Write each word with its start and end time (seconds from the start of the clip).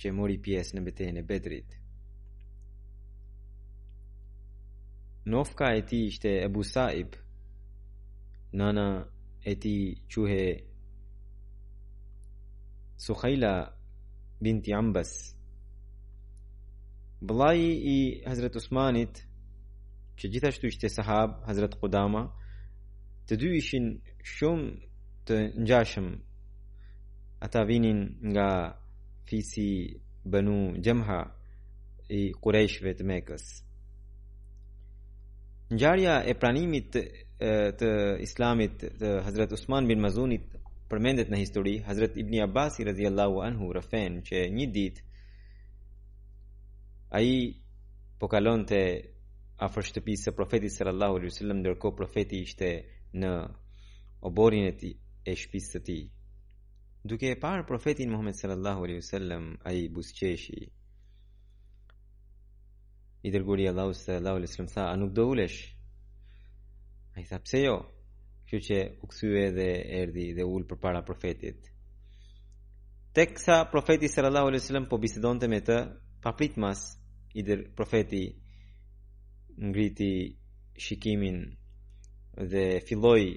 që 0.00 0.14
mori 0.20 0.38
pjesë 0.46 0.78
në 0.78 0.84
betejën 0.88 1.20
e 1.22 1.26
Bedrit. 1.34 1.76
Nofka 5.36 5.68
e 5.78 5.82
tij 5.90 6.04
ishte 6.08 6.30
Ebu 6.48 6.62
Saib, 6.72 7.20
nana 8.54 9.10
e 9.44 9.58
ti 9.58 10.00
quhe 10.08 10.64
Sukhaila 12.96 13.74
binti 14.40 14.72
Ambas 14.72 15.34
Blaji 17.20 17.72
i 17.86 17.96
Hazret 18.26 18.56
Usmanit 18.60 19.18
që 20.18 20.30
gjithashtu 20.32 20.70
ishte 20.70 20.86
sahab 20.94 21.30
Hazret 21.48 21.74
Kudama 21.82 22.22
të 23.26 23.34
dy 23.42 23.50
ishin 23.58 23.90
shumë 24.36 24.68
të 25.26 25.36
njashëm 25.64 26.08
ata 27.44 27.60
vinin 27.68 28.00
nga 28.30 28.48
fisi 29.26 29.68
bënu 30.32 30.56
gjemha 30.84 31.20
i 32.20 32.22
kureshve 32.46 32.94
të 32.96 33.04
mekës 33.10 33.44
Njarja 35.74 36.14
e 36.30 36.34
pranimit 36.40 36.92
të 37.38 37.88
islamit 38.22 38.84
të 38.98 39.10
Hazret 39.26 39.52
Usman 39.56 39.86
bin 39.88 39.98
Mazunit 40.00 40.46
përmendet 40.88 41.30
në 41.32 41.38
histori 41.40 41.72
Hazret 41.86 42.16
Ibni 42.20 42.40
Abasi 42.44 42.84
radhiyallahu 42.86 43.40
anhu 43.42 43.72
rëfen 43.74 44.20
që 44.28 44.44
një 44.54 44.68
dit 44.74 45.00
a 47.14 47.20
i 47.22 47.34
po 48.20 48.28
kalon 48.28 48.64
të 48.68 48.80
afër 49.66 49.82
shtëpisë 49.88 50.28
së 50.30 50.34
profetit 50.34 50.72
sallallahu 50.74 51.16
alaihi 51.18 51.32
wasallam 51.32 51.60
nërko 51.64 51.94
profeti 51.98 52.40
ishte 52.44 52.68
në 53.18 53.32
oborin 54.26 54.66
e 54.70 54.76
tij 54.78 54.94
e 55.26 55.32
shtëpisë 55.38 55.82
tij 55.86 56.02
duke 57.04 57.30
e 57.30 57.36
parë 57.42 57.66
profetin 57.68 58.10
Muhammed 58.14 58.38
sallallahu 58.38 58.84
alaihi 58.86 59.00
wasallam 59.02 59.44
ai 59.68 59.88
busqeshi 59.88 60.60
i 63.26 63.30
dërguri 63.32 63.68
Allahu 63.68 63.92
sallallahu 63.94 64.36
alaihi 64.36 64.50
wasallam 64.50 64.74
tha 64.74 64.84
a 64.92 64.96
nuk 64.96 65.12
do 65.16 65.26
ulesh 65.32 65.73
A 67.16 67.20
i 67.20 67.24
tha, 67.30 67.38
pse 67.38 67.58
jo? 67.62 67.74
Kjo 68.50 68.58
që 68.66 68.76
u 69.06 69.08
dhe 69.54 69.66
erdi 70.00 70.24
dhe 70.34 70.42
ullë 70.54 70.66
për 70.70 70.78
para 70.84 71.02
profetit. 71.06 71.68
Tek 73.14 73.36
sa 73.38 73.56
profeti 73.70 74.08
sallallahu 74.10 74.48
alaihi 74.50 74.62
wasallam 74.64 74.88
po 74.90 74.98
bisedonte 75.04 75.46
me 75.52 75.60
të, 75.68 75.76
papritmas 76.26 76.82
i 77.38 77.42
der 77.46 77.62
profeti 77.78 78.24
ngriti 79.68 80.10
shikimin 80.88 81.38
dhe 82.52 82.64
filloi 82.88 83.28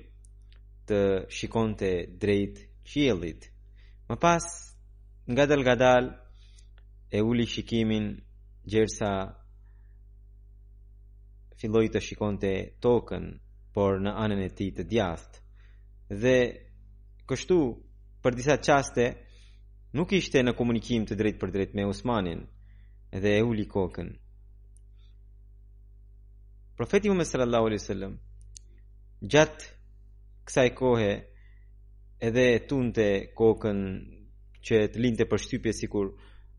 të 0.89 1.03
shikonte 1.37 1.91
drejt 2.23 2.63
qiellit. 2.91 3.45
Më 4.09 4.15
pas 4.25 4.43
nga 5.31 5.45
dal 5.49 5.61
nga 5.65 5.75
dal 5.85 6.05
e 7.17 7.21
uli 7.29 7.45
shikimin 7.53 8.09
gjersa 8.71 9.13
filloi 11.61 11.87
të 11.89 11.99
shikonte 12.09 12.53
tokën 12.85 13.31
por 13.77 13.99
në 14.01 14.09
anën 14.17 14.39
e 14.41 14.49
tij 14.57 14.71
të 14.73 14.83
djathtë. 14.89 15.39
Dhe 16.21 16.37
kështu 17.29 17.57
për 18.23 18.37
disa 18.37 18.55
çaste 18.67 19.03
nuk 19.95 20.09
ishte 20.17 20.39
në 20.43 20.53
komunikim 20.57 21.03
të 21.05 21.17
drejtë 21.19 21.41
për 21.43 21.51
drejtë 21.55 21.77
me 21.77 21.85
Usmanin 21.91 22.41
dhe 23.21 23.31
e 23.37 23.43
uli 23.49 23.67
kokën. 23.75 24.09
Profeti 26.79 27.09
Muhammed 27.09 27.29
sallallahu 27.29 27.67
alaihi 27.69 27.83
wasallam 27.83 28.15
gjatë 29.35 29.65
kësaj 30.49 30.69
kohe 30.81 31.11
edhe 32.29 32.47
tunte 32.69 33.07
kokën 33.37 33.79
që 34.71 34.75
të 34.93 34.97
linte 35.05 35.29
për 35.29 35.43
shtypje 35.45 35.73
si 35.77 35.91
kur 35.93 36.07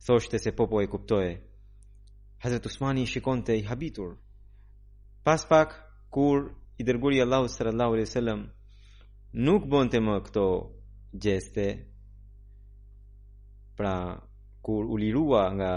thoshte 0.07 0.39
se 0.43 0.55
popo 0.59 0.77
e 0.87 0.87
kuptoje. 0.95 1.33
Hazret 2.47 2.71
Usmani 2.71 3.09
shikon 3.11 3.43
të 3.43 3.59
i 3.59 3.67
habitur. 3.71 4.11
Pas 5.27 5.43
pak, 5.51 5.69
kur 6.15 6.39
i 6.81 6.85
dërguri 6.85 7.21
Allahu 7.23 7.49
sallallahu 7.51 7.93
alaihi 7.95 8.07
wasallam 8.09 8.41
nuk 9.47 9.63
bonte 9.73 9.99
më 10.07 10.15
këto 10.27 10.47
gjeste. 11.25 11.67
Pra 13.79 13.97
kur 14.65 14.85
u 14.87 14.97
lirua 15.03 15.45
nga 15.59 15.73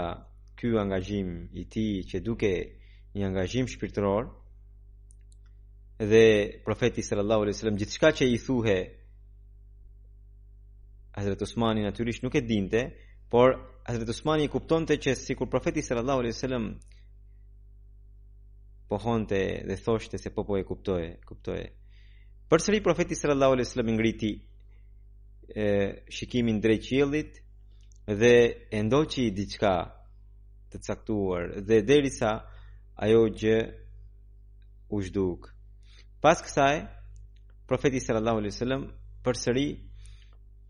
ky 0.58 0.68
angazhim 0.84 1.30
i 1.52 1.62
tij 1.74 1.94
që 2.10 2.16
duke 2.28 2.52
një 3.16 3.24
angazhim 3.30 3.66
shpirtëror 3.74 4.24
dhe 6.12 6.24
profeti 6.66 7.02
sallallahu 7.08 7.40
alaihi 7.46 7.56
wasallam 7.56 7.80
gjithçka 7.82 8.08
që 8.18 8.24
i 8.34 8.38
thuhe 8.46 8.78
Hazrat 11.16 11.42
Osmani 11.46 11.80
natyrisht 11.84 12.22
nuk 12.24 12.34
e 12.34 12.40
dinte, 12.52 12.80
por 13.32 13.48
Hazrat 13.88 14.08
Osmani 14.14 14.42
e 14.46 14.50
kuptonte 14.54 14.94
që 15.02 15.10
sikur 15.26 15.46
profeti 15.54 15.82
sallallahu 15.82 16.18
alaihi 16.22 16.32
wasallam 16.36 16.64
pohonte 18.94 19.62
dhe 19.68 19.76
thoshte 19.84 20.16
se 20.18 20.30
po 20.30 20.42
po 20.44 20.56
e 20.60 20.64
kuptoje, 20.68 21.10
kuptoje. 21.28 21.66
Për 22.50 22.60
sëri 22.64 22.80
profeti 22.88 23.16
sallallahu 23.16 23.54
alaihi 23.54 23.66
wasallam 23.68 23.92
ngriti 23.96 24.32
e, 25.62 25.68
shikimin 26.16 26.58
drejt 26.64 26.84
qiellit 26.84 27.38
dhe 28.04 28.34
e 28.76 28.80
ndoqi 28.86 29.24
diçka 29.38 29.72
të 30.70 30.82
caktuar 30.84 31.48
dhe 31.68 31.78
derisa 31.88 32.32
ajo 33.04 33.22
gjë 33.40 33.56
u 34.94 35.00
zhduk. 35.06 35.48
Pas 36.22 36.44
kësaj, 36.44 36.76
profeti 37.70 38.00
sallallahu 38.06 38.42
alaihi 38.42 38.54
wasallam 38.56 38.82
përsëri 39.24 39.66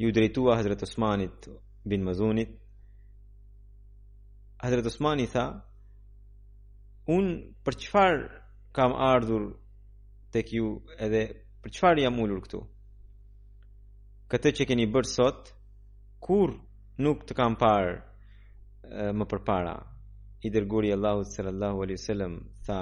ju 0.02 0.14
drejtua 0.16 0.60
Hazrat 0.60 0.86
Osmanit 0.86 1.50
bin 1.90 2.06
Mazunit. 2.06 2.54
Hazrat 4.62 4.86
Osmani 4.86 5.26
tha, 5.34 5.44
un 7.10 7.26
për 7.66 7.74
çfarë 7.82 8.26
kam 8.72 8.92
ardhur 8.94 9.48
tek 10.32 10.52
ju 10.54 10.68
edhe 11.02 11.24
për 11.62 11.70
çfarë 11.74 12.04
jam 12.04 12.20
ulur 12.22 12.38
këtu 12.44 12.60
këtë 14.30 14.52
që 14.58 14.66
keni 14.70 14.86
bërë 14.94 15.10
sot 15.10 15.50
kur 16.22 16.52
nuk 17.02 17.24
të 17.26 17.34
kam 17.40 17.56
parë 17.58 17.96
më 19.18 19.26
përpara 19.30 19.74
i 20.46 20.50
dërguri 20.54 20.92
Allahu 20.94 21.24
sallallahu 21.30 21.82
alaihi 21.82 21.98
wasallam 22.00 22.36
tha 22.66 22.78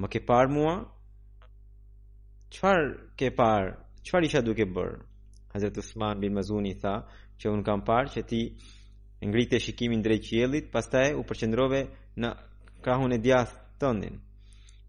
më 0.00 0.08
ke 0.12 0.20
parë 0.28 0.50
mua 0.56 0.74
çfarë 2.54 2.90
ke 3.18 3.30
parë 3.38 3.70
çfarë 4.04 4.26
isha 4.26 4.42
duke 4.46 4.66
bër 4.76 4.92
Hazreti 5.54 5.80
Usman 5.82 6.20
bin 6.22 6.34
Mazuni 6.34 6.74
tha 6.78 6.96
që 7.40 7.50
un 7.54 7.62
kam 7.66 7.82
parë 7.86 8.10
që 8.16 8.22
ti 8.30 8.42
ngritesh 9.26 9.64
shikimin 9.70 10.02
drejt 10.04 10.26
qiejllit 10.28 10.70
pastaj 10.74 11.10
u 11.18 11.22
përqendrove 11.26 11.82
në 12.22 12.30
krahun 12.84 13.12
e 13.14 13.18
djathë 13.24 13.56
të 13.80 13.88
ndin 13.96 14.14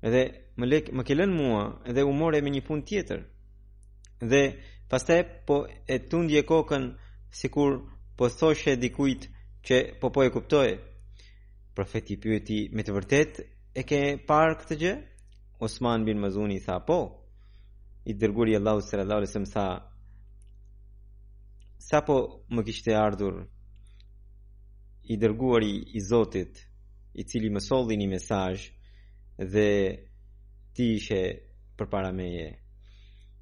Edhe 0.10 0.22
më, 0.60 0.66
lek, 0.72 0.90
më 0.98 1.04
kelen 1.10 1.34
mua 1.40 1.62
Edhe 1.90 2.04
u 2.10 2.14
more 2.22 2.40
me 2.42 2.50
një 2.54 2.64
pun 2.68 2.80
tjetër 2.88 3.22
dhe 4.32 4.42
pas 4.90 5.04
te 5.08 5.18
po 5.48 5.58
e 5.66 5.96
tundje 6.10 6.42
kokën 6.52 6.86
Si 7.40 7.48
kur 7.56 7.72
po 8.18 8.26
thoshe 8.40 8.74
dikuit 8.84 9.22
Që 9.68 9.78
po 10.02 10.08
po 10.14 10.20
e 10.28 10.34
kuptoj 10.36 10.70
Profeti 11.76 12.16
pjëti 12.22 12.60
me 12.76 12.82
të 12.86 12.94
vërtet 12.98 13.32
E 13.80 13.86
ke 13.90 14.02
par 14.30 14.50
këtë 14.60 14.78
gjë 14.84 14.94
Osman 15.68 16.04
bin 16.08 16.20
Mazuni 16.24 16.60
tha 16.66 16.76
po 16.90 16.98
I 18.10 18.14
dërguri 18.22 18.56
Allah 18.60 18.80
së 18.84 19.00
rëllare 19.02 19.28
se 19.32 19.40
më 19.44 19.52
tha 19.54 19.68
Sa 21.88 22.00
po 22.08 22.18
më 22.56 22.62
kishte 22.68 22.94
ardhur 23.06 23.36
i 25.12 25.16
dërguari 25.20 25.74
i 25.98 26.00
Zotit 26.08 26.62
i 27.20 27.24
cili 27.28 27.50
më 27.54 27.62
solli 27.68 27.98
një 28.00 28.08
mesazh 28.14 28.64
dhe 29.54 29.70
ti 30.76 30.86
ishe 30.98 31.22
përpara 31.80 32.12
meje. 32.20 32.48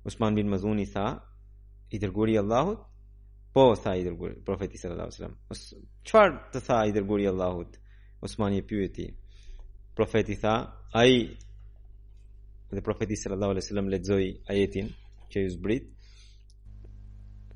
Usman 0.07 0.33
bin 0.35 0.49
Mazuni 0.49 0.85
tha, 0.93 1.05
i 1.93 1.99
dërguari 2.01 2.33
i 2.37 2.39
Allahut, 2.41 2.81
po 3.53 3.63
tha 3.83 3.91
i 3.99 4.03
dërguari 4.05 4.37
profeti 4.45 4.77
sallallahu 4.77 5.09
alajhi 5.09 5.21
wasallam. 5.21 5.91
Çfarë 6.07 6.35
të 6.53 6.59
tha 6.67 6.79
i 6.87 6.95
dërguari 6.95 7.25
i 7.27 7.31
Allahut? 7.33 7.71
Usman 8.25 8.53
i 8.57 8.63
pyeti. 8.69 9.05
Profeti 9.95 10.35
tha, 10.41 10.55
ai 11.01 11.15
dhe 12.73 12.81
profeti 12.85 13.15
sallallahu 13.21 13.51
alajhi 13.57 13.65
wasallam 13.67 13.91
lexoi 13.93 14.29
ajetin 14.53 14.87
që 15.29 15.37
ju 15.45 15.49
zbrit 15.57 15.95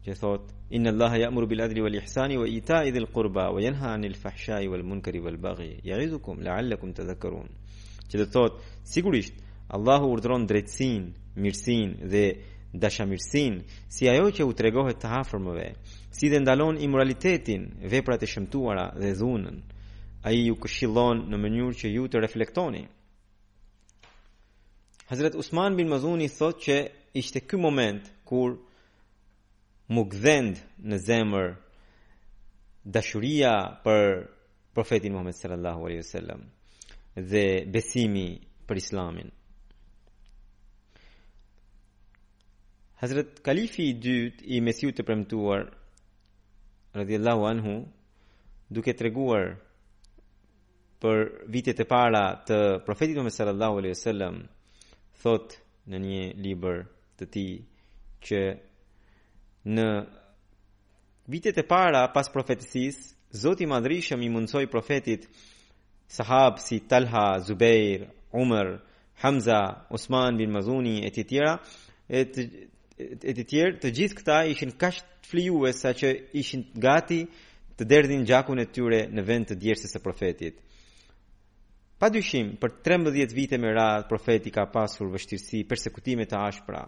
që 0.05 0.13
thot 0.19 0.43
inna 0.75 0.89
allaha 0.93 1.17
ya'muru 1.23 1.47
bil 1.51 1.63
adli 1.63 1.81
wal 1.85 1.95
ihsani 1.99 2.35
wa 2.37 2.47
ita'i 2.47 2.91
dhil 2.91 3.05
qurba 3.15 3.45
wa 3.55 3.59
yanha 3.63 3.87
'anil 3.95 4.17
fahsha'i 4.23 4.67
wal 4.71 4.83
munkari 4.83 5.19
wal 5.25 5.37
baghi 5.45 5.71
ya'izukum 5.89 6.43
la'allakum 6.47 6.89
tadhakkarun 6.99 7.47
që 8.09 8.15
do 8.21 8.25
thot 8.35 8.53
sigurisht 8.93 9.33
allahu 9.75 10.05
urdhron 10.15 10.43
drejtsin 10.51 11.03
mirësin 11.43 11.89
dhe 12.11 12.25
dashamirsin 12.83 13.53
si 13.95 14.03
ajo 14.13 14.27
që 14.37 14.43
u 14.49 14.51
tregohet 14.59 14.97
të 15.03 15.07
afërmëve 15.21 15.67
si 16.17 16.25
dhe 16.31 16.39
ndalon 16.43 16.75
imoralitetin 16.85 17.61
veprat 17.91 18.21
e 18.25 18.27
shëmtuara 18.33 18.85
dhe 19.01 19.09
dhunën 19.21 19.57
ai 20.27 20.35
ju 20.49 20.55
këshillon 20.63 21.17
në 21.31 21.35
mënyrë 21.43 21.75
që 21.79 21.87
ju 21.95 22.03
të 22.11 22.17
reflektoni 22.25 22.83
Hazrat 25.11 25.33
Usman 25.41 25.75
bin 25.79 25.87
Mazuni 25.93 26.27
thotë 26.37 26.59
që 26.65 26.75
ishte 27.21 27.39
ky 27.47 27.57
moment 27.65 28.03
kur 28.29 28.49
mu 29.93 30.03
gdhend 30.09 30.57
në 30.89 30.97
zemër 31.07 31.51
dashuria 32.95 33.53
për 33.85 34.05
profetin 34.75 35.13
Muhammed 35.13 35.37
sallallahu 35.37 35.85
alaihi 35.87 36.01
wasallam 36.03 36.41
dhe 37.31 37.43
besimi 37.75 38.27
për 38.67 38.79
Islamin. 38.83 39.29
Hazrat 43.03 43.39
Kalifi 43.45 43.83
i 43.91 43.97
dytë 44.03 44.43
i 44.55 44.61
Mesiut 44.65 44.95
të 44.97 45.05
premtuar 45.07 45.67
radhiyallahu 46.97 47.43
anhu 47.53 47.73
duke 48.73 48.93
treguar 48.99 49.53
për 51.03 51.23
vitet 51.53 51.83
e 51.83 51.87
para 51.93 52.25
të 52.47 52.57
profetit 52.87 53.17
Muhammed 53.17 53.37
sallallahu 53.37 53.79
alaihi 53.83 53.95
wasallam 53.99 54.35
thot 55.21 55.57
në 55.91 55.97
një 56.07 56.21
libër 56.43 56.85
të 57.19 57.25
tij 57.33 57.49
që 58.25 58.39
në 59.65 59.87
vitet 61.31 61.57
e 61.61 61.67
para 61.67 62.05
pas 62.13 62.29
profetësis, 62.31 62.97
Zoti 63.33 63.65
Madrishëm 63.65 64.21
i 64.21 64.27
mundësoj 64.29 64.65
profetit 64.69 65.23
sahab 66.13 66.59
si 66.61 66.79
Talha, 66.87 67.39
Zubair, 67.39 68.09
Umar, 68.31 68.77
Hamza, 69.23 69.61
Osman 69.89 70.37
bin 70.37 70.51
Mazuni 70.53 70.99
e 71.07 71.09
të 71.09 71.23
tjera, 71.31 71.55
e 72.09 72.21
të 72.27 73.47
të 73.47 73.89
gjithë 73.97 74.17
këta 74.19 74.39
ishin 74.53 74.75
kaq 74.77 74.99
të 75.31 75.47
e 75.69 75.73
sa 75.73 75.93
që 75.97 76.11
ishin 76.41 76.67
gati 76.77 77.23
të 77.77 77.87
derdhin 77.89 78.25
gjakun 78.29 78.59
e 78.61 78.67
tyre 78.75 78.99
në 79.09 79.23
vend 79.27 79.47
të 79.49 79.57
djersës 79.63 79.95
së 79.95 80.01
profetit. 80.03 80.59
Pa 81.99 82.09
dyshim, 82.11 82.55
për 82.61 82.75
13 82.85 83.33
vite 83.33 83.57
me 83.57 83.71
radhë, 83.73 84.07
profeti 84.09 84.51
ka 84.51 84.67
pasur 84.69 85.09
vështirësi, 85.13 85.63
persekutimet 85.67 86.29
të 86.31 86.41
ashpra. 86.45 86.83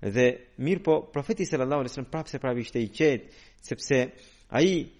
Dhe 0.00 0.26
mirë 0.62 0.82
po 0.84 0.94
profeti 1.12 1.44
sallallahu 1.46 1.80
alaihi 1.80 1.90
wasallam 1.92 2.10
prapse 2.10 2.38
prapë 2.38 2.62
ishte 2.62 2.78
i 2.80 2.88
qet, 2.94 3.24
sepse 3.66 3.98
ai 4.54 4.90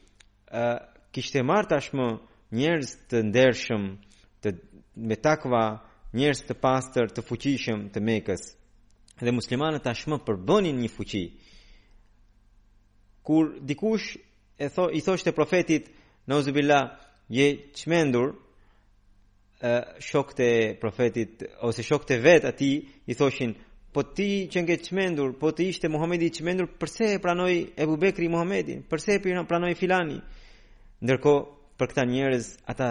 kishte 1.15 1.43
marr 1.47 1.69
tashmë 1.71 2.06
njerëz 2.55 2.91
të 3.12 3.21
ndershëm 3.29 3.85
të 4.45 4.49
me 5.09 5.17
takva, 5.23 5.62
njerëz 6.19 6.41
të 6.49 6.56
pastër, 6.59 7.12
të 7.15 7.23
fuqishëm 7.29 7.85
të 7.95 8.03
Mekës. 8.09 8.45
Dhe 9.23 9.33
muslimanët 9.35 9.85
tashmë 9.87 10.19
përbënin 10.27 10.79
një 10.83 10.91
fuqi. 10.97 11.23
Kur 13.23 13.53
dikush 13.69 14.17
e 14.59 14.69
tho 14.73 14.89
i 14.91 15.00
thoshte 15.05 15.31
profetit 15.35 15.91
nauzubillah 16.29 16.91
je 17.31 17.47
çmendur 17.79 18.35
shokët 20.00 20.39
e 20.41 20.50
profetit 20.81 21.43
ose 21.67 21.83
shokët 21.87 22.15
e 22.15 22.19
vet 22.27 22.45
aty 22.50 22.71
i 23.06 23.12
thoshin 23.15 23.53
po 23.99 24.05
ti 24.06 24.47
që 24.47 24.61
nge 24.62 24.75
qmendur, 24.87 25.33
po 25.43 25.49
të 25.50 25.65
ishte 25.73 25.89
Muhamedi 25.91 26.29
i 26.31 26.33
qmendur, 26.37 26.69
përse 26.79 27.17
e 27.17 27.23
pranoj 27.23 27.55
Ebu 27.83 27.97
Bekri 27.99 28.29
Muhamedi, 28.31 28.77
përse 28.87 29.17
e 29.19 29.23
pranoj 29.50 29.73
Filani, 29.75 30.21
ndërko 31.03 31.33
për 31.75 31.87
këta 31.91 32.05
njerëz, 32.06 32.47
ata 32.71 32.91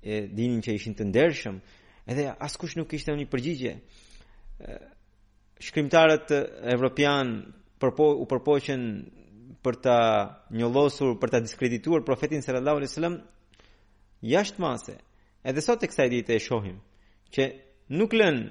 e, 0.00 0.22
dinin 0.32 0.62
që 0.64 0.78
ishin 0.78 0.94
të 0.96 1.10
ndershëm, 1.10 1.58
edhe 2.08 2.24
askush 2.46 2.78
nuk 2.80 2.94
ishte 2.96 3.12
një 3.20 3.26
përgjigje. 3.28 3.74
Shkrimtarët 5.68 6.32
evropian 6.72 7.34
përpo, 7.82 8.08
u 8.24 8.24
përpoqen 8.32 8.88
për 9.60 9.76
ta 9.84 9.98
njëllosur, 10.56 11.18
për 11.20 11.34
ta 11.36 11.42
diskredituar 11.44 12.00
profetin 12.08 12.40
sallallahu 12.40 12.80
alaihi 12.80 12.92
wasallam 12.94 13.20
jashtë 14.32 14.64
mase. 14.64 14.96
Edhe 15.44 15.60
sot 15.68 15.84
kësa 15.84 15.92
kësaj 15.92 16.10
dite 16.16 16.34
e 16.34 16.42
shohim 16.48 16.80
që 17.28 17.48
nuk 18.00 18.16
lënë 18.16 18.48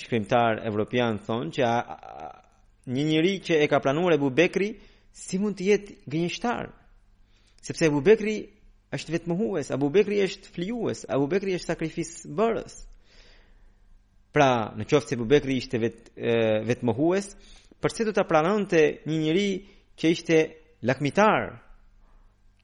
shkrimtar 0.00 0.62
evropian 0.66 1.18
thon 1.26 1.50
që 1.52 1.62
a, 1.68 1.72
a, 1.76 2.28
një 2.88 3.02
njeri 3.10 3.32
që 3.44 3.58
e 3.62 3.66
ka 3.68 3.80
planuar 3.84 4.14
Abu 4.14 4.30
Bekri 4.32 4.70
si 5.12 5.36
mund 5.42 5.58
të 5.58 5.66
jetë 5.68 5.96
gënjeshtar? 6.10 6.70
Sepse 7.62 7.90
Abu 7.90 8.00
Bekri 8.00 8.38
është 8.96 9.12
vetmohues, 9.14 9.68
Abu 9.74 9.90
Bekri 9.92 10.22
është 10.24 10.50
flijues, 10.54 11.04
Abu 11.08 11.28
Bekri 11.30 11.54
është 11.58 11.68
sakrificës 11.74 12.24
bërës. 12.32 12.78
Pra, 14.32 14.48
në 14.78 14.86
qoftë 14.88 15.12
se 15.12 15.18
Abu 15.20 15.28
Bekri 15.28 15.58
ishte 15.60 15.78
vet 15.82 16.08
vetmohues, 16.64 17.34
përse 17.82 18.04
do 18.06 18.12
du 18.12 18.22
të 18.22 18.58
të 18.70 18.82
një 19.10 19.18
njëri 19.20 19.46
që 19.98 20.06
ishte 20.14 20.36
lakmitar 20.86 21.42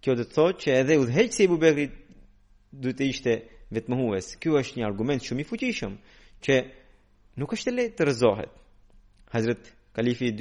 kjo 0.03 0.13
do 0.19 0.25
të 0.29 0.35
thot 0.37 0.57
që 0.63 0.71
edhe 0.81 0.95
u 0.99 1.05
dheqë 1.11 1.35
se 1.35 1.43
i 1.45 1.49
bubekri 1.51 1.87
du 2.83 2.89
të 2.95 3.05
ishte 3.13 3.33
vetë 3.71 3.89
Ky 3.89 4.39
kjo 4.43 4.59
është 4.63 4.77
një 4.79 4.87
argument 4.87 5.21
shumë 5.27 5.41
i 5.43 5.49
fuqishëm 5.51 5.95
që 6.45 6.55
nuk 7.39 7.51
është 7.57 7.75
le 7.75 7.85
të 7.99 8.03
rëzohet 8.09 8.53
Hazret 9.35 9.63
Kalifi 9.97 10.27
i 10.31 10.35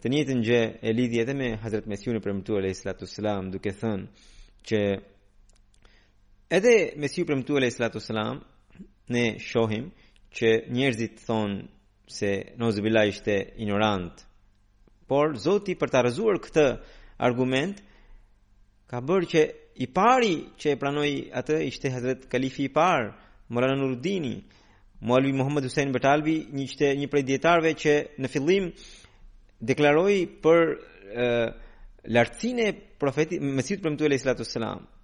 të 0.00 0.06
njëtën 0.12 0.40
gjë 0.46 0.62
e 0.82 0.90
lidhjet 0.96 1.24
edhe 1.26 1.34
me 1.40 1.48
Hazret 1.62 1.86
Mesiuni 1.90 2.20
për 2.24 2.36
mëtu 2.38 2.56
alai 2.56 2.74
salatu 2.78 3.06
selam 3.06 3.50
duke 3.52 3.70
thënë 3.80 4.06
që 4.70 4.78
edhe 6.56 6.74
Mesiu 7.02 7.26
për 7.28 7.36
mëtu 7.42 7.58
alai 7.58 7.70
salatu 7.74 8.00
selam 8.00 8.36
ne 9.12 9.24
shohim 9.48 9.90
që 10.36 10.48
njerëzit 10.76 11.14
thonë 11.26 11.56
se 12.08 12.52
Nozbila 12.56 13.04
ishte 13.06 13.52
ignorant. 13.56 14.24
Por 15.08 15.36
Zoti 15.38 15.74
për 15.78 15.88
ta 15.92 16.02
rrezuar 16.02 16.38
këtë 16.42 16.64
argument 17.24 17.80
ka 18.88 19.00
bërë 19.04 19.28
që 19.32 19.42
i 19.84 19.88
pari 19.92 20.34
që 20.60 20.72
e 20.72 20.78
pranoi 20.80 21.12
atë 21.38 21.58
ishte 21.68 21.92
Hazrat 21.92 22.26
Kalifi 22.30 22.64
i 22.68 22.72
par, 22.72 23.12
Maulana 23.48 23.76
Nuruddin, 23.80 24.26
Maulvi 25.00 25.32
Muhammad 25.32 25.64
Hussein 25.68 25.92
Batalvi, 25.94 26.38
një 26.52 26.64
ishte 26.64 26.86
një 26.98 27.08
prej 27.12 27.24
dietarëve 27.28 27.72
që 27.78 27.94
në 28.18 28.28
fillim 28.32 28.70
deklaroi 29.60 30.18
për 30.42 32.08
lartësinë 32.08 32.68
e 32.68 32.74
profetit 32.98 33.40
Mesihut 33.44 33.82
premtu 33.84 34.04
Allahu 34.08 34.18
Sallallahu 34.18 34.80
Alaihi 34.80 34.96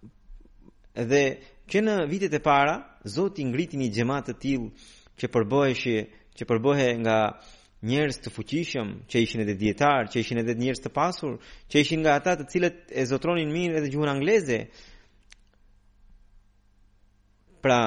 Dhe 1.08 1.23
që 1.68 1.80
në 1.82 1.94
vitet 2.11 2.34
e 2.37 2.40
para 2.42 2.75
Zoti 3.08 3.44
ngriti 3.44 3.76
një 3.76 3.88
xhamat 3.94 4.28
të 4.30 4.34
tillë 4.42 4.90
që 5.18 5.28
përbëheshi 5.34 5.96
që 6.38 6.44
përbohe 6.50 6.86
nga 7.02 7.18
njerëz 7.90 8.18
të 8.24 8.30
fuqishëm, 8.32 8.88
që 9.10 9.16
ishin 9.24 9.42
edhe 9.44 9.54
dietar, 9.60 10.08
që 10.10 10.16
ishin 10.24 10.40
edhe 10.42 10.54
njerëz 10.58 10.80
të 10.84 10.90
pasur, 10.96 11.34
që 11.70 11.82
ishin 11.84 12.00
nga 12.02 12.14
ata 12.18 12.32
të 12.40 12.46
cilët 12.54 12.78
e 12.90 13.02
zotronin 13.10 13.52
mirë 13.54 13.76
edhe 13.80 13.90
gjuhën 13.92 14.10
angleze. 14.14 14.58
Pra, 17.64 17.80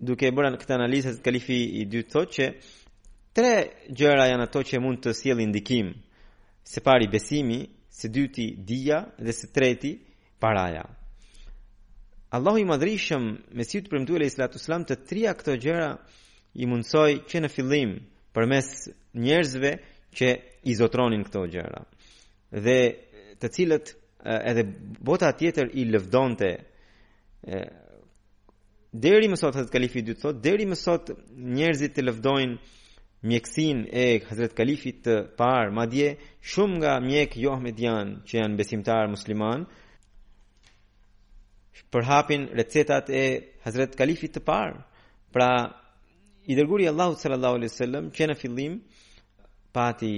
duke 0.00 0.30
bërë 0.34 0.52
këtë 0.62 0.76
analizë 0.78 1.12
të 1.18 1.24
kalifi 1.26 1.58
i 1.82 1.84
dytë 1.92 2.12
thotë 2.14 2.34
që 2.38 2.46
tre 3.36 3.52
gjëra 3.98 4.28
janë 4.32 4.46
ato 4.48 4.62
që 4.68 4.80
mund 4.82 5.02
të 5.04 5.14
sjellin 5.20 5.50
ndikim. 5.52 5.92
Së 6.70 6.80
pari 6.86 7.10
besimi, 7.12 7.60
së 7.94 8.08
dyti 8.14 8.48
dija 8.70 9.02
dhe 9.22 9.32
së 9.40 9.50
treti 9.54 9.92
paraja. 10.40 10.86
Allahu 12.34 12.62
i 12.62 12.64
madhrishëm 12.66 13.26
me 13.54 13.64
si 13.66 13.82
të 13.82 13.90
premtu 13.92 14.16
e 14.16 14.24
lejtë 14.24 14.48
të 14.54 14.78
të 14.88 15.00
trija 15.08 15.34
këto 15.38 15.54
gjëra 15.66 15.90
i 16.54 16.66
mundsoj 16.70 17.18
që 17.30 17.40
në 17.44 17.48
fillim 17.50 17.94
përmes 18.34 18.68
njerëzve 19.14 19.72
që 20.14 20.28
i 20.70 20.76
zotronin 20.78 21.24
këto 21.26 21.46
gjëra 21.54 21.80
dhe 22.54 22.76
të 23.42 23.50
cilët 23.56 23.92
edhe 24.30 24.62
bota 25.04 25.32
tjetër 25.34 25.72
i 25.74 25.82
lëvdonte 25.90 26.52
deri 28.94 29.28
më 29.28 29.38
sot 29.40 29.58
Hazrat 29.58 29.72
Kalifi 29.74 30.04
dy 30.06 30.14
thotë 30.16 30.42
deri 30.46 30.66
më 30.70 30.78
sot 30.78 31.10
njerëzit 31.58 31.96
të 31.96 32.06
lëvdojnë 32.06 32.56
mjekësin 33.26 33.84
e 33.90 34.06
Hazrat 34.28 34.54
Kalifit 34.56 35.02
të 35.04 35.18
parë 35.38 35.74
madje 35.74 36.14
shumë 36.54 36.78
nga 36.82 36.94
mjek 37.02 37.36
jo 37.42 37.56
ahmedian 37.58 38.14
që 38.28 38.38
janë 38.42 38.58
besimtar 38.60 39.10
musliman 39.10 39.66
përhapin 41.94 42.48
recetat 42.58 43.08
e 43.10 43.24
Hazrat 43.64 43.98
Kalifit 43.98 44.38
të 44.38 44.44
parë 44.46 44.78
pra 45.34 45.50
i 46.46 46.54
dërguri 46.56 46.88
Allahu 46.88 47.14
sallallahu 47.20 47.54
alaihi 47.58 47.70
wasallam 47.72 48.04
që 48.16 48.26
në 48.30 48.34
fillim 48.40 48.74
pati 49.76 50.14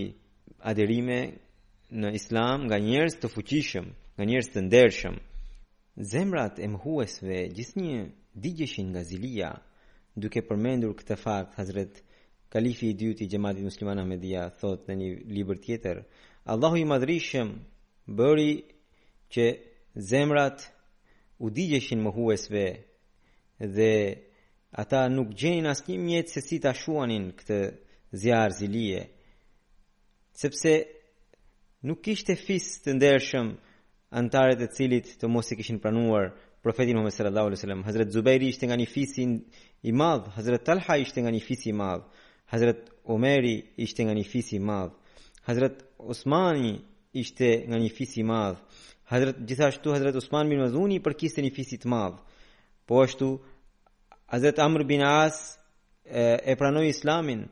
aderime 0.71 1.19
në 2.03 2.09
Islam 2.19 2.65
nga 2.67 2.79
njerëz 2.83 3.15
të 3.23 3.31
fuqishëm, 3.31 3.87
nga 4.19 4.23
njerëz 4.27 4.49
të 4.53 4.61
ndershëm. 4.67 5.17
Zemrat 6.11 6.59
e 6.59 6.67
mohuesve 6.73 7.37
gjithnjë 7.57 8.01
digjeshin 8.45 8.87
nga 8.91 9.03
zilia, 9.09 9.53
duke 10.21 10.41
përmendur 10.49 10.93
këtë 10.99 11.17
fakt 11.25 11.53
hazret 11.61 11.95
Kalifi 12.53 12.87
i 12.91 12.97
dytë 13.01 13.25
i 13.25 13.31
Jemaatit 13.33 13.65
Musliman 13.67 13.99
Ahmedia 13.99 14.47
thot 14.61 14.87
në 14.89 14.95
një 14.99 15.09
libër 15.37 15.59
tjetër, 15.65 15.97
Allahu 16.53 16.77
i 16.83 16.87
madhrishëm 16.87 17.49
bëri 18.19 18.53
që 19.33 19.45
zemrat 20.11 20.59
u 21.45 21.51
digjeshin 21.51 22.03
mohuesve 22.07 22.65
dhe 23.77 23.93
ata 24.77 25.07
nuk 25.09 25.33
gjenin 25.41 25.67
asë 25.73 25.93
një 25.95 25.99
mjetë 26.07 26.33
se 26.35 26.41
si 26.45 26.57
ta 26.61 26.73
shuanin 26.77 27.31
këtë 27.39 27.61
zjarë 28.21 28.57
zilije, 28.59 29.03
sepse 30.37 30.73
nuk 31.89 32.03
ishte 32.13 32.35
fis 32.37 32.67
të 32.85 32.93
ndershëm 32.99 33.55
antarët 34.21 34.61
e 34.61 34.69
cilit 34.77 35.09
të 35.21 35.27
mos 35.33 35.49
i 35.53 35.57
kishin 35.57 35.81
pranuar 35.81 36.27
profetin 36.63 36.97
Muhammed 36.99 37.17
sallallahu 37.17 37.49
alaihi 37.51 37.61
wasallam. 37.63 37.83
Hazrat 37.89 38.13
Zubairi 38.13 38.53
ishte 38.53 38.65
nga 38.69 38.77
një 38.77 38.89
fis 38.95 39.13
i 39.17 39.27
madh, 40.01 40.29
Hazrat 40.37 40.63
Talha 40.69 40.95
ishte 41.05 41.19
nga 41.25 41.33
një 41.33 41.43
fis 41.49 41.63
i 41.71 41.73
madh, 41.73 42.05
Hazrat 42.53 42.81
Umeri 43.17 43.57
ishte 43.85 44.05
nga 44.05 44.15
një 44.19 44.27
fis 44.33 44.53
i 44.53 44.59
madh, 44.61 44.93
Hazrat 45.49 45.77
Osmani 46.13 46.75
ishte 47.15 47.49
nga 47.69 47.77
një 47.81 47.91
fis 47.97 48.13
i 48.21 48.23
madh. 48.33 48.59
Hazrat 49.09 49.39
gjithashtu 49.49 49.95
Hazrat 49.95 50.17
Osman 50.21 50.51
bin 50.51 50.61
Mazuni 50.61 50.99
për 51.03 51.15
kishte 51.21 51.43
një 51.45 51.53
fis 51.57 51.71
i 51.73 51.79
madh. 51.89 52.19
Po 52.87 52.99
ashtu 53.07 53.29
Hazret 54.27 54.59
Amr 54.59 54.85
bin 54.89 55.01
As 55.01 55.59
e 56.47 56.55
pranoi 56.59 56.89
Islamin 56.89 57.49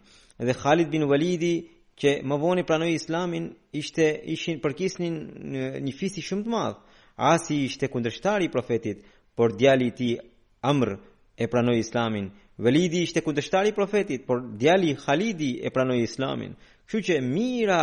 dhe 0.47 0.53
Khalid 0.55 0.89
bin 0.93 1.03
Walidi 1.11 1.55
që 2.01 2.11
më 2.27 2.39
vonë 2.45 2.65
pranoi 2.67 2.95
Islamin 2.99 3.45
ishte 3.81 4.07
ishin 4.35 4.59
përkisnin 4.65 5.15
një, 5.55 5.65
një 5.87 5.93
fisi 5.99 6.23
shumë 6.29 6.43
të 6.45 6.51
madh. 6.55 6.79
Asi 7.35 7.61
ishte 7.69 7.87
kundërshtar 7.93 8.43
i 8.43 8.51
profetit, 8.51 9.05
por 9.37 9.55
djali 9.61 9.93
i 9.93 9.95
tij 9.99 10.15
Amr 10.71 10.91
e 11.39 11.47
pranoi 11.53 11.79
Islamin. 11.85 12.33
Walidi 12.65 13.05
ishte 13.07 13.23
kundërshtar 13.23 13.71
i 13.71 13.77
profetit, 13.79 14.27
por 14.27 14.43
djali 14.59 14.97
Khalidi 15.05 15.53
e 15.67 15.71
pranoi 15.71 16.03
Islamin. 16.03 16.57
Kështu 16.87 17.05
që 17.07 17.21
mira 17.35 17.83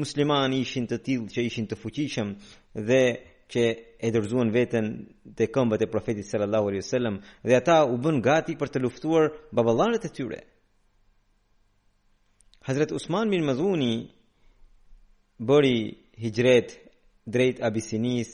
muslimanë 0.00 0.62
ishin 0.64 0.88
të 0.88 1.02
tillë 1.06 1.30
që 1.34 1.46
ishin 1.50 1.68
të 1.68 1.76
fuqishëm 1.84 2.32
dhe 2.88 3.02
që 3.52 3.62
e 4.04 4.08
dërzuan 4.12 4.50
veten 4.54 4.86
te 5.36 5.46
këmbët 5.52 5.82
e 5.84 5.88
profetit 5.90 6.24
sallallahu 6.28 6.66
alaihi 6.70 6.84
wasallam 6.84 7.16
dhe 7.46 7.56
ata 7.56 7.76
u 7.88 7.96
bën 8.04 8.18
gati 8.28 8.52
për 8.60 8.68
të 8.72 8.82
luftuar 8.84 9.24
baballarët 9.56 10.04
e 10.04 10.10
tyre. 10.16 10.40
Hazrat 12.68 12.92
Usman 12.92 13.30
bin 13.32 13.44
Mazuni 13.44 14.10
bëri 15.48 15.76
hijret 16.22 16.68
drejt 17.32 17.60
Abisinis 17.68 18.30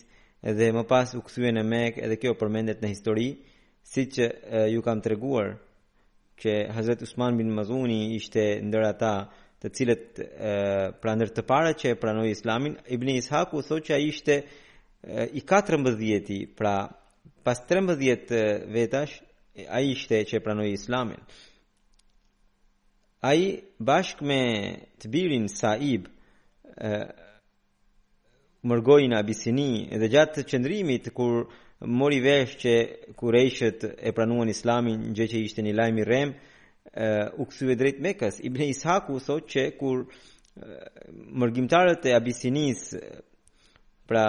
dhe 0.59 0.67
më 0.77 0.85
pas 0.93 1.09
u 1.15 1.21
kthye 1.27 1.51
në 1.55 1.65
Mekë 1.73 2.05
edhe 2.07 2.21
kjo 2.23 2.35
përmendet 2.41 2.83
në 2.83 2.91
histori, 2.95 3.29
siç 3.87 4.19
ju 4.73 4.81
kam 4.87 5.01
treguar 5.03 5.49
që 6.41 6.53
Hazrat 6.77 7.03
Usman 7.07 7.35
bin 7.39 7.51
Mazuni 7.55 8.15
ishte 8.17 8.45
ndër 8.69 8.85
ata 8.93 9.13
të 9.63 9.69
cilët 9.77 10.13
pra 11.03 11.13
ndër 11.17 11.31
të 11.37 11.43
para 11.51 11.75
që 11.79 11.87
e 11.95 11.99
pranoi 12.03 12.31
Islamin, 12.33 12.77
Ibn 12.95 13.09
Ishaq 13.21 13.49
u 13.55 13.61
thotë 13.69 13.85
që 13.87 13.93
ai 13.99 14.07
ishte 14.13 14.35
i 15.33 15.41
14-ti, 15.43 16.47
pra 16.57 16.89
pas 17.45 17.65
13 17.67 18.61
vetash 18.69 19.23
ai 19.71 19.91
ishte 19.95 20.19
që 20.25 20.41
pranoi 20.45 20.73
Islamin. 20.75 21.17
Ai 23.25 23.63
bashk 23.79 24.21
me 24.23 24.41
birin 25.13 25.49
Saib 25.49 26.07
mërgoj 28.63 29.03
në 29.09 29.19
abisini 29.19 29.67
edhe 29.97 30.09
gjatë 30.13 30.41
të 30.41 30.47
qëndrimit 30.53 31.11
kur 31.17 31.43
mori 32.01 32.21
vesh 32.25 32.55
që 32.63 32.75
kurejshet 33.21 33.85
e 34.09 34.13
pranuan 34.13 34.49
islamin 34.53 35.01
në 35.09 35.15
gjë 35.19 35.27
që 35.35 35.43
ishte 35.45 35.65
një 35.65 35.77
lajmi 35.77 36.05
rem 36.09 36.35
e, 36.37 36.37
u 37.41 37.47
kësu 37.49 37.71
e 37.73 37.77
drejt 37.81 38.01
me 38.05 38.13
kës 38.21 38.41
i 38.45 38.53
bëne 38.53 38.67
ishaku 38.75 39.17
so 39.25 39.39
që 39.41 39.65
kur 39.81 40.05
mërgjimtarët 41.41 42.05
e 42.05 42.13
abisinis 42.17 42.85
pra 44.09 44.27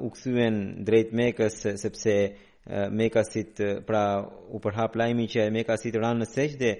u 0.00 0.08
kthyen 0.14 0.84
drejt 0.86 1.12
Mekës 1.12 1.56
sepse 1.80 2.14
Mekasit 2.90 3.60
pra 3.86 4.04
u 4.52 4.60
përhap 4.62 4.94
lajmi 4.96 5.26
që 5.32 5.50
Mekasit 5.52 5.98
ranë 6.00 6.24
në 6.24 6.28
sejdë 6.30 6.70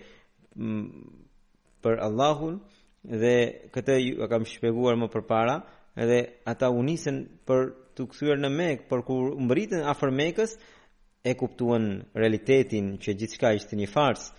për 1.85 2.01
Allahun 2.07 2.59
dhe 3.05 3.35
këtë 3.75 3.97
ju 4.01 4.29
kam 4.33 4.45
shpjeguar 4.49 4.97
më 5.01 5.11
përpara 5.13 5.59
edhe 6.01 6.21
ata 6.49 6.71
u 6.73 6.83
nisën 6.85 7.21
për 7.49 7.71
të 7.97 8.07
kthyer 8.13 8.41
në 8.41 8.51
Mekë 8.59 8.89
por 8.89 9.05
kur 9.05 9.35
mbritën 9.45 9.85
afër 9.93 10.15
Mekës 10.21 10.57
e 11.25 11.35
kuptuan 11.37 11.87
realitetin 12.17 12.95
që 13.03 13.13
gjithçka 13.21 13.53
ishte 13.61 13.77
një 13.77 13.91
fars. 13.93 14.31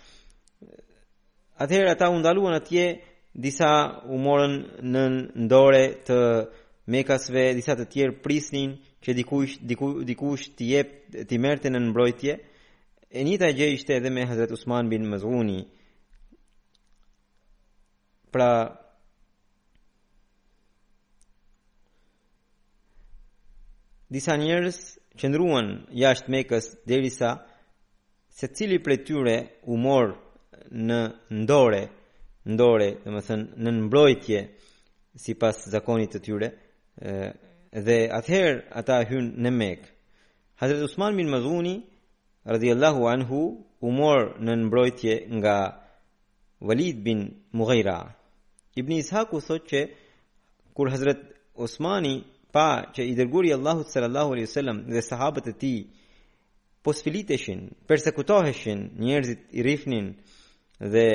Atëherë 1.62 1.94
ata 1.94 2.10
u 2.10 2.18
ndaluan 2.18 2.58
atje 2.58 2.88
disa 3.38 3.72
u 4.10 4.18
morën 4.18 4.56
në 4.92 5.04
dorë 5.52 5.84
të 6.08 6.18
Mekasve 6.92 7.44
disa 7.56 7.78
të 7.80 7.86
tjerë 7.94 8.18
prisnin 8.26 8.74
që 9.04 9.14
dikush 9.16 9.54
dikush, 9.64 10.02
dikush 10.10 10.44
të 10.60 10.68
jep 10.74 10.90
të 11.30 11.38
merrte 11.40 11.72
në 11.72 11.80
mbrojtje. 11.88 12.34
E 13.18 13.24
njëta 13.28 13.50
gjë 13.56 13.68
ishte 13.76 13.96
edhe 14.00 14.12
me 14.12 14.26
Hazrat 14.28 14.52
Usman 14.56 14.90
bin 14.92 15.06
Mazuni. 15.12 15.62
Pra 18.32 18.50
disa 24.12 24.36
njerëz 24.42 24.80
qëndruan 25.20 25.72
jashtë 26.02 26.34
Mekës 26.36 26.68
derisa 26.92 27.32
se 28.36 28.50
cili 28.56 28.82
prej 28.84 29.00
tyre 29.08 29.38
u 29.72 29.78
mor 29.86 30.12
në 30.88 31.00
ndore, 31.44 31.82
ndore, 32.56 32.90
domethënë 33.06 33.64
në 33.64 33.76
mbrojtje 33.80 34.44
sipas 35.24 35.64
zakonit 35.76 36.16
të 36.18 36.22
tyre 36.28 36.52
dhe 37.78 38.10
ather 38.14 38.64
ata 38.72 39.04
hyn 39.08 39.32
në 39.40 39.52
Mekë. 39.56 39.88
Hazrat 40.62 40.84
Usman 40.86 41.18
bin 41.18 41.30
Mazuni 41.32 41.76
radhiyallahu 42.46 43.08
anhu 43.10 43.40
u 43.82 43.92
mor 43.92 44.36
në 44.40 44.56
mbrojtje 44.66 45.16
nga 45.40 45.56
Walid 46.62 47.00
bin 47.04 47.24
Mughira. 47.52 48.14
Ibn 48.76 48.92
Ishaq 48.92 49.34
u 49.34 49.40
thotë 49.42 49.68
që 49.70 49.82
kur 50.78 50.92
Hazrat 50.92 51.18
Usmani 51.56 52.22
pa 52.52 52.68
që 52.94 53.02
i 53.08 53.16
dërguri 53.18 53.54
Allahu 53.56 53.84
sallallahu 53.88 54.34
alaihi 54.36 54.50
wasallam 54.50 54.84
dhe 54.92 55.02
sahabët 55.02 55.48
e 55.50 55.54
tij 55.60 55.80
posfiliteshin, 56.84 57.60
përsekutoheshin, 57.88 58.80
njerëzit 59.00 59.42
i 59.52 59.64
rifnin 59.66 60.16
dhe 60.80 61.08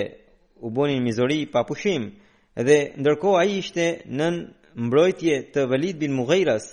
u 0.60 0.70
bonin 0.70 1.02
mizori 1.04 1.46
pa 1.46 1.64
pushim 1.68 2.10
dhe 2.68 2.76
ndërkohë 2.98 3.38
ai 3.40 3.58
ishte 3.60 3.84
nën 4.18 4.34
mbrojtje 4.76 5.38
të 5.54 5.62
Velid 5.68 5.98
bin 6.00 6.12
Mughiras 6.12 6.66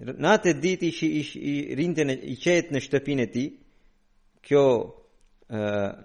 natë 0.00 0.54
ditë 0.64 0.88
ishi 0.88 1.10
i 1.50 1.56
rinte 1.78 2.04
në 2.08 2.14
i 2.32 2.36
çet 2.40 2.70
në 2.74 2.80
shtëpinë 2.82 3.26
e 3.26 3.30
tij 3.34 3.46
kjo 4.48 4.62
uh, 4.66 4.88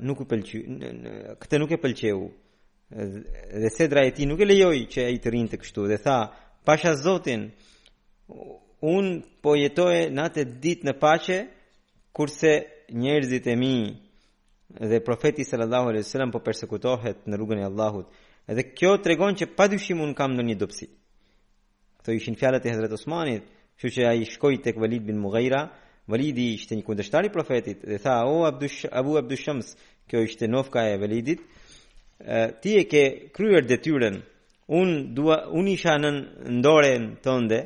nuk 0.06 0.22
u 0.22 0.28
pëlqeu 0.30 0.92
këtë 1.42 1.60
nuk 1.62 1.72
e 1.72 1.80
pëlqeu 1.86 2.20
dhe 3.58 3.72
sedra 3.74 4.04
e 4.06 4.12
tij 4.14 4.28
nuk 4.30 4.44
e 4.44 4.50
lejoi 4.52 4.84
që 4.92 5.06
ai 5.10 5.16
të 5.22 5.34
rinte 5.34 5.58
kështu 5.62 5.88
dhe 5.90 5.98
tha 6.06 6.18
pasha 6.68 6.92
zotin 7.06 7.48
un 8.94 9.08
po 9.42 9.56
jetoj 9.58 10.12
natë 10.20 10.46
ditë 10.64 10.86
në 10.92 10.98
paqe 11.04 11.40
kurse 12.16 12.52
njerëzit 13.02 13.46
e 13.48 13.56
mi 13.64 13.76
dhe 14.90 15.02
profeti 15.08 15.44
sallallahu 15.48 15.88
alejhi 15.90 16.08
dhe 16.22 16.30
po 16.36 16.40
përsekutohet 16.46 17.18
në 17.28 17.34
rrugën 17.42 17.62
e 17.64 17.68
Allahut 17.72 18.08
Edhe 18.52 18.62
kjo 18.78 18.92
të 19.02 19.08
regon 19.10 19.34
që 19.40 19.46
pa 19.58 19.66
dyshim 19.74 20.04
unë 20.06 20.14
kam 20.16 20.32
në 20.38 20.44
një 20.46 20.56
dopsi. 20.62 20.86
Këto 22.06 22.14
ishin 22.20 22.36
fjalët 22.38 22.66
e 22.68 22.70
Hazrat 22.70 22.92
Osmanit, 22.94 23.46
kështu 23.82 23.90
që 23.96 24.04
ai 24.06 24.26
shkoi 24.30 24.60
tek 24.62 24.76
Walid 24.78 25.08
bin 25.08 25.18
Mughira, 25.18 25.64
Walidi 26.12 26.52
ishte 26.54 26.76
një 26.78 26.84
kundërshtar 26.86 27.26
i 27.26 27.32
profetit 27.34 27.82
dhe 27.82 27.98
tha: 28.04 28.12
"O 28.30 28.36
Abu 28.46 29.16
Abdush 29.18 29.46
Shams, 29.48 29.72
kjo 30.06 30.22
ishte 30.28 30.46
nofka 30.54 30.84
e 30.92 31.00
Walidit. 31.02 31.42
ti 32.62 32.76
e 32.78 32.84
ke 32.92 33.04
kryer 33.34 33.66
detyrën. 33.70 34.20
Un 34.70 35.16
dua 35.18 35.38
un 35.50 35.66
isha 35.74 35.96
në 36.04 36.12
ndoren 36.60 37.04
tënde 37.26 37.60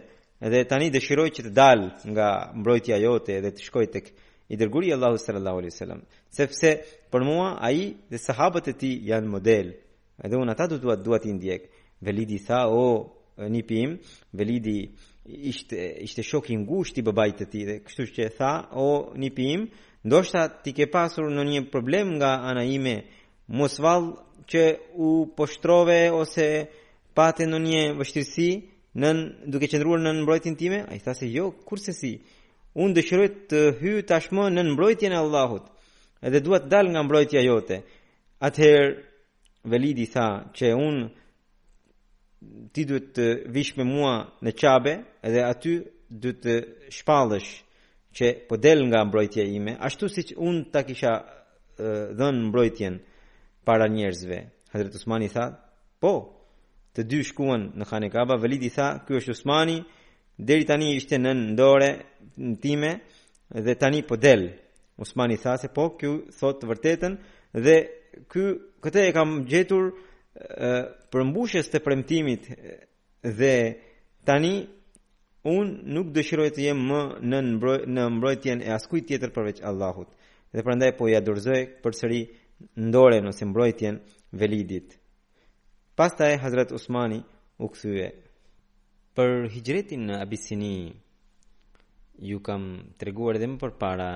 dhe 0.54 0.64
tani 0.72 0.88
dëshiroj 0.96 1.28
që 1.36 1.42
të 1.44 1.52
dal 1.60 1.82
nga 2.14 2.30
mbrojtja 2.60 2.98
jote 3.04 3.36
dhe 3.44 3.52
të 3.52 3.62
shkoj 3.68 3.86
tek 3.96 4.06
i 4.48 4.56
dërguri 4.62 4.94
Allahu 4.96 5.18
sallallahu 5.20 5.58
alaihi 5.60 5.76
wasallam, 5.76 6.02
sepse 6.40 6.70
për 7.12 7.22
mua 7.30 7.50
ai 7.68 7.82
dhe 8.12 8.18
sahabët 8.28 8.72
e 8.72 8.74
tij 8.80 8.96
janë 9.12 9.30
model. 9.36 9.68
Edhe 10.24 10.36
un 10.42 10.50
ata 10.50 10.66
do 10.72 10.78
dua 10.84 10.96
dua 10.96 11.20
ndjek." 11.28 11.62
Walidi 12.06 12.40
tha: 12.48 12.60
"O 12.86 13.19
një 13.48 13.64
pim, 13.66 13.94
Velidi 14.34 14.90
ishte 15.30 15.78
ishte 16.04 16.24
shok 16.24 16.50
i 16.50 16.56
ngushtë 16.58 17.02
i 17.02 17.32
të 17.38 17.46
ti, 17.52 17.64
dhe 17.66 17.80
kështu 17.86 18.04
që 18.16 18.30
tha, 18.38 18.68
o 18.74 19.14
një 19.16 19.30
pim, 19.36 19.68
ndoshta 20.04 20.50
ti 20.64 20.74
ke 20.74 20.88
pasur 20.88 21.30
në 21.30 21.44
një 21.48 21.62
problem 21.72 22.18
nga 22.18 22.40
ana 22.50 22.64
ime, 22.64 23.04
mos 23.48 23.80
që 24.52 24.64
u 24.98 25.28
poshtrove 25.38 26.10
ose 26.12 26.66
pate 27.14 27.44
në 27.46 27.60
një 27.68 27.82
vështirësi 28.00 28.50
në 29.00 29.10
duke 29.52 29.68
qëndruar 29.70 30.02
në 30.02 30.14
mbrojtjen 30.24 30.56
time? 30.58 30.80
Ai 30.90 30.98
tha 31.00 31.14
se 31.14 31.28
jo, 31.30 31.52
kurse 31.54 31.94
si. 31.94 32.16
Unë 32.74 32.96
dëshiroj 32.98 33.28
të 33.50 33.60
hy 33.82 34.02
tashmë 34.10 34.48
në 34.56 34.64
mbrojtjen 34.72 35.14
e 35.14 35.18
Allahut 35.20 35.68
edhe 36.26 36.42
dua 36.44 36.58
të 36.60 36.70
dal 36.72 36.90
nga 36.92 37.04
mbrojtja 37.06 37.42
jote. 37.46 37.84
Atëherë 38.42 38.90
Velidi 39.70 40.08
tha 40.10 40.26
që 40.56 40.74
unë 40.74 41.06
ti 42.74 42.84
duhet 42.88 43.10
të 43.18 43.24
vish 43.52 43.74
me 43.78 43.84
mua 43.88 44.14
në 44.46 44.54
qabe 44.62 44.94
edhe 45.28 45.42
aty 45.44 45.74
duhet 46.10 46.42
të 46.96 47.40
që 48.20 48.28
po 48.50 48.58
del 48.58 48.80
nga 48.90 49.02
mbrojtja 49.06 49.44
ime 49.58 49.74
ashtu 49.88 50.06
si 50.10 50.22
që 50.32 50.38
unë 50.48 50.64
ta 50.74 50.82
kisha 50.88 51.14
dhënë 52.18 52.42
mbrojtjen 52.48 52.96
para 53.68 53.86
njerëzve 53.88 54.38
Hadrat 54.74 54.96
Usmani 54.98 55.28
tha 55.36 55.46
po 56.02 56.14
të 56.96 57.02
dy 57.10 57.20
shkuan 57.30 57.64
në 57.78 57.84
Khan 57.90 58.04
e 58.08 58.10
Kaba 58.16 58.36
Velidi 58.42 58.70
tha 58.76 58.88
ky 59.06 59.20
është 59.20 59.36
Usmani 59.38 59.78
deri 60.48 60.66
tani 60.66 60.96
ishte 60.96 61.20
në 61.22 61.32
dorë 61.60 61.90
në 62.44 62.54
time 62.64 62.90
dhe 63.66 63.74
tani 63.82 64.00
po 64.10 64.16
del 64.26 64.50
Usmani 65.04 65.38
tha 65.44 65.54
se 65.62 65.68
po 65.76 65.84
ky 66.00 66.10
thot 66.40 66.60
vërtetën 66.70 67.14
dhe 67.66 67.78
ky 68.32 68.44
këtë 68.84 69.02
e 69.10 69.14
kam 69.18 69.42
gjetur 69.50 69.84
përmbushjes 71.10 71.70
të 71.74 71.80
premtimit 71.86 72.48
dhe 73.40 73.54
tani 74.30 74.52
un 75.54 75.72
nuk 75.96 76.12
dëshiroj 76.18 76.50
të 76.58 76.64
jem 76.68 76.82
më 76.90 77.00
në 77.32 77.40
mbroj, 77.54 77.78
në 77.96 78.04
mbrojtjen 78.18 78.62
e 78.66 78.70
askujt 78.76 79.08
tjetër 79.10 79.32
përveç 79.36 79.62
Allahut 79.70 80.10
dhe 80.54 80.64
prandaj 80.66 80.92
po 80.98 81.08
ja 81.10 81.20
dorëzoj 81.26 81.62
përsëri 81.84 82.22
ndoren 82.88 83.28
ose 83.32 83.44
mbrojtjen 83.46 83.96
Velidit 84.40 84.96
pastaj 85.98 86.36
Hazrat 86.44 86.72
Usmani 86.78 87.20
u 87.58 87.66
kthye 87.74 88.08
për 89.18 89.48
hijretin 89.54 90.06
në 90.08 90.22
Abisini 90.24 90.76
ju 92.30 92.38
kam 92.48 92.64
treguar 93.02 93.40
edhe 93.40 93.48
më 93.50 93.58
përpara 93.64 94.12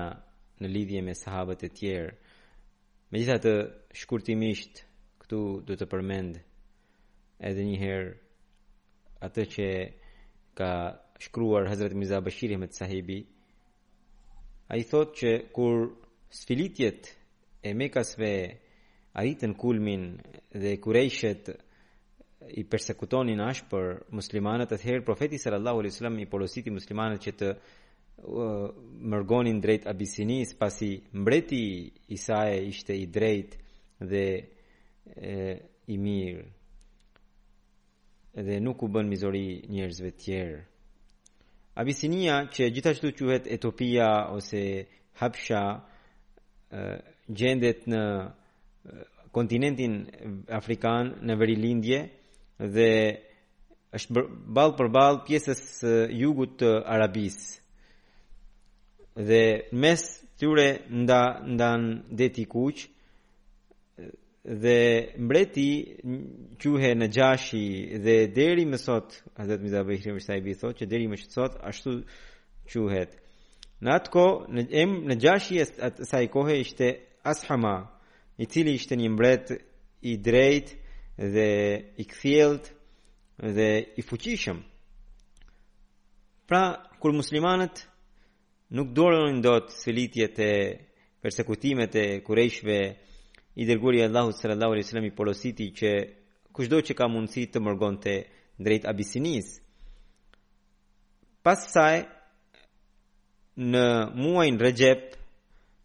në 0.60 0.66
lidhje 0.74 1.00
me 1.06 1.14
sahabët 1.22 1.60
e 1.66 1.70
tjerë 1.78 2.16
megjithatë 3.12 3.54
shkurtimisht 4.00 4.84
këtu 5.24 5.40
duhet 5.64 5.80
të 5.82 5.86
përmend 5.88 6.38
edhe 7.48 7.62
një 7.68 7.76
herë 7.80 8.10
atë 9.28 9.44
që 9.54 9.68
ka 10.58 10.70
shkruar 11.28 11.68
Hazrat 11.70 11.94
Mirza 11.96 12.20
Bashir 12.26 12.52
Ahmed 12.54 12.74
Sahibi 12.76 13.18
ai 14.74 14.82
thotë 14.90 15.16
që 15.20 15.32
kur 15.56 15.76
sfilitjet 16.40 17.10
e 17.68 17.72
mekasve 17.78 18.30
arritën 19.20 19.54
kulmin 19.60 20.04
dhe 20.60 20.76
Qurayshët 20.84 21.44
i 22.60 22.64
përsekutonin 22.68 23.40
as 23.40 23.62
për 23.70 23.84
muslimanët 24.18 24.74
atëherë 24.76 25.04
profeti 25.06 25.38
sallallahu 25.40 25.80
alaihi 25.80 25.94
wasallam 25.94 26.18
i 26.24 26.28
polositi 26.34 26.72
muslimanët 26.74 27.20
që 27.26 27.32
të 27.40 27.48
uh, 27.54 28.66
mërgonin 29.14 29.62
drejt 29.64 29.86
Abisinis 29.92 30.52
pasi 30.60 30.92
mbreti 31.20 31.64
Isa 32.18 32.42
e 32.58 32.66
ishte 32.72 32.96
i 33.00 33.06
drejtë 33.08 33.62
dhe 34.12 34.26
e, 35.12 35.60
i 35.92 35.96
mirë 36.00 36.42
dhe 38.46 38.56
nuk 38.64 38.78
u 38.84 38.88
bën 38.94 39.06
mizori 39.08 39.46
njerëzve 39.74 40.10
tjerë. 40.22 40.60
Abisinia, 41.78 42.34
që 42.54 42.70
gjithashtu 42.74 43.08
quhet 43.18 43.44
Etopia 43.54 44.10
ose 44.36 44.62
Hapsha, 45.20 45.62
gjendet 47.38 47.80
në 47.92 48.00
kontinentin 49.34 49.94
Afrikan 50.58 51.04
në 51.26 51.34
veri 51.40 51.54
lindje 51.64 52.00
dhe 52.74 52.90
është 53.96 54.20
balë 54.58 54.74
për 54.80 54.88
balë 54.98 55.22
pjesës 55.28 55.62
jugut 56.20 56.56
të 56.58 56.70
Arabis. 56.94 57.36
Dhe 59.28 59.42
mes 59.82 60.00
tyre 60.42 60.68
nda, 61.02 61.22
ndan 61.54 61.82
deti 62.20 62.44
kuqë, 62.54 62.82
dhe 64.44 65.12
mbreti 65.18 65.96
quhe 66.60 66.92
në 66.94 67.06
gjashi 67.08 67.62
dhe 68.04 68.16
deri 68.36 68.64
më 68.68 68.76
sot 68.76 69.14
Hazret 69.38 69.62
Mirza 69.62 69.80
Bahiri 69.88 70.12
më 70.12 70.20
shtaj 70.20 70.40
bitho 70.44 70.68
që 70.76 70.84
deri 70.90 71.06
më 71.08 71.16
sot 71.32 71.56
ashtu 71.64 71.90
quhet 72.68 73.16
në 73.82 73.94
atë 73.96 74.10
ko 74.12 74.26
në, 74.52 74.60
em, 74.72 74.92
në 75.08 75.14
gjashi 75.16 75.60
e 75.60 75.64
saj 76.10 76.24
ishte 76.58 77.00
Ashama 77.24 77.88
i 78.38 78.44
cili 78.46 78.74
ishte 78.76 78.96
një 78.96 79.08
mbret 79.10 79.46
i 80.04 80.16
drejt 80.20 80.76
dhe 81.16 81.50
i 81.96 82.04
kthjellët 82.04 82.68
dhe 83.56 83.70
i 83.96 84.02
fuqishëm 84.02 84.58
pra 86.46 86.62
kur 87.00 87.12
muslimanët 87.16 87.88
nuk 88.76 88.88
dorën 88.92 89.40
dot 89.40 89.72
thelitjet 89.82 90.38
e 90.38 90.52
persekutimet 91.22 91.94
e 91.96 92.20
kurëshve 92.26 92.96
i 93.54 93.64
dërguari 93.66 94.02
Allahu 94.04 94.32
sallallahu 94.32 94.72
alaihi 94.72 94.84
wasallam 94.86 95.06
i 95.06 95.14
polositi 95.14 95.66
që 95.78 95.90
kushdo 96.52 96.76
që 96.86 96.92
ka 96.98 97.06
mundësi 97.10 97.44
të 97.54 97.60
mërgonte 97.62 98.14
drejt 98.58 98.84
Abisinis. 98.90 99.60
Pas 101.42 101.60
saj 101.72 102.02
në 103.58 103.84
muajin 104.18 104.58
Rajab 104.60 105.02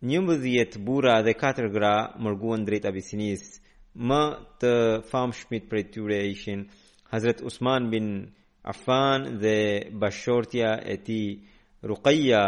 një 0.00 0.22
mbëdhjet 0.24 0.78
bura 0.80 1.18
dhe 1.22 1.34
4 1.36 1.68
gra 1.76 1.94
mërguen 2.24 2.64
drejt 2.64 2.86
abisinis 2.88 3.42
më 3.96 4.22
të 4.62 4.72
famshmit 5.10 5.66
për 5.68 5.78
e 5.82 5.84
tyre 5.92 6.18
ishin 6.32 6.62
Hazret 7.12 7.42
Usman 7.44 7.90
bin 7.92 8.06
عفان 8.70 9.20
ذي 9.42 9.90
بشورتيا 9.90 10.92
اتي 10.92 11.38
رقية 11.84 12.42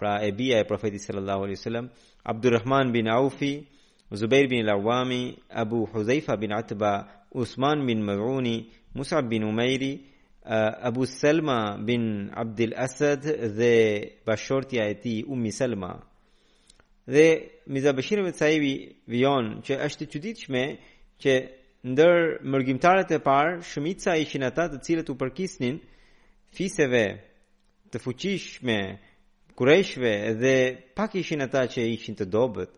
برا 0.00 0.28
ابيا 0.28 0.62
بروفيتي 0.62 0.98
صلى 0.98 1.18
الله 1.18 1.38
عليه 1.42 1.52
وسلم 1.52 1.90
عبد 2.26 2.46
الرحمن 2.46 2.92
بن 2.92 3.08
عوفي 3.08 3.62
زبير 4.12 4.46
بن 4.46 4.60
العوامي 4.60 5.36
أبو 5.50 5.86
حذيفة 5.86 6.34
بن 6.34 6.52
عتبة 6.52 7.04
عثمان 7.36 7.86
بن 7.86 8.06
مرعوني 8.06 8.64
مصعب 8.96 9.28
بن 9.28 9.42
أميري 9.44 10.00
آه، 10.44 10.88
أبو 10.88 11.04
سلمى 11.04 11.62
بن 11.80 12.30
عبد 12.32 12.60
الأسد 12.60 13.26
ذي 13.44 14.00
بشورتيا 14.26 14.90
اتي 14.90 15.24
ام 15.28 15.50
سلمى 15.50 15.94
ذي 17.10 17.40
ميزا 17.66 17.90
بشير 17.90 18.22
متسايبي 18.26 18.96
بيون 19.08 19.60
چه 19.68 19.84
اشت 19.84 20.04
چوديتش 20.04 20.50
مه 20.50 20.76
چه 21.18 21.48
ndër 21.86 22.40
mërgjimtarët 22.50 23.12
e 23.14 23.20
parë, 23.22 23.52
shumica 23.70 24.14
ishin 24.18 24.46
ata 24.48 24.64
të 24.72 24.78
cilët 24.86 25.10
u 25.12 25.18
përkisnin 25.20 25.76
fiseve 26.56 27.04
të 27.92 28.00
fuqishme 28.02 28.78
kureshve 29.56 30.12
dhe 30.40 30.54
pak 30.98 31.14
ishin 31.22 31.44
ata 31.46 31.62
që 31.72 31.82
ishin 31.94 32.14
të 32.18 32.26
dobët. 32.34 32.72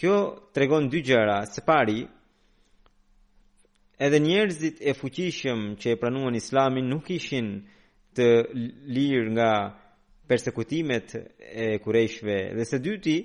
Kjo 0.00 0.16
tregon 0.54 0.88
dy 0.92 1.00
gjëra, 1.06 1.38
së 1.52 1.62
pari, 1.68 2.00
edhe 4.06 4.18
njerëzit 4.26 4.76
e 4.82 4.92
fuqishëm 5.00 5.60
që 5.80 5.86
e 5.94 6.00
pranuan 6.02 6.38
islamin 6.40 6.90
nuk 6.90 7.06
ishin 7.18 7.46
të 8.18 8.28
lirë 8.94 9.30
nga 9.38 9.50
persekutimet 10.28 11.08
e 11.64 11.70
kureshve 11.84 12.36
dhe 12.58 12.64
së 12.72 12.78
dyti, 12.86 13.16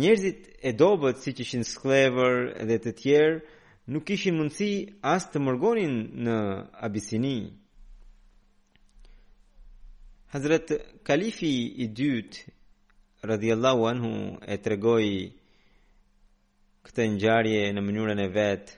njerëzit 0.00 0.40
e 0.62 0.70
dobët 0.82 1.16
si 1.22 1.30
që 1.36 1.40
ishin 1.46 1.62
sklever 1.74 2.34
dhe 2.70 2.76
të 2.86 2.90
tjerë, 3.02 3.36
nuk 3.92 4.04
kishin 4.08 4.34
mundësi 4.38 4.70
as 5.08 5.24
të 5.32 5.40
mërgonin 5.46 5.92
në 6.26 6.36
Abisini. 6.86 7.34
Hazret 10.34 10.72
Kalifi 11.06 11.50
i 11.84 11.86
dytë, 12.00 12.40
radhjallahu 13.30 13.86
anhu, 13.90 14.10
e 14.42 14.56
tregoj 14.64 15.04
këtë 16.86 17.06
njarje 17.14 17.62
në 17.76 17.84
mënyurën 17.86 18.24
e 18.24 18.26
vetë, 18.38 18.74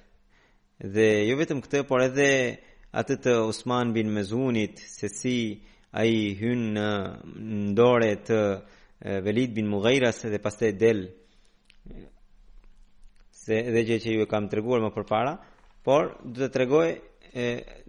dhe 0.94 1.08
jo 1.28 1.38
vetëm 1.40 1.64
këtë, 1.64 1.82
por 1.88 2.04
edhe 2.08 2.28
atë 3.00 3.18
të 3.24 3.34
Osman 3.48 3.92
bin 3.96 4.12
Mezunit, 4.14 4.76
se 4.98 5.08
si 5.08 5.36
a 6.00 6.04
i 6.04 6.20
hynë 6.36 6.68
në 6.76 6.88
ndore 7.72 8.12
të 8.28 8.42
Velid 9.26 9.54
bin 9.56 9.68
Mugajras 9.72 10.20
dhe 10.32 10.38
pas 10.42 10.54
të 10.58 10.68
e 10.68 10.72
delë, 10.84 11.10
dhe 13.48 13.60
edhe 13.70 13.82
gjë 13.88 13.98
që 14.04 14.12
ju 14.14 14.20
e 14.26 14.30
kam 14.30 14.48
treguar 14.52 14.80
më 14.84 14.90
përpara, 14.96 15.34
por 15.84 16.02
do 16.34 16.40
të 16.44 16.52
tregoj 16.54 16.88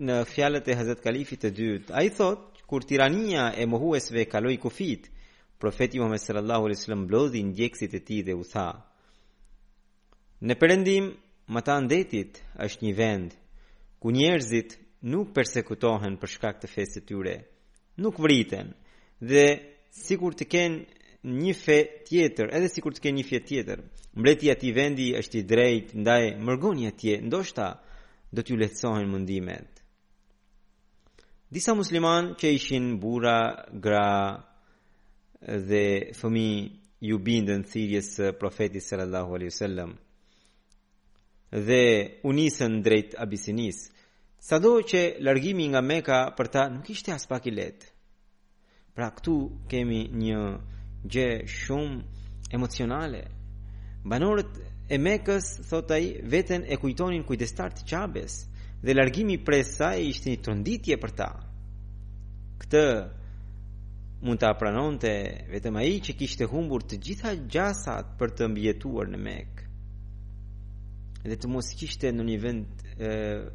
në 0.06 0.16
fjalët 0.32 0.68
e 0.72 0.78
Hazrat 0.80 1.04
Kalifit 1.04 1.42
të 1.46 1.52
dytë. 1.58 1.92
Ai 2.00 2.08
thotë 2.16 2.66
kur 2.70 2.84
tirania 2.88 3.46
e 3.60 3.64
mohuesve 3.68 4.28
kaloi 4.32 4.58
kufit, 4.62 5.08
profeti 5.60 6.00
Muhammed 6.00 6.24
sallallahu 6.24 6.66
alaihi 6.70 6.80
wasallam 6.80 7.08
blodhi 7.10 7.42
ndjekësit 7.50 7.94
e 7.98 8.02
tij 8.08 8.22
dhe 8.28 8.34
u 8.38 8.44
tha: 8.52 8.68
Në 10.46 10.54
Perëndim, 10.60 11.06
mata 11.54 11.76
ndetit 11.86 12.34
është 12.66 12.82
një 12.86 12.94
vend 13.02 13.32
ku 14.00 14.08
njerëzit 14.16 14.70
nuk 15.12 15.34
persekutohen 15.36 16.14
për 16.22 16.30
shkak 16.36 16.56
të 16.62 16.68
fesë 16.74 16.98
të 17.02 17.06
tyre, 17.10 17.36
nuk 18.04 18.16
vriten 18.24 18.68
dhe 19.30 19.44
sikur 20.06 20.32
të 20.38 20.46
kenë 20.54 20.78
një 21.24 21.54
fe 21.54 21.78
tjetër, 22.08 22.54
edhe 22.56 22.70
sikur 22.72 22.96
të 22.96 23.02
ke 23.04 23.12
një 23.12 23.26
fe 23.28 23.40
tjetër. 23.44 23.80
Mbretja 24.16 24.54
ati 24.56 24.72
vendi 24.76 25.08
është 25.20 25.38
i 25.40 25.46
drejtë, 25.48 25.98
ndaj 26.04 26.24
mërgoni 26.46 26.88
atje, 26.90 27.20
ndoshta 27.22 27.76
do 28.32 28.42
t'ju 28.44 28.56
letësohen 28.60 29.10
mundimet. 29.12 29.82
Disa 31.52 31.74
musliman 31.76 32.34
që 32.40 32.48
ishin 32.56 32.98
bura, 33.02 33.66
gra 33.74 34.46
dhe 35.42 35.86
fëmi 36.20 36.50
ju 37.10 37.18
bindën 37.20 37.64
thirjes 37.72 38.14
së 38.18 38.34
profetit 38.40 38.84
sallallahu 38.84 39.36
alaihi 39.38 39.52
wasallam 39.54 39.92
dhe 41.52 41.84
u 42.24 42.32
nisën 42.36 42.76
drejt 42.86 43.16
Abisinis. 43.18 43.88
Sado 44.40 44.80
që 44.86 45.18
largimi 45.26 45.66
nga 45.72 45.80
Mekka 45.82 46.20
për 46.38 46.48
ta 46.54 46.68
nuk 46.70 46.90
ishte 46.94 47.10
as 47.14 47.26
pak 47.28 47.46
i 47.50 47.54
lehtë. 47.56 47.88
Pra 48.96 49.08
këtu 49.18 49.36
kemi 49.72 50.04
një 50.24 50.40
gjë 51.06 51.46
shumë 51.48 52.56
emocionale. 52.56 53.22
Banorët 54.10 54.58
e 54.90 54.98
Mekës 55.00 55.52
thotë 55.70 55.94
ai 55.96 56.08
veten 56.24 56.66
e 56.68 56.78
kujtonin 56.82 57.24
kujdestar 57.28 57.74
të 57.76 57.86
Qabes 57.90 58.40
dhe 58.84 58.96
largimi 58.96 59.38
prej 59.44 59.64
saj 59.74 60.00
ishte 60.12 60.30
një 60.32 60.42
tronditje 60.44 60.98
për 61.00 61.12
ta. 61.22 61.30
Këtë 62.60 62.84
mund 64.26 64.40
ta 64.42 64.50
pranonte 64.60 65.12
vetëm 65.52 65.78
ai 65.80 66.00
që 66.04 66.18
kishte 66.20 66.48
humbur 66.52 66.84
të 66.84 66.98
gjitha 67.06 67.34
gjasat 67.52 68.18
për 68.20 68.34
të 68.36 68.50
mbijetuar 68.52 69.08
në 69.14 69.22
Mekë 69.28 69.68
dhe 71.30 71.36
të 71.36 71.48
mos 71.52 71.68
kishte 71.76 72.12
në 72.16 72.24
një 72.26 72.36
vend 72.42 72.84
e, 73.00 73.10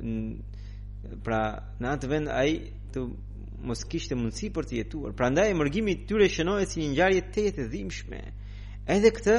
n, 0.05 1.13
pra 1.25 1.41
në 1.81 1.93
atë 1.97 2.09
vend 2.13 2.29
ai 2.29 2.51
të 2.93 3.05
mos 3.67 3.85
kishte 3.89 4.15
mundësi 4.19 4.51
për 4.57 4.67
të 4.69 4.77
jetuar. 4.83 5.13
Prandaj 5.17 5.51
mërgimi 5.57 5.95
i 5.95 6.01
tyre 6.09 6.27
shënohet 6.31 6.69
si 6.71 6.81
një 6.83 6.91
ngjarje 6.93 7.23
të 7.37 7.45
të 7.57 7.65
dhimbshme. 7.73 8.21
Edhe 8.97 9.13
këtë 9.17 9.37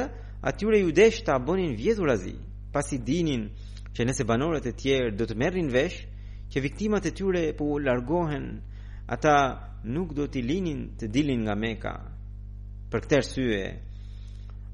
atyre 0.50 0.80
ju 0.82 0.92
desh 0.98 1.20
ta 1.26 1.36
vjeturazi, 1.38 1.76
vjedhurazi, 1.82 2.36
pasi 2.72 2.98
dinin 2.98 3.44
që 3.94 4.00
nëse 4.08 4.24
banorët 4.28 4.66
e 4.66 4.72
tjerë 4.82 5.16
do 5.18 5.24
të 5.26 5.34
merrin 5.42 5.70
vesh, 5.72 5.98
që 6.50 6.56
viktimat 6.62 7.06
e 7.06 7.10
tyre 7.14 7.44
po 7.58 7.64
u 7.74 7.78
largohen, 7.82 8.46
ata 9.08 9.36
nuk 9.84 10.14
do 10.14 10.26
t'i 10.26 10.42
linin 10.42 10.80
të 10.98 11.06
dilin 11.14 11.42
nga 11.46 11.54
Meka. 11.54 11.94
Për 12.90 13.00
këtë 13.06 13.16
arsye, 13.22 13.66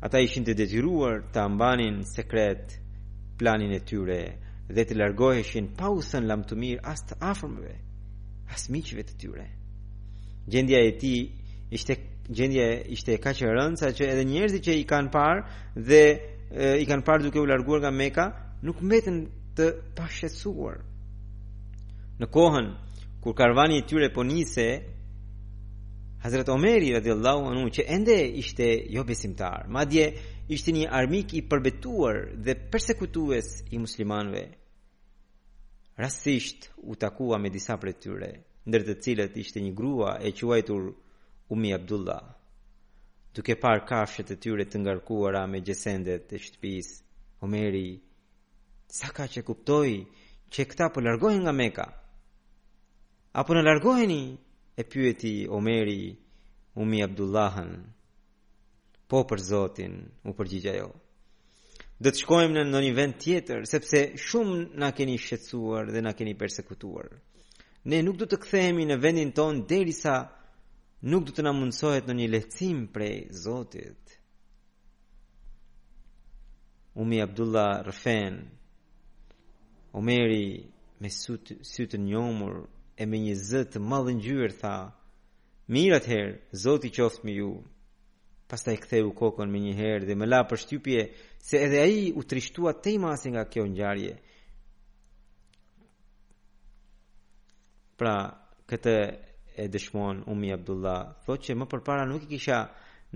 ata 0.04 0.18
ishin 0.20 0.44
të 0.44 0.54
detyruar 0.58 1.16
të 1.32 1.40
mbanin 1.54 2.02
sekret 2.14 2.66
planin 3.38 3.72
e 3.72 3.80
tyre 3.88 4.22
dhe 4.74 4.82
të 4.88 4.94
largoheshin 5.00 5.66
pa 5.76 5.88
u 5.92 6.00
thënë 6.04 6.44
të 6.48 6.54
mirë 6.62 6.84
as 6.92 7.00
të 7.08 7.14
afërmëve 7.28 7.74
pas 8.52 8.66
miqve 8.74 9.02
të 9.08 9.14
tyre. 9.20 9.46
Gjendja 10.52 10.78
e 10.88 10.92
tij 11.00 11.20
ishte 11.76 11.92
gjendja 12.36 12.66
ishte 12.96 13.12
kaq 13.24 13.38
e 13.44 13.48
rëndë 13.56 13.80
sa 13.82 13.88
që 13.96 14.02
edhe 14.12 14.24
njerëzit 14.32 14.62
që 14.66 14.72
i 14.82 14.88
kanë 14.92 15.10
parë 15.16 15.40
dhe 15.88 16.02
e, 16.04 16.72
i 16.82 16.88
kanë 16.90 17.04
parë 17.08 17.22
duke 17.24 17.40
u 17.42 17.48
larguar 17.50 17.80
nga 17.82 17.94
Mekka 18.00 18.26
nuk 18.66 18.78
mbetën 18.86 19.16
të 19.56 19.66
pashqetësuar. 19.96 20.76
Në 22.20 22.26
kohën 22.36 22.68
kur 23.24 23.34
karvani 23.40 23.74
i 23.80 23.86
tyre 23.88 24.08
po 24.14 24.22
nisej 24.30 24.74
Hazreti 26.22 26.50
Omeri 26.56 26.88
radhiyallahu 26.98 27.42
anhu 27.50 27.66
që 27.76 27.82
ende 27.96 28.14
ishte 28.42 28.66
jo 28.94 29.02
besimtar, 29.10 29.60
madje 29.76 30.04
ishte 30.54 30.70
një 30.76 30.86
armik 31.00 31.28
i 31.34 31.40
përbetuar 31.50 32.16
dhe 32.44 32.52
persekutues 32.72 33.48
i 33.74 33.80
muslimanëve, 33.82 34.44
rastisht 36.02 36.70
u 36.82 36.96
takua 36.98 37.38
me 37.40 37.50
disa 37.54 37.76
për 37.82 37.92
tyre, 38.04 38.30
ndër 38.66 38.84
të 38.88 38.94
cilët 39.04 39.36
ishte 39.42 39.60
një 39.62 39.72
grua 39.78 40.12
e 40.26 40.32
quajtur 40.38 40.88
Umi 41.54 41.70
Abdullah. 41.76 42.22
Duke 43.36 43.54
parë 43.62 43.84
kafshët 43.88 44.32
e 44.34 44.38
tyre 44.44 44.66
të 44.68 44.80
ngarkuara 44.82 45.44
me 45.52 45.60
gjesendet 45.66 46.26
e 46.36 46.40
shtëpisë, 46.44 46.94
Omeri 47.44 47.86
sa 48.98 49.08
ka 49.16 49.24
që 49.32 49.42
kuptoi 49.46 49.94
që 50.52 50.66
këta 50.70 50.86
po 50.94 51.02
largohen 51.06 51.40
nga 51.44 51.54
Mekka. 51.60 51.86
Apo 53.40 53.52
në 53.56 53.62
largoheni? 53.68 54.22
e 54.80 54.82
pyeti 54.92 55.34
Omeri 55.58 56.02
Umi 56.82 56.98
Abdullahën. 57.06 57.72
Po 59.08 59.18
për 59.28 59.38
Zotin, 59.50 59.94
u 60.28 60.34
përgjigjë 60.38 60.70
ajo 60.74 60.90
dhe 62.02 62.10
të 62.10 62.20
shkojmë 62.24 62.54
në 62.58 62.62
në 62.70 62.78
një 62.82 62.92
vend 62.98 63.16
tjetër, 63.22 63.60
sepse 63.70 63.98
shumë 64.18 64.62
na 64.82 64.88
keni 64.96 65.14
shqetsuar 65.24 65.84
dhe 65.94 66.00
na 66.02 66.12
keni 66.18 66.34
persekutuar. 66.40 67.08
Ne 67.88 68.00
nuk 68.02 68.16
du 68.18 68.26
të 68.26 68.38
kthehemi 68.42 68.86
në 68.88 68.96
vendin 69.04 69.30
tonë 69.38 69.62
derisa 69.70 70.14
nuk 71.12 71.22
du 71.28 71.32
të 71.34 71.44
na 71.46 71.52
mundsohet 71.54 72.08
në 72.08 72.16
një 72.20 72.26
lehtësim 72.32 72.80
prej 72.94 73.14
Zotit. 73.44 74.16
Umi 77.02 77.22
Abdullah 77.22 77.82
Rëfen, 77.86 78.34
Omeri 79.96 80.46
me 81.00 81.08
sytë 81.12 81.86
të 81.94 82.00
njomur 82.08 82.62
e 82.96 83.04
me 83.10 83.18
një 83.26 83.34
zëtë 83.48 83.80
madhë 83.92 84.16
njërë 84.18 84.52
tha, 84.64 84.74
mirat 85.76 86.08
herë, 86.12 86.34
Zotit 86.64 86.94
qoftë 86.98 87.26
me 87.28 87.36
ju, 87.38 87.50
pasta 88.52 88.70
e 88.72 88.76
ktheu 88.84 89.08
kokën 89.16 89.48
me 89.52 89.58
një 89.64 89.72
herë 89.78 90.06
dhe 90.08 90.14
me 90.20 90.26
la 90.28 90.40
për 90.44 90.60
shtypje 90.64 91.00
se 91.48 91.56
edhe 91.64 91.78
aji 91.86 92.02
u 92.12 92.24
trishtua 92.28 92.72
te 92.84 92.92
i 92.92 92.98
masi 93.00 93.30
nga 93.32 93.46
kjo 93.48 93.64
njarje. 93.72 94.12
Pra, 97.96 98.12
këtë 98.68 98.94
e 99.56 99.64
dëshmon 99.72 100.20
Umi 100.32 100.52
Abdullah, 100.52 101.14
thot 101.24 101.40
që 101.48 101.56
më 101.56 101.70
përpara 101.72 102.04
nuk 102.10 102.26
i 102.28 102.34
kisha 102.34 102.58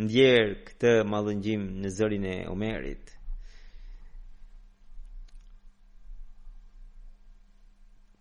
ndjerë 0.05 0.55
këtë 0.66 0.92
mallëngjim 1.12 1.62
në 1.85 1.88
zërin 2.01 2.25
e 2.33 2.37
Omerit. 2.57 3.12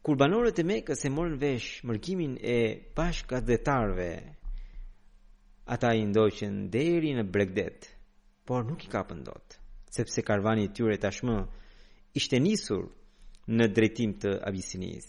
Kur 0.04 0.20
banorët 0.20 0.60
e 0.62 0.68
Mekës 0.74 1.08
e 1.08 1.16
morën 1.20 1.40
vesh 1.42 1.80
mërkimin 1.88 2.36
e 2.44 2.58
bashkëgatëtarëve 2.98 4.12
Ata 5.68 5.94
i 5.98 6.04
ndoqën 6.06 6.68
deri 6.70 7.10
në 7.18 7.24
Bregdet, 7.34 7.88
por 8.46 8.66
nuk 8.68 8.84
i 8.86 8.90
kapën 8.94 9.24
dot, 9.26 9.56
sepse 9.90 10.22
karvani 10.22 10.68
i 10.68 10.70
tyre 10.78 11.00
tashmë 11.02 11.40
ishte 12.22 12.38
nisur 12.44 12.84
në 13.50 13.66
drejtim 13.74 14.14
të 14.22 14.34
Abisinis. 14.52 15.08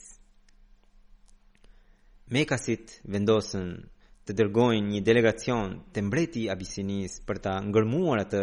Mekasit 2.32 2.94
vendosën 3.04 3.68
të 4.26 4.36
dërgojnë 4.40 4.94
një 4.94 5.02
delegacion 5.10 5.76
të 5.92 6.06
mbreti 6.08 6.46
i 6.46 6.48
Abisinis 6.56 7.18
për 7.28 7.42
ta 7.44 7.58
ngërmuar 7.68 8.24
atë 8.24 8.42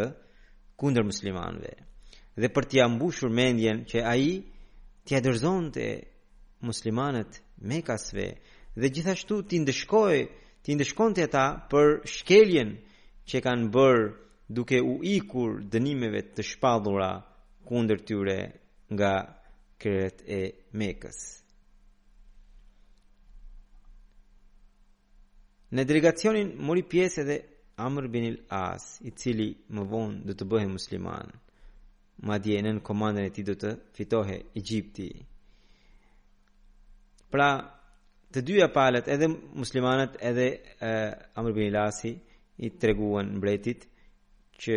kundër 0.84 1.10
muslimanëve 1.10 1.74
dhe 2.44 2.50
për 2.56 2.70
t'ia 2.70 2.86
mbushur 2.94 3.34
mendjen 3.42 3.82
që 3.90 4.06
ai 4.14 4.30
t'ia 5.06 5.22
dorëzonte 5.26 5.90
muslimanët 6.70 7.42
Mekasve 7.74 8.30
dhe 8.78 8.90
gjithashtu 8.96 9.42
t'i 9.50 9.62
ndeshkoi 9.66 10.22
ti 10.66 10.72
ndeshkon 10.76 11.14
ata 11.26 11.46
për 11.72 11.88
shkeljen 12.16 12.70
që 13.30 13.38
kanë 13.46 13.68
bërë 13.76 14.04
duke 14.56 14.78
u 14.80 14.94
ikur 15.16 15.50
dënimeve 15.74 16.22
të 16.38 16.42
shpadhura 16.52 17.10
kunder 17.68 18.00
tyre 18.08 18.38
nga 18.94 19.14
kërët 19.82 20.18
e 20.28 20.40
mekës. 20.80 21.20
Në 25.74 25.84
delegacionin 25.90 26.52
mori 26.68 26.84
pjesë 26.92 27.18
edhe 27.24 27.38
Amr 27.88 28.06
bin 28.14 28.24
El 28.32 28.36
As, 28.64 28.84
i 29.08 29.12
cili 29.20 29.50
më 29.74 29.84
vonë 29.92 30.20
do 30.28 30.34
të 30.38 30.46
bëhej 30.52 30.70
musliman. 30.72 31.32
Madje 32.30 32.60
nën 32.64 32.80
komandën 32.88 33.26
e 33.28 33.32
tij 33.36 33.46
do 33.48 33.56
të 33.64 33.72
fitohej 33.98 34.42
Egjipti. 34.60 35.08
Pra, 37.34 37.50
të 38.34 38.42
dyja 38.42 38.68
palët 38.74 39.06
edhe 39.14 39.28
muslimanët 39.62 40.16
edhe 40.26 40.46
uh, 40.54 41.38
Amr 41.38 41.54
bin 41.54 41.70
Lasi 41.76 42.16
i 42.66 42.70
treguan 42.80 43.30
mbretit 43.38 43.86
që 44.64 44.76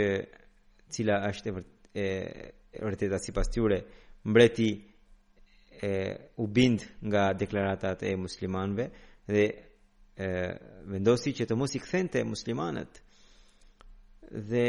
cila 0.93 1.17
është 1.31 1.49
e 1.97 2.09
vërteta 2.85 3.19
sipas 3.21 3.49
tyre 3.53 3.79
mbreti 4.29 4.69
e 5.89 5.95
u 6.41 6.45
bind 6.49 6.85
nga 7.05 7.25
deklaratat 7.37 8.03
e 8.09 8.13
muslimanëve 8.17 8.87
dhe 9.29 9.45
e, 10.25 10.29
vendosi 10.89 11.33
që 11.37 11.47
të 11.47 11.57
mos 11.61 11.75
i 11.77 11.81
kthente 11.85 12.23
muslimanët 12.25 13.01
dhe 14.51 14.69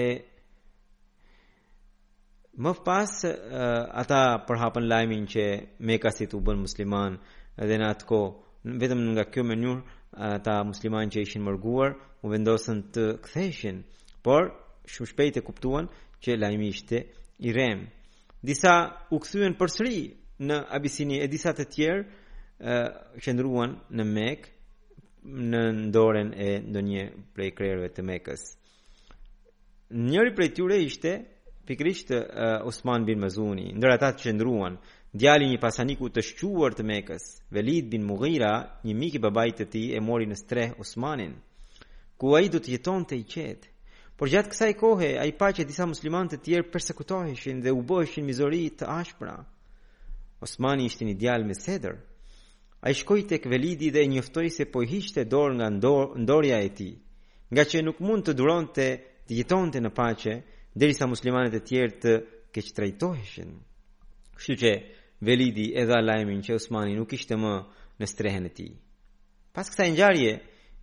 më 2.63 2.73
pas 2.85 3.13
e, 3.23 3.31
ata 4.03 4.21
përhapën 4.49 4.83
lajmin 4.91 5.23
që 5.31 5.45
Mekasit 5.87 6.35
u 6.35 6.43
bën 6.43 6.59
musliman 6.65 7.15
dhe 7.57 7.77
në 7.79 7.87
atë 7.95 8.05
kohë 8.11 8.35
vetëm 8.81 9.01
nga 9.15 9.23
kjo 9.31 9.43
mënyrë 9.47 9.95
ata 10.37 10.59
muslimanë 10.67 11.11
që 11.13 11.23
ishin 11.25 11.43
mërguar 11.45 11.95
u 12.23 12.31
vendosën 12.31 12.81
të 12.95 13.03
ktheheshin, 13.25 13.83
por 14.25 14.49
shumë 14.91 15.11
shpejt 15.11 15.39
e 15.39 15.45
kuptuan 15.45 15.87
që 16.23 16.37
lajmi 16.39 16.67
ishte 16.73 16.97
i 17.47 17.53
rrem. 17.53 17.85
Disa 18.43 18.73
u 19.13 19.19
kthyen 19.23 19.55
përsëri 19.59 19.99
në 20.47 20.57
Abisini 20.77 21.19
e 21.23 21.27
disa 21.31 21.53
të 21.55 21.65
tjerë 21.73 22.03
ë 22.71 22.77
qëndruan 23.23 23.77
në 23.97 24.03
Mek 24.15 24.49
në 25.51 25.63
ndoren 25.89 26.29
e 26.33 26.49
ndonjë 26.69 27.05
prej 27.35 27.49
krerëve 27.57 27.87
të 27.93 28.05
Mekës. 28.09 28.43
Njëri 30.09 30.31
prej 30.35 30.49
tyre 30.57 30.77
ishte 30.87 31.11
pikrisht 31.67 32.11
Osman 32.69 33.05
bin 33.07 33.19
Mazuni, 33.19 33.71
ndër 33.77 33.93
ata 33.97 34.09
që 34.17 34.25
qëndruan. 34.29 34.75
Djali 35.19 35.47
një 35.49 35.57
pasaniku 35.57 36.11
të 36.13 36.21
shquar 36.27 36.75
të 36.77 36.83
mekës, 36.85 37.23
Velid 37.55 37.87
bin 37.89 38.03
Mughira, 38.05 38.51
një 38.85 38.93
mik 38.99 39.15
i 39.17 39.21
babait 39.23 39.55
të 39.57 39.65
tij 39.73 39.87
e 39.97 40.01
mori 40.05 40.27
në 40.29 40.35
streh 40.43 40.73
Osmanin, 40.83 41.31
ku 42.21 42.35
ai 42.37 42.49
do 42.53 42.59
të 42.61 42.75
jetonte 42.75 43.17
i 43.17 43.23
qetë. 43.33 43.71
Por 44.17 44.29
gjatë 44.29 44.51
kësaj 44.51 44.75
kohe 44.77 45.09
ai 45.23 45.31
pa 45.39 45.47
që 45.57 45.65
disa 45.69 45.85
muslimanë 45.89 46.31
të 46.33 46.37
tjerë 46.47 46.69
përsekutoheshin 46.73 47.63
dhe 47.65 47.73
u 47.73 47.81
bëheshin 47.89 48.25
mizori 48.29 48.61
të 48.77 48.89
ashpra. 48.99 49.33
Osmani 50.45 50.85
ishte 50.89 51.05
një 51.09 51.15
djalë 51.21 51.49
me 51.49 51.57
sedër. 51.57 51.97
Ai 52.85 52.93
shkoi 52.99 53.23
tek 53.31 53.45
Velidi 53.49 53.89
dhe 53.93 54.03
e 54.03 54.07
njoftoi 54.13 54.51
se 54.53 54.67
po 54.73 54.83
i 54.85 54.89
hiqte 54.93 55.25
dorë 55.33 55.57
nga 55.57 55.67
ndor 55.77 56.11
ndorja 56.23 56.59
e 56.65 56.69
tij, 56.77 56.93
nga 57.53 57.63
që 57.69 57.81
nuk 57.85 57.97
mund 58.05 58.23
të 58.27 58.35
duronte 58.37 58.85
të 59.29 59.37
jetonte 59.39 59.81
në 59.81 59.91
paqe 60.01 60.35
derisa 60.77 61.09
muslimanët 61.09 61.57
e 61.59 61.63
tjerë 61.71 61.97
të 62.05 62.13
keqtrajtoheshin. 62.53 63.51
Kështu 64.37 64.55
që 64.61 64.71
Velidi 65.21 65.71
e 65.73 65.83
dha 65.89 65.99
lajmin 66.01 66.43
që 66.45 66.53
Osmani 66.59 66.93
nuk 66.95 67.13
ishte 67.17 67.33
më 67.41 67.51
në 67.99 68.05
strehen 68.09 68.45
e 68.45 68.51
tij. 68.59 68.73
Pas 69.55 69.69
kësaj 69.73 69.87
ngjarje, 69.95 70.33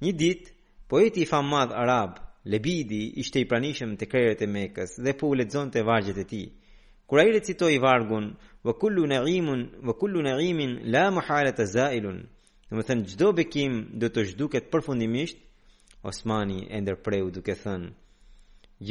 një 0.03 0.13
ditë 0.23 0.49
poeti 0.91 1.23
i 1.23 1.29
famad 1.31 1.71
arab 1.71 2.17
Lebidi 2.45 3.05
ishte 3.23 3.39
i 3.41 3.47
pranishëm 3.49 3.95
të 3.97 4.09
krejët 4.11 4.43
e 4.45 4.49
mekës 4.57 4.97
dhe 5.05 5.15
po 5.19 5.31
u 5.33 5.37
ledzon 5.39 5.71
të 5.73 5.85
vargjet 5.87 6.19
e 6.25 6.25
ti. 6.33 6.43
Kura 7.09 7.23
i 7.25 7.33
recitoj 7.33 7.79
vargun, 7.81 8.27
vë 8.67 8.73
kullu 8.83 9.05
në 9.09 9.21
rimin, 9.25 9.63
vë 9.87 9.95
kullu 10.01 10.23
në 10.27 10.33
rimin, 10.43 10.73
la 10.93 11.05
më 11.15 11.25
hale 11.31 11.53
të 11.57 11.67
zailun, 11.75 12.19
dhe 12.69 12.73
më 12.79 12.83
thënë 12.89 13.07
gjdo 13.13 13.29
bekim 13.39 13.75
dhe 14.01 14.11
të 14.13 14.25
zhduket 14.33 14.69
përfundimisht, 14.73 15.39
Osmani 16.11 16.61
e 16.75 16.81
ndërpreu 16.85 17.31
duke 17.37 17.55
thënë, 17.65 17.91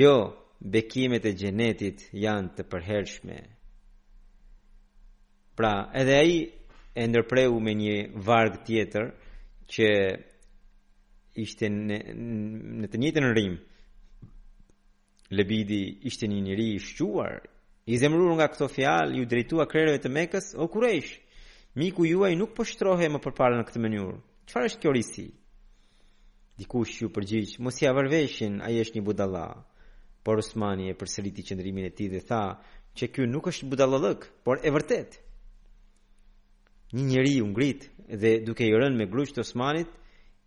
jo, 0.01 0.15
bekimet 0.73 1.27
e 1.31 1.35
gjenetit 1.41 2.07
janë 2.25 2.55
të 2.55 2.63
përhershme. 2.71 3.37
Pra, 5.55 5.91
edhe 5.93 6.13
ai 6.17 6.35
e 6.97 7.03
ndërpreu 7.09 7.59
me 7.61 7.73
një 7.77 7.95
varg 8.25 8.55
tjetër 8.65 9.05
që 9.73 9.87
ishte 11.43 11.69
në 11.73 11.97
në 12.81 12.89
të 12.93 13.01
njëjtën 13.01 13.27
rrim. 13.29 13.53
Lebidi 15.33 15.79
ishte 16.09 16.29
një 16.31 16.39
njeri 16.47 16.65
i 16.75 16.81
shquar, 16.87 17.35
i 17.89 17.97
zemëruar 18.01 18.35
nga 18.37 18.47
këto 18.53 18.67
fjalë, 18.69 19.19
ju 19.19 19.29
drejtua 19.29 19.67
krerëve 19.69 20.01
të 20.01 20.11
Mekës, 20.17 20.49
o 20.61 20.67
Quraysh. 20.73 21.13
Miku 21.81 22.05
juaj 22.05 22.33
nuk 22.37 22.53
po 22.57 22.65
shtrohe 22.69 23.09
më 23.09 23.21
përpara 23.25 23.57
në 23.57 23.65
këtë 23.69 23.81
mënyrë. 23.85 24.17
Çfarë 24.49 24.69
është 24.71 24.81
kjo 24.83 24.93
risi? 24.93 25.27
Dikush 26.61 26.99
ju 27.01 27.09
përgjigj, 27.15 27.59
mos 27.65 27.81
ia 27.81 27.93
vërveshin, 27.97 28.59
ai 28.61 28.77
është 28.83 28.99
një 28.99 29.05
budalla. 29.09 29.45
Por 30.25 30.41
Usmani 30.41 30.89
e 30.93 30.97
përsëriti 31.01 31.45
qëndrimin 31.49 31.89
e 31.89 31.93
tij 31.97 32.09
dhe 32.13 32.21
tha, 32.29 32.43
"Që 32.97 33.05
ky 33.13 33.25
nuk 33.29 33.49
është 33.49 33.69
budallëk, 33.73 34.29
por 34.45 34.61
e 34.63 34.69
vërtetë." 34.71 35.22
një 36.93 37.03
njeri 37.09 37.41
u 37.41 37.47
ngrit 37.47 37.89
dhe 38.21 38.31
duke 38.45 38.63
i 38.65 38.73
rënë 38.77 38.97
me 38.97 39.07
gruqt 39.09 39.37
Osmanit 39.41 39.89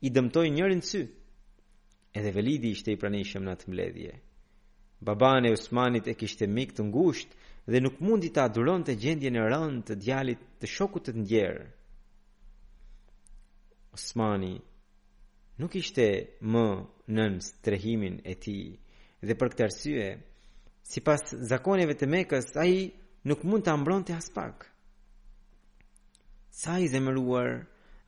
i 0.07 0.11
dëmtoi 0.15 0.53
njërin 0.55 0.83
sy. 0.87 1.03
Edhe 2.17 2.31
Velidi 2.31 2.71
ishte 2.71 2.93
i 2.95 3.01
pranishëm 3.03 3.43
në 3.45 3.53
atë 3.57 3.67
mbledhje. 3.69 4.13
Baban 5.03 5.45
e 5.47 5.53
Osmanit 5.59 6.07
e 6.09 6.15
kishte 6.15 6.47
mik 6.47 6.71
të 6.77 6.87
ngushtë 6.87 7.35
dhe 7.67 7.81
nuk 7.83 7.99
mundi 8.01 8.31
ta 8.33 8.47
duronte 8.49 8.95
gjendjen 8.95 9.37
e 9.37 9.43
rënë 9.51 9.83
të 9.89 9.97
djalit 10.05 10.41
të 10.63 10.67
shokut 10.77 11.05
të 11.09 11.13
ndjerë. 11.19 11.67
Osmani 13.99 14.55
nuk 15.59 15.73
ishte 15.83 16.07
më 16.53 16.67
nën 17.15 17.35
strehimin 17.49 18.17
e 18.31 18.35
tij 18.47 18.67
dhe 19.27 19.35
për 19.39 19.49
këtë 19.53 19.65
arsye 19.67 20.07
sipas 20.95 21.23
zakoneve 21.51 21.95
të 21.99 22.07
Mekës 22.13 22.49
ai 22.63 22.77
nuk 23.29 23.41
mund 23.45 23.63
ta 23.67 23.75
mbronte 23.77 24.13
as 24.15 24.29
pak 24.35 24.71
sa 26.61 26.79
i 26.81 26.89
zemëruar, 26.89 27.51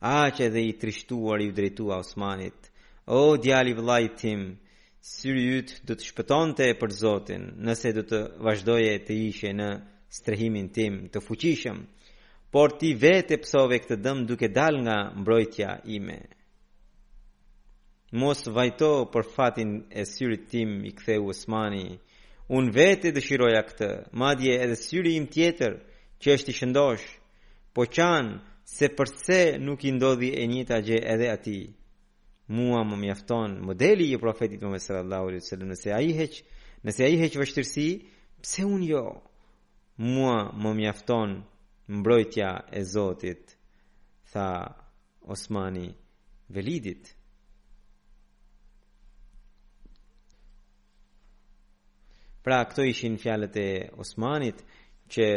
aq 0.01 0.39
edhe 0.47 0.61
i 0.65 0.73
trishtuar 0.81 1.39
i 1.41 1.49
u 1.51 1.53
drejtua 1.57 1.97
Osmanit. 2.03 2.71
O 3.05 3.37
djali 3.37 3.75
vllai 3.77 4.07
tim, 4.21 4.41
syri 5.11 5.43
yt 5.59 5.73
do 5.85 5.93
të 5.93 6.07
shpëtonte 6.09 6.67
për 6.81 6.95
Zotin, 7.01 7.43
nëse 7.67 7.91
do 7.97 8.01
të 8.09 8.19
vazhdoje 8.45 8.95
të 9.05 9.17
ishe 9.29 9.51
në 9.53 9.67
strehimin 10.17 10.69
tim 10.73 10.97
të 11.13 11.21
fuqishëm, 11.27 11.83
por 12.53 12.73
ti 12.81 12.95
vetë 13.03 13.37
pësove 13.43 13.77
këtë 13.83 13.99
dëm 14.07 14.25
duke 14.31 14.49
dal 14.57 14.79
nga 14.85 14.97
mbrojtja 15.21 15.75
ime. 15.99 16.17
Mos 18.17 18.41
vajto 18.55 18.89
për 19.13 19.29
fatin 19.35 19.75
e 19.93 20.07
syrit 20.09 20.49
tim 20.49 20.79
i 20.89 20.95
ktheu 20.97 21.29
Osmani. 21.29 21.99
Unë 22.49 22.73
vetë 22.79 23.11
dëshiroja 23.13 23.61
këtë, 23.69 23.91
madje 24.17 24.55
edhe 24.65 24.77
syri 24.85 25.13
im 25.21 25.29
tjetër 25.29 25.75
që 26.17 26.33
është 26.37 26.49
i 26.55 26.59
shëndosh 26.63 27.07
po 27.73 27.83
qanë 27.87 28.37
se 28.65 28.87
përse 28.97 29.39
nuk 29.65 29.83
i 29.85 29.91
ndodhi 29.93 30.29
e 30.37 30.43
njëta 30.49 30.77
gjë 30.87 30.99
edhe 31.13 31.27
ati. 31.35 31.59
Mua 32.55 32.81
më 32.85 32.95
mjafton 33.03 33.51
modeli 33.65 34.07
i 34.13 34.17
profetit 34.17 34.61
më 34.61 34.71
mësër 34.75 34.97
Allahu 35.03 35.27
nëse 35.67 35.89
a 35.93 35.99
i 36.01 36.11
heq, 36.17 36.39
nëse 36.85 37.01
a 37.05 37.09
i 37.13 37.17
heq 37.21 37.33
vështërsi, 37.37 37.87
pse 38.41 38.65
unë 38.65 38.89
jo? 38.93 39.05
Mua 40.01 40.37
më 40.61 40.71
mjafton 40.81 41.29
mbrojtja 41.97 42.49
e 42.73 42.81
Zotit, 42.93 43.55
tha 44.31 44.47
Osmani 45.29 45.93
Velidit. 46.49 47.13
Pra, 52.43 52.63
këto 52.65 52.81
ishin 52.87 53.17
fjalet 53.21 53.55
e 53.57 53.69
Osmanit 53.99 54.63
që 55.11 55.27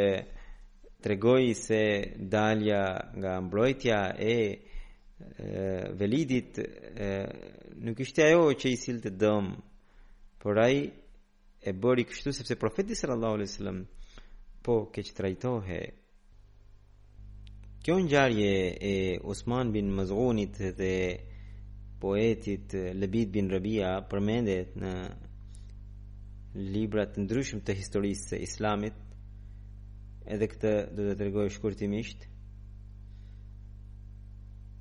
tregoi 1.02 1.54
se 1.54 2.12
dalja 2.16 3.00
nga 3.16 3.40
mbrojtja 3.40 4.14
e 4.18 4.58
Velidit 5.98 6.54
nuk 7.84 7.98
ishte 8.02 8.22
ajo 8.26 8.48
që 8.58 8.68
i 8.72 8.76
silte 8.78 9.10
dëm 9.22 9.48
por 10.42 10.56
ai 10.62 10.78
e 11.62 11.70
bëri 11.80 12.04
kështu 12.10 12.32
sepse 12.34 12.58
profeti 12.58 12.94
sallallahu 12.98 13.36
alaihi 13.38 13.50
wasallam 13.50 13.78
po 14.64 14.72
keq 14.94 15.12
trajtohej 15.18 15.86
Kjo 17.82 17.94
ngjarje 17.98 18.50
gjarje 18.50 18.90
e 18.94 19.18
Osman 19.30 19.68
bin 19.74 19.88
Mëzgunit 19.94 20.58
dhe 20.78 20.94
poetit 22.02 22.68
Lëbit 23.00 23.30
bin 23.34 23.48
Rëbia 23.50 23.92
përmendet 24.10 24.76
në 24.82 24.92
librat 26.74 27.10
të 27.16 27.24
ndryshmë 27.24 27.64
të 27.66 27.74
historisë 27.80 28.34
e 28.38 28.44
islamit 28.46 29.00
edhe 30.30 30.46
këtë 30.50 30.72
do 30.96 31.06
të 31.08 31.14
tregoj 31.18 31.48
shkurtimisht. 31.54 32.26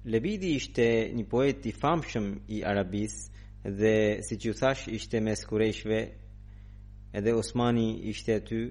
Lebidi 0.05 0.55
ishte 0.57 0.85
një 1.13 1.25
poet 1.29 1.65
i 1.69 1.73
famshëm 1.77 2.27
i 2.55 2.63
Arabis 2.65 3.15
dhe 3.63 3.95
si 4.25 4.35
që 4.41 4.53
thash 4.59 4.87
ishte 4.97 5.21
mes 5.21 5.43
kureshve 5.45 5.99
edhe 7.17 7.33
Osmani 7.37 7.87
ishte 8.09 8.33
aty 8.41 8.61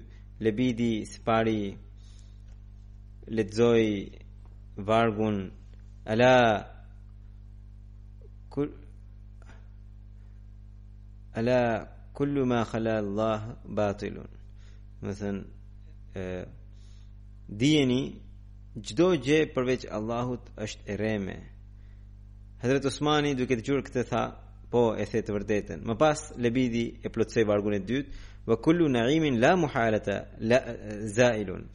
Lebidi 0.41 0.91
së 1.07 1.23
pari 1.25 1.71
letzoj 3.37 3.83
vargun 4.75 5.37
ala 6.11 6.33
kul, 8.51 8.69
ala 11.39 11.59
kullu 12.17 12.45
ma 12.51 12.61
khala 12.71 12.95
Allah 13.03 13.39
batilun 13.77 14.31
më 15.03 15.11
thënë 15.21 16.57
Dijeni 17.51 18.13
gjdo 18.87 19.09
gjë 19.19 19.39
përveç 19.51 19.83
Allahut 19.91 20.45
është 20.63 20.87
e 20.87 20.95
reme. 20.95 21.33
Hadrat 22.63 22.85
Osmani 22.87 23.33
duke 23.35 23.57
të 23.59 23.65
gjurë 23.67 23.83
këtë 23.89 24.03
tha, 24.11 24.21
po 24.71 24.83
e 24.95 25.03
the 25.11 25.19
të 25.19 25.33
vërtetën. 25.35 25.81
Më 25.83 25.95
pas 25.99 26.19
Lebidi 26.39 26.85
e 27.03 27.09
plotsej 27.11 27.43
vargun 27.49 27.75
e 27.75 27.81
dytë, 27.83 28.15
wa 28.47 28.55
kullu 28.55 28.87
na'imin 28.87 29.41
la 29.43 29.51
muhalata 29.59 30.15
la 30.47 30.61
zailun. 31.17 31.65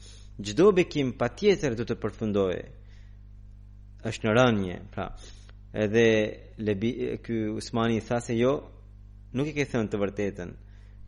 Gjdo 0.41 0.71
bekim 0.79 1.13
tjetër 1.21 1.75
do 1.79 1.85
të 1.85 1.97
përfundoje 2.03 2.63
Është 4.07 4.27
në 4.29 4.33
rënje, 4.39 4.75
pra. 4.95 5.07
Edhe 5.83 6.07
Lebi 6.63 6.93
ky 7.25 7.37
Osmani 7.59 8.01
tha 8.07 8.21
se 8.23 8.33
jo, 8.39 8.53
nuk 9.35 9.49
e 9.49 9.53
ke 9.57 9.65
thënë 9.73 9.91
të 9.93 9.99
vërtetën. 10.01 10.51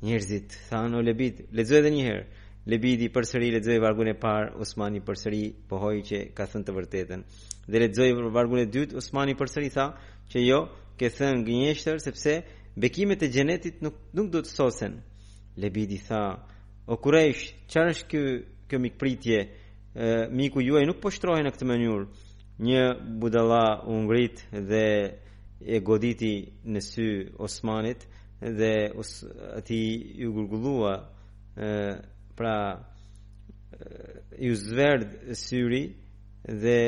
Njerëzit 0.03 0.53
tha 0.69 0.85
o 0.85 1.01
Lebid, 1.07 1.47
lexo 1.55 1.79
edhe 1.81 1.89
një 1.95 2.05
herë. 2.09 2.27
Lebidi 2.69 3.07
për 3.09 3.25
sëri 3.25 3.47
lexoi 3.55 3.79
vargun 3.81 4.11
e 4.11 4.15
parë, 4.21 4.51
Usmani 4.61 5.01
për 5.09 5.17
sëri 5.23 5.39
pohoi 5.71 6.03
që 6.05 6.19
ka 6.37 6.45
thënë 6.53 6.67
të 6.69 6.73
vërtetën. 6.79 7.23
Dhe 7.65 7.81
lexoi 7.81 8.11
vargun 8.35 8.61
e 8.61 8.67
dytë, 8.75 8.99
Usmani 9.01 9.33
për 9.41 9.53
sëri 9.55 9.71
tha 9.73 9.87
që 10.33 10.43
jo, 10.45 10.59
ke 11.01 11.09
thënë 11.17 11.47
gënjeshtër 11.47 12.03
sepse 12.05 12.35
bekimet 12.85 13.25
e 13.25 13.31
xhenetit 13.33 13.81
nuk 13.87 13.97
nuk 14.19 14.29
do 14.35 14.43
të 14.45 14.53
sosen. 14.53 14.99
Lebidi 15.65 15.97
tha, 16.11 16.21
"O 16.93 16.99
Quraysh, 17.07 17.47
çfarë 17.71 17.95
është 17.95 18.09
kjo 18.13 18.23
kjo 18.71 18.79
mikpritje? 18.85 19.41
miku 20.39 20.61
juaj 20.63 20.85
nuk 20.87 21.01
po 21.03 21.09
shtrojë 21.11 21.43
në 21.47 21.51
këtë 21.57 21.67
mënyrë." 21.73 22.05
Një 22.69 22.83
budalla 23.23 23.63
u 23.91 23.95
ngrit 24.05 24.37
dhe 24.71 24.87
e 25.75 25.81
goditi 25.89 26.35
në 26.69 26.81
sy 26.91 27.09
Usmanit 27.47 28.01
dhe 28.59 28.73
ati 29.57 29.79
ju 30.21 30.29
gurgullua 30.37 30.95
pra 32.39 32.79
ju 34.39 34.55
zverd 34.55 35.09
syri 35.35 35.83
dhe 36.63 36.81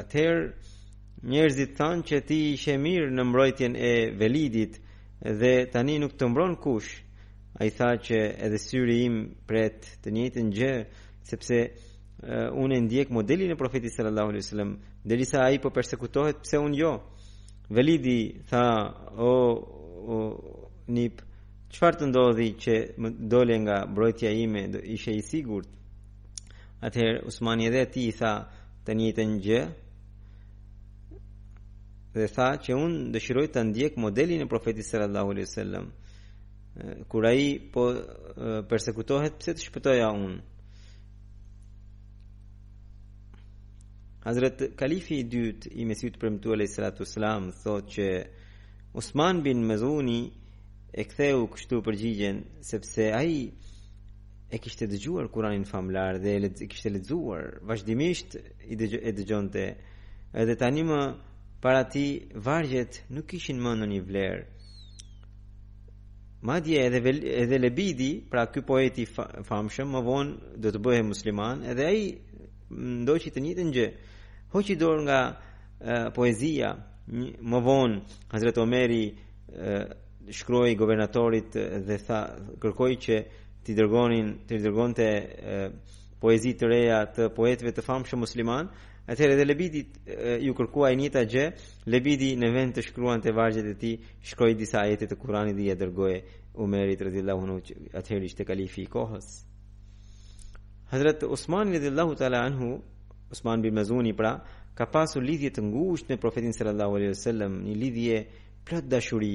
atëher 0.00 0.36
njerëzit 1.32 1.72
thanë 1.78 2.02
që 2.08 2.16
ti 2.28 2.38
ishe 2.54 2.74
mirë 2.84 3.10
në 3.12 3.22
mbrojtjen 3.30 3.74
e 3.76 3.92
velidit 4.20 4.78
dhe 5.40 5.52
tani 5.72 5.98
nuk 6.00 6.16
të 6.16 6.28
mbron 6.30 6.54
kush 6.64 6.92
a 7.60 7.68
i 7.68 7.72
tha 7.76 7.88
që 8.06 8.18
edhe 8.46 8.58
syri 8.68 8.96
im 9.08 9.16
pret 9.48 9.76
të 10.04 10.08
në 10.14 10.46
gjë 10.58 10.72
sepse 11.30 11.56
uh, 11.66 12.48
unë 12.62 12.76
e 12.76 12.80
ndjek 12.86 13.12
modelin 13.12 13.52
e 13.52 13.60
profetit 13.60 13.92
sallallahu 13.94 14.30
alaihi 14.32 14.44
wasallam 14.46 14.72
derisa 15.08 15.38
ai 15.46 15.60
po 15.62 15.68
persekutohet 15.76 16.40
pse 16.44 16.56
unë 16.66 16.76
jo 16.82 16.92
velidi 17.76 18.18
tha 18.50 18.64
o, 19.16 19.34
o 20.16 20.16
nip 20.96 21.16
uh, 21.22 21.28
qëfar 21.74 21.96
të 21.98 22.06
ndodhi 22.12 22.48
që 22.62 22.74
më 23.02 23.08
dole 23.32 23.56
nga 23.64 23.76
brojtja 23.94 24.30
ime 24.44 24.62
ishe 24.94 25.12
i 25.18 25.22
sigurt 25.28 25.70
atëherë 26.86 27.22
Usmani 27.28 27.64
edhe 27.68 27.82
ti 27.92 28.02
i 28.10 28.12
tha 28.18 28.32
të 28.86 28.90
një 29.00 29.08
të 29.16 29.24
një 29.34 29.58
dhe 32.14 32.26
tha 32.36 32.48
që 32.62 32.72
unë 32.84 33.08
dëshiroj 33.16 33.46
të 33.54 33.60
ndjek 33.70 33.94
modelin 34.02 34.44
e 34.44 34.48
profetit 34.52 34.86
sallallahu 34.86 35.30
alaihi 35.34 35.48
wasallam 35.48 35.86
kur 37.10 37.24
po 37.74 37.82
persekutohet 38.70 39.34
pse 39.42 39.52
të 39.56 39.62
shpëtoja 39.66 40.08
unë 40.24 40.38
Hazret 44.24 44.58
Kalifi 44.78 45.16
i 45.20 45.26
dytë 45.32 45.68
i 45.82 45.84
Mesihut 45.88 46.14
premtuar 46.20 46.54
alayhi 46.56 46.74
salatu 46.76 47.02
wasalam 47.04 47.42
thot 47.64 47.84
që 47.96 48.06
Usman 49.02 49.36
bin 49.44 49.58
Mezuni 49.68 50.20
e 50.94 51.02
ktheu 51.10 51.40
kështu 51.50 51.78
përgjigjen 51.82 52.36
sepse 52.70 53.04
ai 53.20 53.38
e 54.46 54.56
kishte 54.62 54.86
dëgjuar 54.92 55.26
Kur'anin 55.34 55.64
famlar 55.72 56.14
dhe 56.22 56.32
e 56.46 56.66
kishte 56.72 56.88
lexuar 56.96 57.42
vazhdimisht 57.68 58.30
i 58.38 58.74
e 59.08 59.12
dëgjonte 59.18 59.64
edhe 60.42 60.54
tani 60.62 60.82
më 60.90 61.00
para 61.62 61.82
ti 61.92 62.06
vargjet 62.48 62.92
nuk 63.14 63.26
kishin 63.32 63.58
më 63.64 63.70
ndonjë 63.78 64.04
vlerë 64.10 64.42
Madje 66.44 66.76
edhe 66.86 66.98
edhe 67.42 67.56
Lebidi, 67.64 68.10
pra 68.30 68.42
ky 68.52 68.60
poeti 68.68 69.04
famshëm, 69.48 69.88
më 69.94 70.00
vonë 70.08 70.32
do 70.60 70.68
të 70.74 70.78
bëhej 70.84 71.02
musliman, 71.08 71.62
edhe 71.70 71.84
ai 71.90 72.02
ndoqi 73.04 73.30
të 73.32 73.40
njëjtën 73.40 73.70
gjë. 73.72 73.86
Hoqi 74.52 74.76
dorë 74.82 75.02
nga 75.06 75.20
poezia, 76.16 76.70
më 77.50 77.58
vonë 77.68 77.96
Hazrat 78.34 78.60
Omeri 78.60 79.04
e, 79.08 79.14
shkroi 80.32 80.74
gubernatorit 80.76 81.56
dhe 81.84 81.98
tha 82.06 82.18
kërkoi 82.62 82.96
që 83.06 83.18
ti 83.64 83.74
dërgonin 83.76 84.30
ti 84.48 84.58
dërgonte 84.62 85.08
poezi 86.20 86.54
të 86.56 86.68
reja 86.70 87.00
të 87.12 87.28
poetëve 87.36 87.72
të 87.76 87.84
famshëm 87.84 88.22
musliman 88.24 88.70
atëherë 89.04 89.36
dhe 89.36 89.44
Lebidi 89.48 89.82
ju 90.46 90.54
kërkua 90.56 90.92
e 90.92 90.96
njëta 90.96 91.24
gjë 91.28 91.44
Lebidi 91.92 92.30
në 92.40 92.48
vend 92.54 92.72
të 92.78 92.86
shkruante 92.86 93.32
vargjet 93.36 93.66
e 93.74 93.74
tij 93.80 93.98
shkroi 94.30 94.54
disa 94.56 94.80
ajete 94.86 95.10
të 95.10 95.18
Kuranit 95.20 95.56
dhe 95.58 95.68
i 95.70 95.76
dërgoi 95.80 96.16
Omerit 96.64 97.02
radhiyallahu 97.10 97.42
anhu 97.44 97.58
atëherë 98.00 98.28
ishte 98.30 98.46
kalifi 98.48 98.84
i 98.86 98.88
kohës 98.94 99.28
Hazrat 100.94 101.26
Usman 101.36 101.74
radhiyallahu 101.76 102.16
taala 102.16 102.40
anhu 102.48 102.78
Usman 103.32 103.60
bin 103.62 103.74
Mazuni 103.74 104.14
pra 104.16 104.38
ka 104.74 104.86
pasur 104.86 105.22
lidhje 105.22 105.50
të 105.58 105.62
ngushtë 105.68 106.12
me 106.14 106.18
profetin 106.22 106.52
sallallahu 106.54 106.96
alaihi 107.00 107.12
wasallam 107.12 107.60
një 107.66 107.74
lidhje 107.82 108.16
plot 108.64 108.88
dashuri 108.88 109.34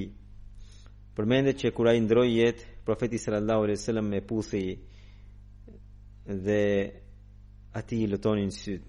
përmendet 1.18 1.60
që 1.62 1.72
kur 1.74 1.90
ai 1.90 2.02
ndroi 2.04 2.34
jetë 2.38 2.66
profeti 2.86 3.20
sallallahu 3.22 3.64
alaihi 3.66 3.80
wasallam 3.80 4.10
me 4.14 4.20
puthi 4.30 4.66
dhe 6.46 6.62
ati 7.80 7.96
i 8.04 8.08
lutonin 8.12 8.52
syt. 8.62 8.88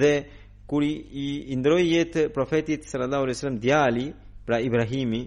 Dhe 0.00 0.12
kur 0.68 0.82
i, 0.84 0.90
i, 1.24 1.28
i 1.52 1.56
ndroi 1.56 1.86
jetë 1.94 2.28
profetit 2.36 2.80
sallallahu 2.90 3.22
alaihi 3.28 3.36
wasallam 3.36 3.60
djali, 3.60 4.06
pra 4.48 4.56
Ibrahimi 4.68 5.22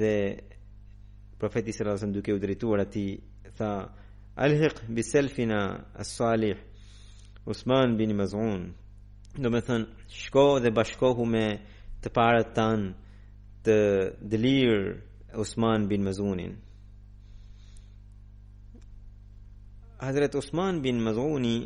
dhe 0.00 0.14
profeti 1.40 1.70
sallallahu 1.76 1.84
alaihi 1.96 2.02
wasallam 2.04 2.14
duke 2.18 2.32
u 2.32 2.38
drejtuar 2.44 2.80
atij 2.86 3.12
tha 3.58 3.70
alhiq 4.44 4.76
bi 4.94 5.02
selfina 5.12 5.60
as-salih 6.02 6.56
Usman 7.50 7.90
bin 7.98 8.10
Maz'un 8.20 8.62
do 9.42 9.48
të 9.54 9.60
thon 9.66 9.82
shko 10.20 10.46
dhe 10.64 10.70
bashkohu 10.78 11.24
me 11.34 11.46
të 12.02 12.08
parët 12.16 12.50
tanë 12.58 12.86
të 13.66 13.78
dëlirë 14.32 14.80
Usman 15.42 15.82
bin 15.90 16.02
Mazunin. 16.06 16.54
Hazret 20.00 20.32
Usman 20.40 20.80
bin 20.84 20.96
Mazuni 21.04 21.56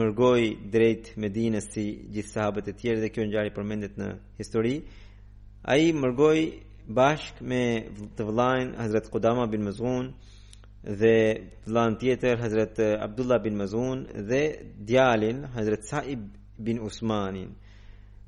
mërgoj 0.00 0.40
drejt 0.72 1.12
Medinës 1.22 1.68
si 1.72 1.84
gjithë 2.14 2.32
sahabët 2.34 2.66
e 2.72 2.74
tjerë 2.80 3.02
dhe 3.04 3.12
kjo 3.14 3.28
njari 3.28 3.52
përmendit 3.56 3.94
në 4.00 4.08
histori. 4.40 4.76
A 5.62 5.72
i 5.84 5.88
mërgoj 6.02 6.38
bashk 6.98 7.34
me 7.50 7.62
të 8.18 8.22
vlajnë 8.32 8.74
Hazret 8.82 9.06
Kodama 9.14 9.44
bin 9.52 9.62
Mazun 9.68 10.06
dhe 11.00 11.14
vlajnë 11.70 11.98
tjetër 12.02 12.34
Hazret 12.42 12.74
Abdullah 13.08 13.38
bin 13.46 13.54
Mazun 13.62 13.98
dhe 14.28 14.42
djalin 14.88 15.38
Hazret 15.54 15.82
Saib 15.90 16.22
bin 16.66 16.82
Usmanin 16.88 17.50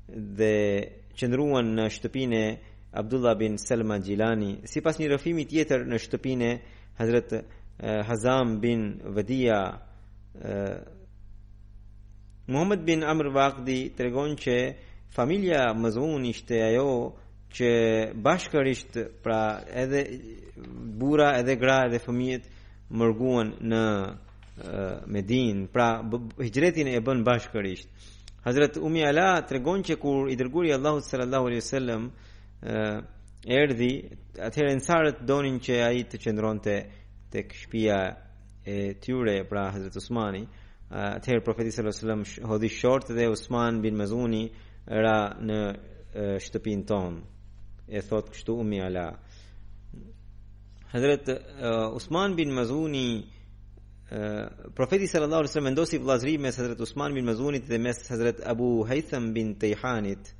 dhe 0.09 0.89
qëndruan 1.17 1.69
në 1.77 1.85
shtëpinë 1.95 2.41
Abdullah 2.99 3.37
bin 3.39 3.57
Selma 3.61 3.99
Gjilani 4.03 4.51
si 4.67 4.81
pas 4.81 4.97
një 4.99 5.07
rëfimi 5.13 5.45
tjetër 5.47 5.85
në 5.87 5.97
shtëpinë 6.05 6.49
Hazret 6.99 7.33
Hazam 8.09 8.57
bin 8.63 8.81
Vedia 9.15 9.59
Muhammed 12.51 12.83
bin 12.87 13.03
Amr 13.03 13.31
Vakdi 13.33 13.79
të 13.95 14.03
regon 14.09 14.35
që 14.37 14.57
familja 15.15 15.69
mëzun 15.77 16.25
ishte 16.27 16.59
ajo 16.67 16.87
që 17.51 17.71
bashkër 18.23 18.67
pra 19.23 19.41
edhe 19.83 20.01
bura 20.99 21.33
edhe 21.39 21.55
gra 21.59 21.79
edhe 21.87 21.99
fëmijet 22.03 22.45
mërguan 22.89 23.55
në 23.71 23.83
Medin 25.07 25.65
pra 25.73 25.87
hijretin 26.43 26.87
e 26.91 26.99
bën 27.01 27.23
bashkërisht 27.25 27.87
Hazreti 28.41 28.79
Umi 28.81 29.03
Ala 29.05 29.43
tregon 29.45 29.83
që 29.85 29.95
kur 30.01 30.29
i 30.33 30.35
dërguari 30.39 30.71
Allahu 30.73 31.03
sallallahu 31.05 31.49
alaihi 31.49 31.61
wasallam 31.61 32.07
uh, 32.09 32.95
erdhi, 33.45 33.89
atëherë 34.41 34.71
ansarët 34.77 35.19
donin 35.29 35.59
që 35.61 35.77
ai 35.87 36.01
të 36.09 36.17
qëndronte 36.23 36.75
tek 37.33 37.53
shtëpia 37.59 37.99
e 38.65 38.77
tyre 39.01 39.35
pra 39.49 39.67
Hazreti 39.75 40.01
Usmani. 40.01 40.41
Uh, 40.41 41.19
atëherë 41.19 41.45
profeti 41.45 41.73
sallallahu 41.75 41.93
alaihi 41.93 42.23
wasallam 42.23 42.49
hodhi 42.51 42.71
short 42.77 43.13
dhe 43.17 43.27
Usman 43.31 43.77
bin 43.85 43.95
Mazuni 44.01 44.41
era 44.89 45.13
në 45.47 45.59
uh, 45.69 46.33
shtëpinë 46.43 46.87
tonë. 46.89 47.21
E 47.97 48.01
thot 48.09 48.33
kështu 48.33 48.57
Umi 48.63 48.81
Ala. 48.87 49.05
Hazreti 50.95 51.37
uh, 51.37 51.93
Usman 51.95 52.33
bin 52.37 52.51
Mazuni 52.57 53.05
profeti 54.75 55.07
sallallahu 55.07 55.35
alaihi 55.39 55.49
wasallam 55.51 55.71
ndosi 55.73 55.97
vllazëri 55.99 56.37
mes 56.37 56.57
Hazrat 56.57 56.81
Usman 56.81 57.13
bin 57.15 57.25
Mazunit 57.25 57.67
dhe 57.67 57.77
mes 57.77 58.09
Hazrat 58.11 58.39
Abu 58.47 58.83
Haytham 58.87 59.33
bin 59.35 59.55
Tayhanit. 59.55 60.33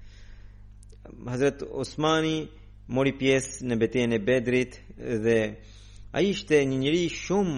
Hazrat 1.26 1.64
Usmani 1.72 2.48
mori 2.96 3.14
pjesë 3.18 3.64
në 3.72 3.78
betejën 3.82 4.16
e 4.18 4.20
Bedrit 4.28 4.76
dhe 5.24 5.38
ai 6.18 6.26
ishte 6.34 6.60
një 6.68 6.78
njeri 6.84 7.06
shumë 7.10 7.58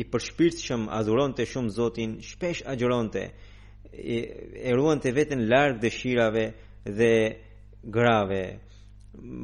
i 0.00 0.04
përshpirtshëm, 0.12 0.84
adhuronte 0.98 1.46
shumë 1.48 1.70
Zotin, 1.78 2.18
shpesh 2.30 2.64
agjëronte, 2.72 3.22
e, 3.92 4.16
e 4.68 4.74
ruante 4.76 5.12
veten 5.16 5.46
larg 5.48 5.78
dëshirave 5.80 6.44
dhe 6.96 7.12
grave. 7.96 8.44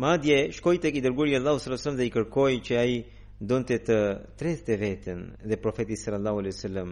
Madje 0.03 0.51
shkoi 0.57 0.81
tek 0.85 1.01
i 1.01 1.03
dërguari 1.07 1.39
Allahu 1.41 1.59
sallallahu 1.63 1.65
alaihi 1.71 1.83
wasallam 1.83 1.99
dhe 2.03 2.11
i 2.11 2.15
kërkoi 2.17 2.61
që 2.67 2.79
ai 2.83 2.93
donte 3.41 3.79
të 3.81 3.97
tretë 4.37 4.75
veten 4.77 5.21
dhe 5.49 5.57
profeti 5.57 5.97
sallallahu 5.97 6.39
alaihi 6.43 6.55
wasallam 6.59 6.91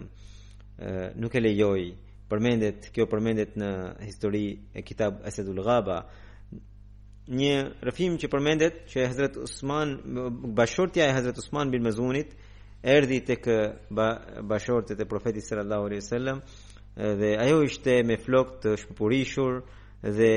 nuk 1.21 1.35
e 1.37 1.41
lejoi 1.45 1.83
përmendet 2.29 2.89
kjo 2.93 3.05
përmendet 3.11 3.51
në 3.59 3.69
histori 4.07 4.47
e 4.73 4.81
kitab 4.85 5.21
asedul 5.29 5.61
ghaba 5.65 5.97
një 7.29 7.53
rëfim 7.85 8.15
që 8.21 8.27
përmendet 8.33 8.75
që 8.89 8.97
e 9.03 9.07
Hazrat 9.11 9.37
Usman 9.43 9.89
bashortja 10.59 11.03
e 11.05 11.13
Hazrat 11.13 11.37
Usman 11.37 11.69
bin 11.71 11.83
Mazunit 11.85 12.33
erdhi 12.81 13.19
tek 13.27 13.45
ba, 13.93 14.07
bashortet 14.41 14.97
e 14.99 15.05
profetit 15.05 15.45
sallallahu 15.45 15.85
alaihi 15.89 16.01
wasallam 16.01 16.41
dhe 17.19 17.29
ajo 17.45 17.59
ishte 17.69 17.93
me 18.09 18.17
flok 18.17 18.55
të 18.63 18.69
shpëpurishur 18.81 19.53
dhe 20.17 20.33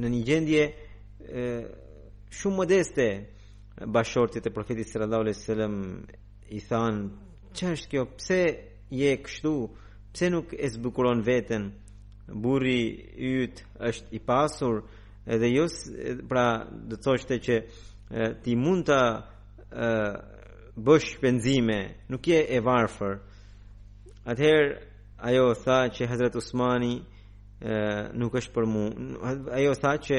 në 0.00 0.06
një 0.14 0.22
gjendje 0.30 0.62
shumë 2.38 2.56
modeste 2.58 3.06
bashortit 3.80 4.46
e 4.46 4.50
profetit 4.50 4.88
sallallahu 4.90 5.20
alaihi 5.20 5.36
wasallam 5.36 5.76
i 6.50 6.60
thon 6.68 6.98
ç'është 7.58 7.88
kjo 7.92 8.04
pse 8.16 8.40
je 9.00 9.10
kështu 9.24 9.54
pse 10.12 10.26
nuk 10.32 10.48
e 10.58 10.66
zbukuron 10.74 11.20
veten 11.26 11.64
burri 12.42 12.80
yt 13.42 13.56
është 13.88 14.06
i 14.16 14.20
pasur 14.28 14.74
edhe 15.34 15.48
jo 15.56 15.64
pra 16.28 16.46
do 16.88 16.96
të 16.96 17.02
thoshte 17.04 17.34
që 17.46 17.56
e, 18.20 18.22
ti 18.42 18.52
mund 18.56 18.84
ta 18.90 19.02
bësh 20.86 21.10
penzime 21.22 21.78
nuk 22.12 22.22
je 22.30 22.38
e 22.56 22.60
varfër 22.66 23.14
atëherë 24.30 24.70
ajo 25.28 25.44
tha 25.64 25.78
që 25.96 26.02
Hazrat 26.10 26.34
Usmani 26.40 26.94
e, 26.98 27.02
nuk 28.18 28.32
është 28.38 28.52
për 28.56 28.64
mua 28.72 29.30
ajo 29.58 29.72
tha 29.82 29.92
që 30.06 30.16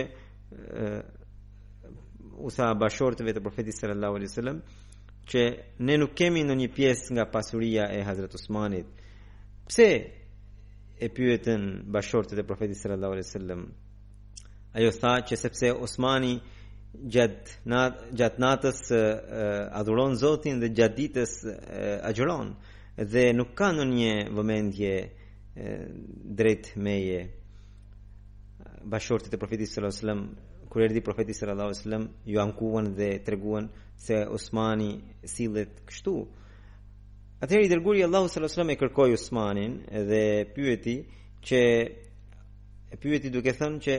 u 2.44 2.52
tha 2.52 2.74
bashortëve 2.76 3.34
të 3.38 3.44
profetit 3.46 3.78
sallallahu 3.78 4.18
alaihi 4.18 4.32
wasallam 4.32 4.58
që 5.32 5.42
ne 5.88 5.96
nuk 6.02 6.12
kemi 6.20 6.42
në 6.44 6.56
një 6.62 6.70
pjesë 6.76 7.14
nga 7.16 7.26
pasuria 7.32 7.86
e 7.96 8.02
Hazret 8.04 8.36
Usmanit. 8.36 8.90
Pse 9.68 9.88
e 11.06 11.08
pyetën 11.20 11.64
bashortët 11.96 12.42
e 12.44 12.46
profetit 12.50 12.78
sallallahu 12.82 13.14
alaihi 13.18 13.30
wasallam? 13.30 13.62
Ajo 14.76 14.92
tha 15.00 15.14
që 15.30 15.36
sepse 15.44 15.72
Usmani 15.88 16.34
gjatë 16.94 17.60
nat, 17.72 18.40
natës 18.42 18.80
adhuron 19.80 20.18
Zotin 20.20 20.60
dhe 20.62 20.72
gjatë 20.78 20.98
ditës 21.00 21.32
uh, 22.04 22.56
dhe 23.14 23.24
nuk 23.38 23.52
ka 23.58 23.70
në 23.78 23.84
një 23.94 24.14
vëmendje 24.38 24.94
drejt 26.34 26.72
meje 26.82 27.20
bashortit 28.92 29.34
e 29.34 29.40
profetit 29.40 29.70
sallallahu 29.70 29.96
alaihi 30.02 30.04
wasallam 30.04 30.24
kur 30.74 30.82
erdhi 30.82 31.02
profeti 31.02 31.34
sallallahu 31.34 31.68
alaihi 31.70 31.80
wasallam 31.84 32.06
ju 32.26 32.40
ankuan 32.40 32.96
dhe 32.98 33.22
treguan 33.24 33.70
se 34.06 34.16
Osmani 34.38 34.92
sillet 35.34 35.70
kështu 35.90 36.14
atëherë 37.46 37.66
i 37.68 37.70
dërguari 37.74 38.00
Allahu 38.08 38.26
sallallahu 38.32 38.50
alaihi 38.50 38.58
wasallam 38.58 38.72
e 38.78 38.82
kërkoi 38.82 39.12
Osmanin 39.20 39.74
dhe 40.10 40.24
pyeti 40.56 40.96
që 41.48 41.60
e 42.90 42.96
pyeti 43.04 43.30
duke 43.36 43.52
thënë 43.60 43.78
që 43.86 43.96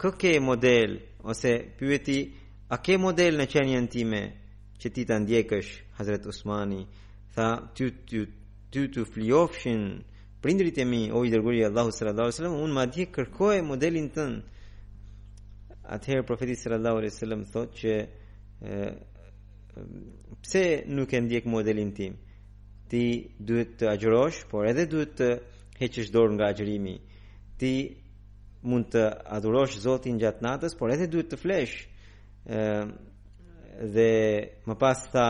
kë 0.00 0.10
ke 0.22 0.32
model 0.48 0.90
ose 1.32 1.52
pyeti 1.80 2.18
a 2.70 2.76
ke 2.84 2.94
model 3.06 3.32
në 3.42 3.46
qenjen 3.54 3.86
time 3.94 4.20
që 4.80 4.86
ti 4.94 5.02
ta 5.08 5.16
ndjekësh 5.18 5.70
Hazrat 5.98 6.24
Osmani 6.30 6.80
tha 7.34 7.46
ty 7.74 7.86
ty 8.08 8.20
ty 8.72 8.82
të 8.94 9.00
fliofshin 9.12 9.82
prindrit 10.46 10.76
e 10.78 10.84
mi 10.90 11.02
o 11.16 11.24
i 11.26 11.34
dërguari 11.34 11.60
Allahu 11.72 11.90
sallallahu 11.90 12.24
alaihi 12.30 12.34
wasallam 12.36 12.56
un 12.68 12.72
madje 12.78 13.04
kërkoj 13.18 13.56
modelin 13.70 14.08
tënd 14.16 14.38
atëherë 15.94 16.24
profeti 16.28 16.54
sallallahu 16.58 17.00
alaihi 17.00 17.14
wasallam 17.14 17.42
thotë 17.52 17.78
që 17.80 17.92
e, 18.60 18.78
pse 20.42 20.64
nuk 20.96 21.12
e 21.16 21.20
ndjek 21.24 21.46
modelin 21.48 21.92
tim 21.96 22.14
ti 22.90 23.02
duhet 23.46 23.72
të 23.80 23.88
agjërosh 23.94 24.42
por 24.50 24.66
edhe 24.68 24.84
duhet 24.92 25.14
të 25.20 25.28
heqësh 25.80 26.10
dorë 26.14 26.34
nga 26.36 26.50
agjërimi 26.52 26.94
ti 27.60 27.72
mund 28.68 28.88
të 28.92 29.04
adurosh 29.36 29.76
Zotin 29.84 30.18
gjatë 30.20 30.44
natës 30.44 30.74
por 30.78 30.90
edhe 30.92 31.06
duhet 31.12 31.30
të 31.32 31.38
flesh 31.38 31.78
e, 31.84 32.66
dhe 33.94 34.10
më 34.68 34.78
pas 34.82 35.04
tha 35.12 35.28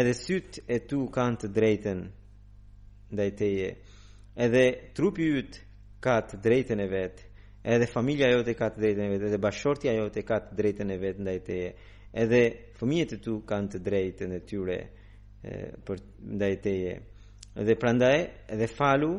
edhe 0.00 0.14
syt 0.24 0.62
e 0.74 0.78
tu 0.88 1.04
kanë 1.14 1.40
të 1.44 1.52
drejtën 1.58 2.04
ndaj 3.12 3.30
teje 3.40 3.68
edhe 4.46 4.64
trupi 4.96 5.26
yt 5.42 5.60
ka 6.04 6.16
të 6.30 6.40
drejtën 6.46 6.80
e 6.80 6.88
vetë 6.94 7.30
edhe 7.62 7.86
familja 7.86 8.26
jote 8.30 8.54
ka 8.58 8.68
të 8.74 8.80
drejtën 8.82 9.04
e 9.06 9.10
vet, 9.14 9.22
edhe 9.28 9.38
bashkëshortja 9.42 9.92
jote 9.94 10.24
ka 10.26 10.40
të 10.46 10.56
drejtën 10.58 10.90
e 10.90 10.96
vet 10.98 11.20
ndaj 11.22 11.38
teje. 11.46 11.68
Edhe 12.12 12.40
fëmijët 12.78 13.14
e 13.16 13.18
tu 13.22 13.36
kanë 13.48 13.70
të 13.74 13.82
drejtën 13.88 14.34
e 14.36 14.40
tyre 14.50 14.78
për 15.86 16.02
ndaj 16.36 16.56
teje. 16.64 16.96
Edhe 17.62 17.76
prandaj, 17.78 18.18
edhe 18.52 18.66
falu, 18.68 19.12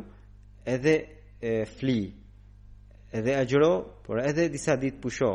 edhe 0.66 0.94
e, 1.40 1.54
fli. 1.80 2.00
Edhe 3.14 3.36
agjëro, 3.40 3.72
por 4.06 4.20
edhe 4.26 4.50
disa 4.52 4.76
ditë 4.82 5.00
pusho. 5.02 5.32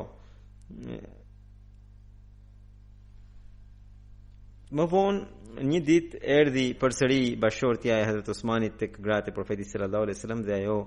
Më 4.68 4.88
vonë 4.92 5.62
një 5.72 5.80
ditë 5.86 6.20
erdhi 6.38 6.66
përsëri 6.78 7.22
bashortja 7.40 8.02
e 8.02 8.06
Hazrat 8.10 8.32
Osmanit 8.34 8.76
tek 8.76 8.98
gratë 9.02 9.32
e 9.32 9.36
Profetit 9.38 9.70
sallallahu 9.70 10.10
alejhi 10.10 10.44
dhe 10.46 10.58
ajo 10.60 10.78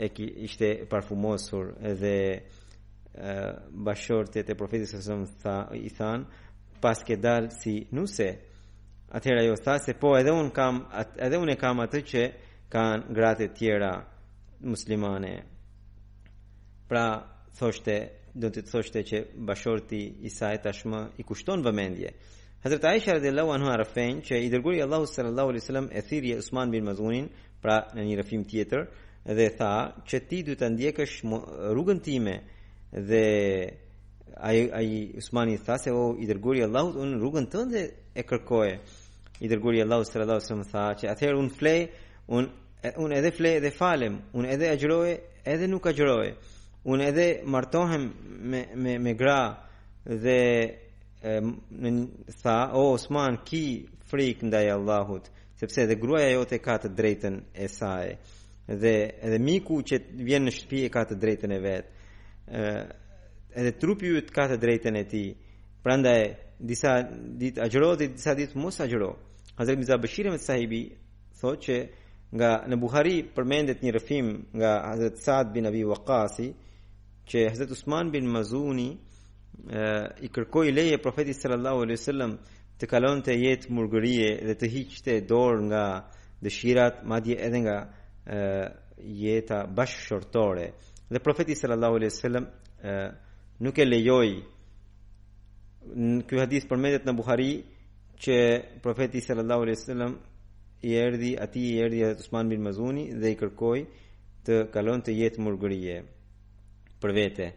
e 0.00 0.08
ki, 0.08 0.24
ishte 0.44 0.84
parfumosur 0.88 1.66
edhe 1.84 2.42
bashortet 3.86 4.48
e 4.50 4.56
profetit 4.56 4.88
së 4.88 5.00
zëmë 5.06 5.26
tha, 5.42 5.54
i 5.76 5.90
than 5.96 6.24
pas 6.80 7.02
ke 7.04 7.18
dalë 7.20 7.50
si 7.60 7.74
nuse 7.92 8.28
atëhera 9.14 9.42
jo 9.44 9.58
tha 9.60 9.74
se 9.84 9.92
po 10.00 10.14
edhe 10.20 10.32
unë 10.40 10.54
kam 10.56 10.78
edhe 11.26 11.40
unë 11.42 11.56
e 11.56 11.60
kam 11.60 11.82
atë 11.84 12.00
që 12.12 12.22
kanë 12.72 13.12
gratë 13.18 13.50
tjera 13.58 13.90
muslimane 14.70 15.34
pra 16.88 17.04
thoshte 17.60 17.96
do 18.40 18.48
të 18.48 18.64
thoshte 18.70 19.04
që 19.10 19.18
bashorti 19.48 20.00
i 20.28 20.32
saj 20.32 20.62
tashmë 20.64 21.00
i 21.20 21.26
kushton 21.28 21.62
vëmendje 21.66 22.14
Hazrat 22.64 22.84
Aisha 22.92 23.18
radhiyallahu 23.18 23.52
anha 23.58 23.76
rafin 23.82 24.20
që 24.26 24.38
i 24.46 24.50
dërgoi 24.52 24.80
Allahu 24.86 25.06
sallallahu 25.12 25.50
alaihi 25.52 25.64
wasallam 25.64 25.88
e 25.92 26.00
thirrje 26.08 26.38
Usman 26.40 26.70
bin 26.72 26.84
Mazunin 26.88 27.28
pra 27.62 27.80
në 27.96 28.02
një 28.08 28.18
rafim 28.22 28.42
tjetër 28.50 28.82
dhe 29.24 29.48
tha 29.56 30.02
që 30.08 30.18
ti 30.28 30.40
du 30.42 30.54
të 30.56 30.68
ndjekësh 30.72 31.18
rrugën 31.72 32.00
time 32.00 32.38
dhe 32.92 33.24
ai 34.40 34.70
ai 34.72 35.12
Usmani 35.18 35.58
tha 35.58 35.76
se 35.78 35.92
o 35.92 36.14
i 36.18 36.26
dërguari 36.28 36.62
Allahut 36.64 36.96
unë 36.96 37.18
rrugën 37.20 37.46
tënde 37.52 37.82
e 38.16 38.22
kërkoje 38.24 38.78
i 39.44 39.48
dërguari 39.50 39.78
i 39.82 39.84
Allahut 39.84 40.08
sallallahu 40.08 40.38
alaihi 40.38 40.48
wasallam 40.48 40.72
tha 40.72 40.84
që 41.00 41.10
atëherë 41.12 41.38
un 41.38 41.50
flej 41.50 41.82
un 42.28 42.44
un 42.96 43.12
edhe 43.12 43.30
flej 43.36 43.56
edhe 43.60 43.70
falem 43.76 44.14
un 44.32 44.44
edhe 44.46 44.70
agjëroj 44.72 45.10
edhe 45.44 45.66
nuk 45.68 45.84
agjëroj 45.90 46.28
un 46.84 47.00
edhe 47.04 47.26
martohem 47.44 48.04
me 48.50 48.60
me 48.82 48.92
me 49.04 49.12
gra 49.20 49.40
dhe 50.22 50.40
e, 51.30 51.32
tha 52.42 52.56
o 52.72 52.94
Usman 52.94 53.36
ki 53.44 53.64
frik 54.08 54.42
ndaj 54.48 54.66
Allahut 54.80 55.28
sepse 55.60 55.84
edhe 55.84 56.00
gruaja 56.00 56.32
jote 56.32 56.58
ka 56.58 56.74
të 56.82 56.88
drejtën 56.96 57.36
e 57.64 57.68
saj 57.68 58.08
dhe 58.78 59.14
edhe 59.22 59.38
miku 59.38 59.80
që 59.82 59.98
vjen 60.24 60.44
në 60.46 60.52
shtëpi 60.54 60.82
e 60.86 60.90
ka 60.94 61.02
të 61.08 61.16
drejtën 61.20 61.52
e 61.56 61.60
vet. 61.60 61.86
ë 62.46 62.86
edhe 63.56 63.72
trupi 63.82 64.06
i 64.10 64.22
të 64.22 64.32
ka 64.34 64.44
të 64.50 64.56
drejtën 64.62 64.96
e 64.96 65.04
tij. 65.04 65.34
Prandaj 65.82 66.22
disa 66.60 67.00
ditë 67.40 67.60
agjëro 67.66 67.94
dhe 67.96 68.06
disa 68.14 68.34
ditë 68.34 68.58
mos 68.58 68.78
agjëro. 68.80 69.12
Hazrat 69.58 69.78
Mirza 69.78 69.98
Bashir 69.98 70.26
Ahmed 70.26 70.42
Sahibi 70.42 70.82
thotë 71.40 71.58
që 71.64 71.76
nga 72.36 72.50
në 72.68 72.76
Buhari 72.80 73.16
përmendet 73.36 73.82
një 73.82 73.90
rrëfim 73.96 74.26
nga 74.58 74.70
Hazrat 74.92 75.18
Saad 75.18 75.52
bin 75.52 75.66
Abi 75.66 75.82
Waqasi, 75.84 76.48
që 77.28 77.48
Hazrat 77.50 77.70
Usman 77.70 78.10
bin 78.12 78.26
Mazuni 78.30 78.90
i 80.24 80.28
kërkoi 80.28 80.70
leje 80.72 80.98
profetit 81.02 81.36
sallallahu 81.40 81.82
alaihi 81.84 81.98
wasallam 81.98 82.32
të 82.78 82.84
kalonte 82.86 83.32
jetë 83.34 83.68
murgërie 83.74 84.28
dhe 84.46 84.54
të 84.54 84.66
hiqte 84.74 85.12
dorë 85.28 85.62
nga 85.70 85.84
dëshirat 86.42 87.04
madje 87.04 87.34
edhe 87.46 87.58
nga 87.64 87.76
jeta 88.98 89.66
bashkëshortore 89.66 90.72
dhe 91.08 91.20
profeti 91.20 91.54
sallallahu 91.56 91.94
alaihi 91.96 92.12
wasallam 92.12 92.46
nuk 93.60 93.76
e 93.78 93.84
lejoi 93.84 94.32
ky 96.28 96.36
hadith 96.38 96.66
përmendet 96.68 97.06
në 97.08 97.14
Buhari 97.16 97.50
që 98.24 98.36
profeti 98.84 99.22
sallallahu 99.24 99.62
alaihi 99.64 99.78
wasallam 99.78 100.12
i 100.88 100.94
erdhi 100.96 101.32
atij 101.44 101.64
i 101.72 101.80
erdhi 101.84 102.02
at 102.04 102.20
Usman 102.20 102.48
bin 102.48 102.62
Mazuni 102.62 103.08
dhe 103.20 103.30
i 103.32 103.36
kërkoi 103.40 103.82
të 104.44 104.62
kalon 104.72 105.02
të 105.04 105.16
jetë 105.20 105.42
murgërie 105.44 105.96
për 107.00 107.12
vete 107.16 107.50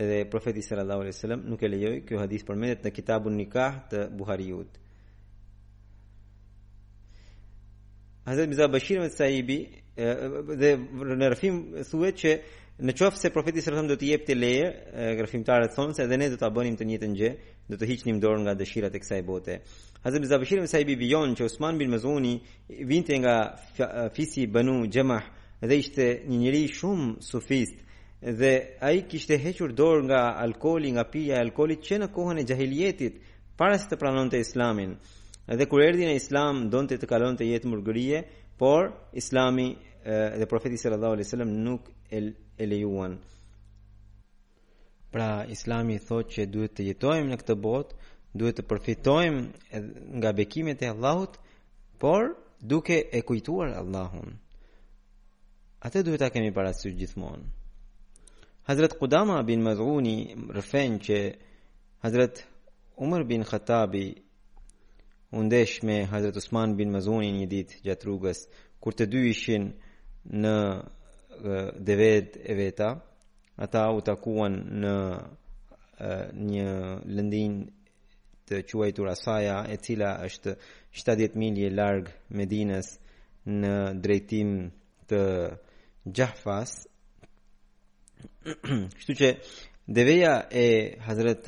edhe 0.00 0.24
profeti 0.32 0.62
sallallahu 0.64 1.00
alaihi 1.04 1.14
wasallam 1.16 1.44
nuk 1.50 1.62
e 1.62 1.68
lejoi 1.68 2.00
ky 2.08 2.16
hadith 2.20 2.44
përmendet 2.48 2.84
në 2.86 2.94
Kitabun 2.96 3.36
Nikah 3.40 3.82
të 3.92 4.06
Buhariut 4.18 4.80
Hazret 8.30 8.48
Miza 8.48 8.72
Bashir 8.72 8.98
me 9.00 9.08
Saibi 9.10 9.58
dhe 10.60 10.68
në 11.22 11.30
rëfim 11.32 11.56
thuet 11.88 12.20
që 12.22 12.34
në 12.88 12.94
qofë 13.00 13.18
se 13.18 13.30
profetis 13.34 13.66
rëthëm 13.66 13.88
do 13.90 13.96
të 13.98 14.10
jep 14.12 14.22
të 14.28 14.36
leje 14.36 14.68
rëfimtarët 15.24 15.74
thonë 15.74 15.96
se 15.98 16.04
edhe 16.04 16.18
ne 16.22 16.28
do 16.34 16.38
të 16.38 16.46
abonim 16.46 16.76
të 16.78 16.86
njëtë 16.92 17.08
gjë, 17.18 17.30
do 17.74 17.80
të 17.80 17.88
hiqnim 17.90 18.20
dorë 18.22 18.44
nga 18.44 18.54
dëshirat 18.60 18.94
e 18.94 19.02
kësaj 19.02 19.20
bote 19.32 19.56
Hazret 20.06 20.22
Miza 20.22 20.38
Bashir 20.44 20.62
me 20.62 20.70
Saibi 20.70 20.94
vion 21.02 21.34
që 21.36 21.48
Osman 21.50 21.82
bin 21.82 21.90
Mazuni 21.92 22.36
vinte 22.92 23.18
nga 23.20 23.34
fisi 24.16 24.46
banu 24.46 24.78
gjemah 24.94 25.26
dhe 25.66 25.80
ishte 25.82 26.06
një 26.30 26.38
njeri 26.44 26.62
shumë 26.78 27.10
sufist 27.32 27.82
dhe 28.40 28.54
ai 28.90 29.02
kishte 29.10 29.40
hequr 29.42 29.74
dorë 29.82 30.06
nga 30.06 30.22
alkoli 30.46 30.94
nga 30.94 31.04
pija 31.12 31.34
e 31.34 31.42
alkoli 31.48 31.80
që 31.86 32.00
në 32.04 32.12
kohën 32.14 32.44
e 32.44 32.48
gjahiljetit 32.52 33.20
para 33.58 33.78
se 33.82 33.90
të 33.90 33.98
pranon 34.00 34.30
të 34.30 34.44
islamin 34.46 34.94
Edhe 35.50 35.66
kur 35.66 35.82
erdhi 35.82 36.04
në 36.06 36.12
Islam, 36.14 36.58
donte 36.72 36.94
të 37.02 37.08
kalonte 37.10 37.42
jetë 37.46 37.66
murgërie, 37.70 38.18
por 38.60 38.90
Islami 39.20 39.64
dhe 40.04 40.46
profeti 40.52 40.76
sallallahu 40.78 41.16
alajhi 41.16 41.26
wasallam 41.26 41.54
nuk 41.64 41.88
e 42.18 42.66
lejuan. 42.70 43.16
Pra, 45.10 45.26
Islami 45.56 45.96
thotë 46.04 46.34
që 46.36 46.46
duhet 46.54 46.76
të 46.78 46.86
jetojmë 46.92 47.32
në 47.32 47.38
këtë 47.42 47.56
botë, 47.66 47.98
duhet 48.38 48.60
të 48.60 48.64
përfitojmë 48.70 49.82
nga 50.20 50.32
bekimet 50.38 50.84
e 50.86 50.92
Allahut, 50.92 51.34
por 52.00 52.28
duke 52.72 53.00
e 53.18 53.24
kujtuar 53.26 53.74
Allahun. 53.82 54.38
Atë 55.86 56.04
duhet 56.06 56.22
ta 56.22 56.30
kemi 56.34 56.54
parasysh 56.60 56.94
gjithmonë. 57.00 57.42
Hazrat 58.70 58.94
Qudama 59.02 59.40
bin 59.50 59.66
Maz'uni 59.66 60.16
rrefën 60.54 61.00
që 61.08 61.18
Hazrat 62.06 62.44
Umar 63.02 63.24
bin 63.32 63.42
Khattabi 63.50 64.06
undesh 65.32 65.80
me 65.82 66.04
Hazret 66.06 66.36
Usman 66.36 66.76
bin 66.78 66.90
Mazuni 66.92 67.30
një 67.38 67.46
dit 67.50 67.74
gjatë 67.84 68.06
rrugës 68.06 68.40
kur 68.82 68.96
të 68.96 69.06
dy 69.12 69.20
ishin 69.30 69.68
në 70.42 70.54
deved 71.88 72.36
e 72.52 72.56
veta 72.58 72.88
ata 73.64 73.82
u 73.96 74.02
takuan 74.04 74.56
në 74.84 74.94
një 76.50 76.72
lëndin 77.16 77.54
të 78.50 78.62
quajtur 78.70 79.10
Asaja 79.12 79.60
e 79.70 79.76
cila 79.84 80.14
është 80.26 80.56
70 81.04 81.36
milje 81.38 81.70
largë 81.78 82.14
Medines 82.40 82.90
në 83.46 83.74
drejtim 84.02 84.50
të 85.10 85.20
Gjahfas 86.16 86.74
shtu 89.04 89.16
që 89.22 89.30
deveja 89.86 90.34
e 90.50 90.66
Hazret 91.06 91.46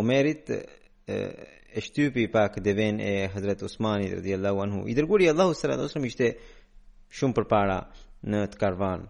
Omerit 0.00 0.50
e 0.52 1.18
e 1.74 1.80
shtypi 1.80 2.28
pak 2.28 2.60
deven 2.64 2.98
e 3.00 3.28
Hazret 3.28 3.62
Usmani 3.62 4.16
radiallahu 4.16 4.60
anhu. 4.64 4.84
I 4.88 4.94
dërguri 4.96 5.28
Allahu 5.32 5.54
sallallahu 5.54 5.82
alaihi 5.82 5.92
wasallam 5.92 6.10
ishte 6.10 6.28
shumë 7.18 7.34
përpara 7.38 7.78
në 8.30 8.42
të 8.52 8.56
karvan. 8.62 9.00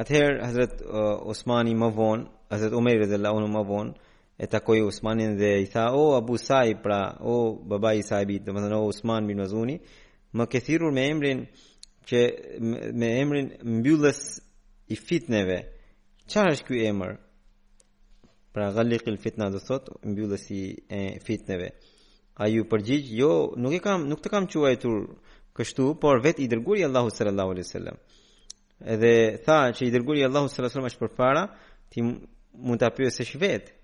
atëherë 0.00 0.38
Hazret 0.46 0.74
uh, 0.82 1.30
Osmani 1.32 1.72
më 1.82 1.88
vonë 1.98 2.24
Hazret 2.50 2.72
Umejrë 2.78 3.06
dhe 3.12 3.18
anhu 3.28 3.48
më 3.56 3.62
vonë 3.70 3.92
e 4.40 4.46
takoi 4.48 4.80
Usmanin 4.80 5.36
dhe 5.38 5.58
i 5.60 5.66
tha 5.68 5.90
o 5.92 6.14
Abu 6.16 6.38
Sa'ib 6.40 6.78
pra 6.82 7.16
o 7.20 7.56
baba 7.70 7.92
i 7.92 8.00
Sa'ibit 8.02 8.46
do 8.46 8.52
të 8.56 8.62
thonë 8.64 8.76
Usman 8.88 9.26
bin 9.28 9.36
Mazuni 9.42 9.74
më 10.36 10.44
ke 10.50 10.58
thirrur 10.64 10.92
me 10.96 11.02
emrin 11.12 11.42
që 12.08 12.20
me 13.00 13.08
emrin 13.20 13.46
mbyllës 13.76 14.20
i 14.88 14.96
fitneve 14.96 15.58
çfarë 16.30 16.54
është 16.56 16.66
ky 16.70 16.78
emër 16.88 17.12
pra 18.56 18.70
ghaliq 18.78 19.04
al 19.12 19.18
fitna 19.24 19.46
do 19.52 19.60
sot 19.60 19.90
mbyllës 20.08 20.44
i 20.56 20.62
e, 20.98 21.18
fitneve 21.26 21.68
a 22.42 22.48
ju 22.48 22.64
përgjigj 22.70 23.10
jo 23.20 23.32
nuk 23.60 23.76
e 23.76 23.80
kam 23.84 24.06
nuk 24.08 24.22
të 24.24 24.28
kam 24.32 24.46
quajtur 24.54 24.96
kështu 25.58 25.86
por 26.00 26.16
vet 26.24 26.40
i 26.40 26.46
dërguari 26.48 26.86
Allahu 26.88 27.12
sallallahu 27.18 27.50
alaihi 27.52 27.68
wasallam 27.68 27.98
edhe 28.96 29.12
tha 29.44 29.58
që 29.76 29.82
i 29.84 29.92
dërguari 29.92 30.24
Allahu 30.30 30.48
sallallahu 30.48 30.64
alaihi 30.64 30.70
wasallam 30.74 30.90
është 30.92 31.02
përpara 31.04 31.42
ti 31.92 31.98
mund 32.64 32.80
ta 32.80 32.88
pyesësh 32.96 33.36
vetë 33.44 33.76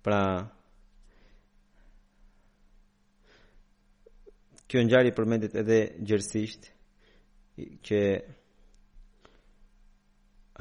Pra 0.00 0.48
kjo 4.70 4.80
ngjarje 4.86 5.12
përmendit 5.16 5.54
edhe 5.60 5.80
gjërësisht, 6.08 6.68
që 7.84 7.98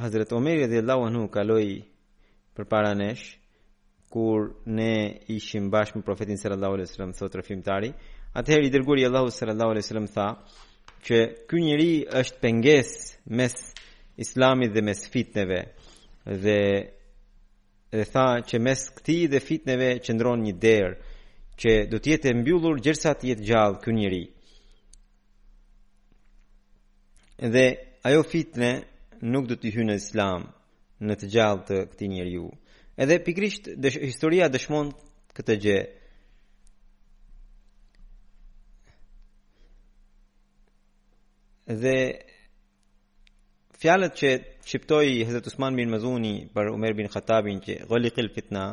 Hazrat 0.01 0.33
Omer 0.35 0.63
dhe 0.67 0.81
Allahu 0.83 1.05
anhu 1.07 1.23
kaloi 1.31 1.71
përpara 2.57 2.91
nesh 2.99 3.25
kur 4.11 4.39
ne 4.75 4.91
ishim 5.35 5.69
bashkë 5.71 5.99
me 5.99 6.07
profetin 6.07 6.39
sallallahu 6.41 6.75
alaihi 6.79 6.89
wasallam 6.89 7.15
thotë 7.19 7.39
rrëfimtari 7.39 7.89
atëherë 8.41 8.67
i 8.67 8.73
dërguari 8.75 9.05
Allahu 9.07 9.31
sallallahu 9.35 9.71
alaihi 9.75 9.85
wasallam 9.85 10.09
tha 10.17 10.27
që 11.05 11.17
ky 11.47 11.57
njëri 11.67 11.89
është 12.23 12.39
pengesë 12.43 12.99
mes 13.39 13.55
islamit 14.25 14.73
dhe 14.75 14.81
mes 14.89 14.99
fitneve 15.13 15.59
dhe 16.43 16.59
dhe 17.93 18.05
tha 18.05 18.25
që 18.45 18.59
mes 18.61 18.81
këti 18.97 19.15
dhe 19.31 19.39
fitneve 19.41 19.89
që 20.05 20.13
ndronë 20.15 20.43
një 20.47 20.55
derë, 20.61 20.95
që 21.59 21.71
do 21.91 21.97
tjetë 21.99 22.29
e 22.29 22.33
mbyllur 22.39 22.77
gjërësa 22.85 23.13
të 23.17 23.27
jetë 23.31 23.45
gjallë 23.49 23.81
kë 23.83 23.95
njëri. 23.97 24.21
Dhe 27.53 27.65
ajo 28.07 28.21
fitne 28.31 28.69
nuk 29.33 29.49
do 29.49 29.55
t'i 29.59 29.71
hynë 29.75 29.95
islam 30.01 30.45
në 31.03 31.17
të 31.19 31.29
gjallë 31.33 31.65
të 31.67 31.79
këti 31.91 32.09
njëri 32.13 32.33
ju. 32.37 32.45
Edhe 32.99 33.17
pikrisht 33.25 33.69
dësh, 33.79 33.99
historia 34.05 34.47
dëshmon 34.53 34.93
këtë 35.37 35.55
gjë. 35.65 35.79
Dhe 41.83 41.97
fjalët 43.79 44.15
që 44.19 44.29
çiptoi 44.67 45.21
Hazrat 45.25 45.45
Usman 45.47 45.75
bin 45.79 45.89
Mazuni 45.93 46.33
për 46.55 46.67
Umar 46.75 46.93
bin 46.99 47.07
Khattabin 47.13 47.61
që 47.63 47.73
ghaliqil 47.87 48.27
fitna 48.35 48.63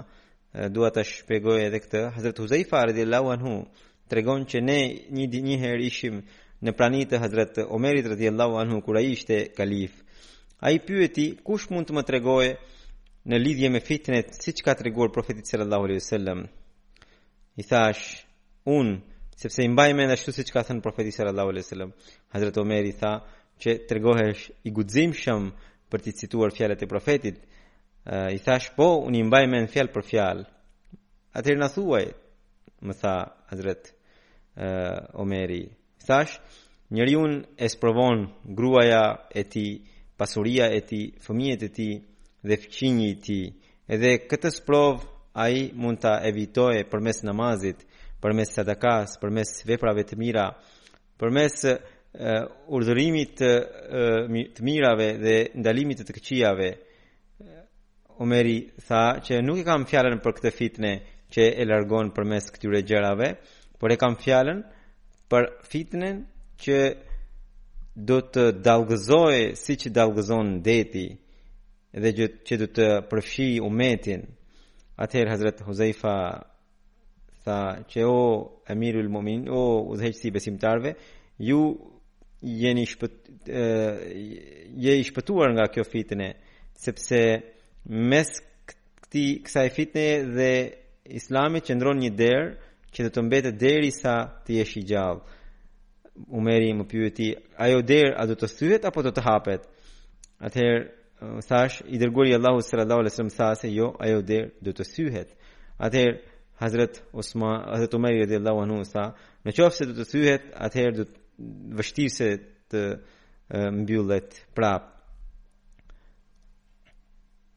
dua 0.75 0.89
të 0.91 1.05
shpjegoj 1.11 1.59
edhe 1.67 1.79
këtë 1.85 2.01
Hazrat 2.17 2.41
Huzaifa 2.43 2.81
radhiyallahu 2.91 3.29
anhu 3.37 3.53
tregon 4.11 4.43
që 4.51 4.59
ne 4.71 4.79
një 5.19 5.29
një 5.47 5.59
herë 5.63 5.85
ishim 5.91 6.17
në 6.67 6.75
praninë 6.79 7.07
të 7.13 7.21
Hazrat 7.23 7.61
Omerit 7.79 8.09
radhiyallahu 8.15 8.59
anhu 8.65 8.81
kur 8.87 8.99
ai 9.01 9.05
ishte 9.13 9.39
kalif 9.61 9.95
ai 10.67 10.75
pyeti 10.89 11.27
kush 11.47 11.69
mund 11.71 11.87
të 11.87 11.93
më 12.01 12.07
tregojë 12.11 12.51
në 13.31 13.41
lidhje 13.47 13.71
me 13.77 13.85
fitnet 13.91 14.35
siç 14.43 14.65
ka 14.67 14.75
treguar 14.81 15.15
profeti 15.15 15.47
sallallahu 15.47 15.87
alaihi 15.87 16.03
wasallam 16.03 16.41
i 17.55 17.63
thash 17.71 18.05
un 18.79 18.89
sepse 19.43 19.63
i 19.63 19.71
mbaj 19.75 19.91
mend 19.99 20.11
ashtu 20.19 20.35
siç 20.35 20.51
ka 20.51 20.67
thënë 20.67 20.83
profeti 20.83 21.15
sallallahu 21.15 21.49
alaihi 21.55 21.67
wasallam 21.69 21.91
Hazrat 22.35 22.59
Omer 22.67 22.85
i 22.91 22.95
tha 23.03 23.13
që 23.61 23.77
të 23.89 23.97
regohesh 23.97 24.43
i 24.69 24.73
gudzim 24.75 25.15
shëm 25.17 25.49
për 25.91 26.03
të 26.05 26.13
cituar 26.21 26.53
fjallet 26.55 26.83
e 26.83 26.91
profetit, 26.91 27.37
i 28.07 28.39
thash 28.45 28.71
po, 28.77 28.89
unë 29.07 29.21
i 29.23 29.27
mbaj 29.27 29.45
me 29.51 29.63
në 29.65 29.71
fjal 29.73 29.89
për 29.95 30.05
fjal. 30.07 30.45
Atërë 31.37 31.61
në 31.61 31.69
thuaj, 31.75 32.05
më 32.87 32.95
tha 33.01 33.15
Hazret 33.51 33.89
uh, 33.89 35.21
Omeri, 35.23 35.63
thash, 36.07 36.37
njëri 36.95 37.17
unë 37.19 37.39
e 37.63 37.69
sprovon 37.73 38.27
gruaja 38.57 39.05
e 39.37 39.43
ti, 39.51 39.67
pasuria 40.17 40.69
e 40.73 40.81
ti, 40.89 41.01
fëmijet 41.25 41.67
e 41.67 41.71
ti 41.77 41.89
dhe 42.47 42.57
fëqinji 42.63 43.11
ti, 43.25 43.41
edhe 43.93 44.15
këtë 44.31 44.53
sprov 44.57 45.03
a 45.37 45.49
i 45.53 45.71
mund 45.75 45.99
të 46.03 46.15
evitoj 46.31 46.85
për 46.91 47.03
mes 47.05 47.23
namazit, 47.27 47.83
për 48.23 48.35
mes 48.39 48.53
sadakas, 48.57 49.19
për 49.21 49.35
mes 49.37 49.57
veprave 49.69 50.07
të 50.09 50.17
mira, 50.21 50.47
për 51.21 51.31
mes 51.33 51.59
uh, 52.17 52.49
urdhërimit 52.75 53.35
të, 53.41 53.51
uh, 54.27 54.39
të 54.57 54.65
mirave 54.65 55.11
dhe 55.21 55.37
ndalimit 55.61 56.03
të 56.03 56.07
të 56.09 56.17
këqijave 56.19 56.71
Omeri 58.17 58.55
tha 58.81 59.03
që 59.21 59.43
nuk 59.45 59.61
e 59.61 59.65
kam 59.69 59.83
fjallën 59.85 60.23
për 60.25 60.33
këtë 60.39 60.53
fitne 60.57 60.93
që 61.35 61.51
e 61.61 61.65
largon 61.69 62.09
për 62.17 62.25
mes 62.31 62.47
këtyre 62.55 62.81
gjërave 62.89 63.29
por 63.77 63.93
e 63.93 63.99
kam 64.01 64.15
fjallën 64.17 64.63
për 65.29 65.49
fitnen 65.69 66.23
që 66.65 66.77
do 68.09 68.19
të 68.33 68.45
dalgëzoj 68.65 69.43
si 69.61 69.77
që 69.83 69.93
dalgëzon 69.99 70.55
deti 70.65 71.05
dhe 71.93 72.11
që 72.49 72.55
do 72.63 72.71
të 72.79 72.87
përfshi 73.11 73.51
umetin 73.69 74.25
atëherë 75.05 75.35
Hazret 75.35 75.61
Huzaifa 75.69 76.17
tha 77.45 77.59
që 77.91 78.09
o 78.09 78.19
emirul 78.73 79.13
mumin 79.13 79.45
o 79.53 79.63
udhëheqësi 79.93 80.33
besimtarve 80.35 80.95
ju 81.45 81.61
jeni 82.43 82.85
e, 83.49 83.59
je 84.77 84.99
i 85.01 85.05
shpëtuar 85.05 85.53
nga 85.55 85.67
kjo 85.73 85.85
fitne 85.89 86.33
sepse 86.77 87.21
mes 87.87 88.29
këti 88.99 89.27
kësaj 89.47 89.71
fitne 89.77 90.07
dhe 90.37 90.51
islami 91.19 91.61
që 91.65 91.77
ndronë 91.79 92.03
një 92.05 92.13
derë 92.21 92.53
që 92.93 93.07
dhe 93.07 93.13
të 93.15 93.23
mbetë 93.25 93.55
deri 93.61 93.91
sa 93.95 94.17
të 94.45 94.59
jesh 94.61 94.77
i 94.83 94.87
gjallë 94.93 95.35
Umeri 96.33 96.71
më 96.73 96.85
pyeti 96.89 97.27
ajo 97.61 97.83
derë 97.85 98.15
a 98.17 98.23
do 98.27 98.33
të 98.41 98.49
thyhet 98.49 98.87
apo 98.89 99.03
do 99.05 99.11
të 99.13 99.23
hapet 99.27 99.67
atëherë 100.49 101.41
thash 101.45 101.83
i 101.93 101.99
dërguari 102.01 102.33
Allahu 102.37 102.63
sallallahu 102.65 103.03
alaihi 103.05 103.13
wasallam 103.13 103.35
tha 103.37 103.51
se 103.61 103.69
jo 103.77 103.91
ajo 104.05 104.23
derë 104.31 104.49
do 104.65 104.73
të 104.73 104.87
thyhet 104.95 105.37
atëherë 105.77 106.17
Hazret 106.57 107.03
Osman, 107.13 107.69
Hazret 107.69 107.93
Umeri 107.99 108.25
Allahu 108.41 108.63
anhu 108.65 108.79
sa, 108.89 109.11
në 109.45 109.51
qofë 109.59 109.77
se 109.77 109.85
du 109.91 109.93
të 109.99 110.05
thyhet, 110.09 110.45
atëherë 110.57 110.95
du 110.97 111.05
të 111.05 111.21
vështirë 111.39 112.13
se 112.13 112.27
të 112.73 112.83
mbyllet 113.83 114.39
prap. 114.57 114.91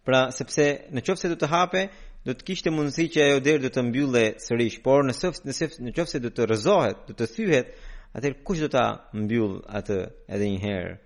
Pra, 0.06 0.30
sepse 0.34 0.66
në 0.94 1.04
qofë 1.06 1.22
se 1.24 1.32
du 1.32 1.38
të 1.40 1.50
hape, 1.52 1.84
do 2.28 2.34
të 2.36 2.46
kishte 2.50 2.74
mundësi 2.74 3.06
që 3.14 3.24
ajo 3.26 3.40
derë 3.46 3.64
do 3.68 3.72
të 3.74 3.84
mbyllë 3.90 4.24
sërish, 4.44 4.80
por 4.86 5.06
në, 5.08 5.16
sëf, 5.16 5.40
në, 5.48 5.56
sëf, 5.56 5.78
në 5.86 5.94
qofë 5.98 6.14
se 6.16 6.22
du 6.24 6.32
të 6.34 6.50
rëzohet, 6.52 7.06
du 7.10 7.16
të 7.18 7.28
thyhet, 7.34 7.70
atër 8.18 8.36
kush 8.46 8.62
do 8.64 8.70
të 8.74 8.84
mbyll 9.26 9.54
atë 9.80 10.00
edhe 10.36 10.50
një 10.50 10.62
herë. 10.66 10.98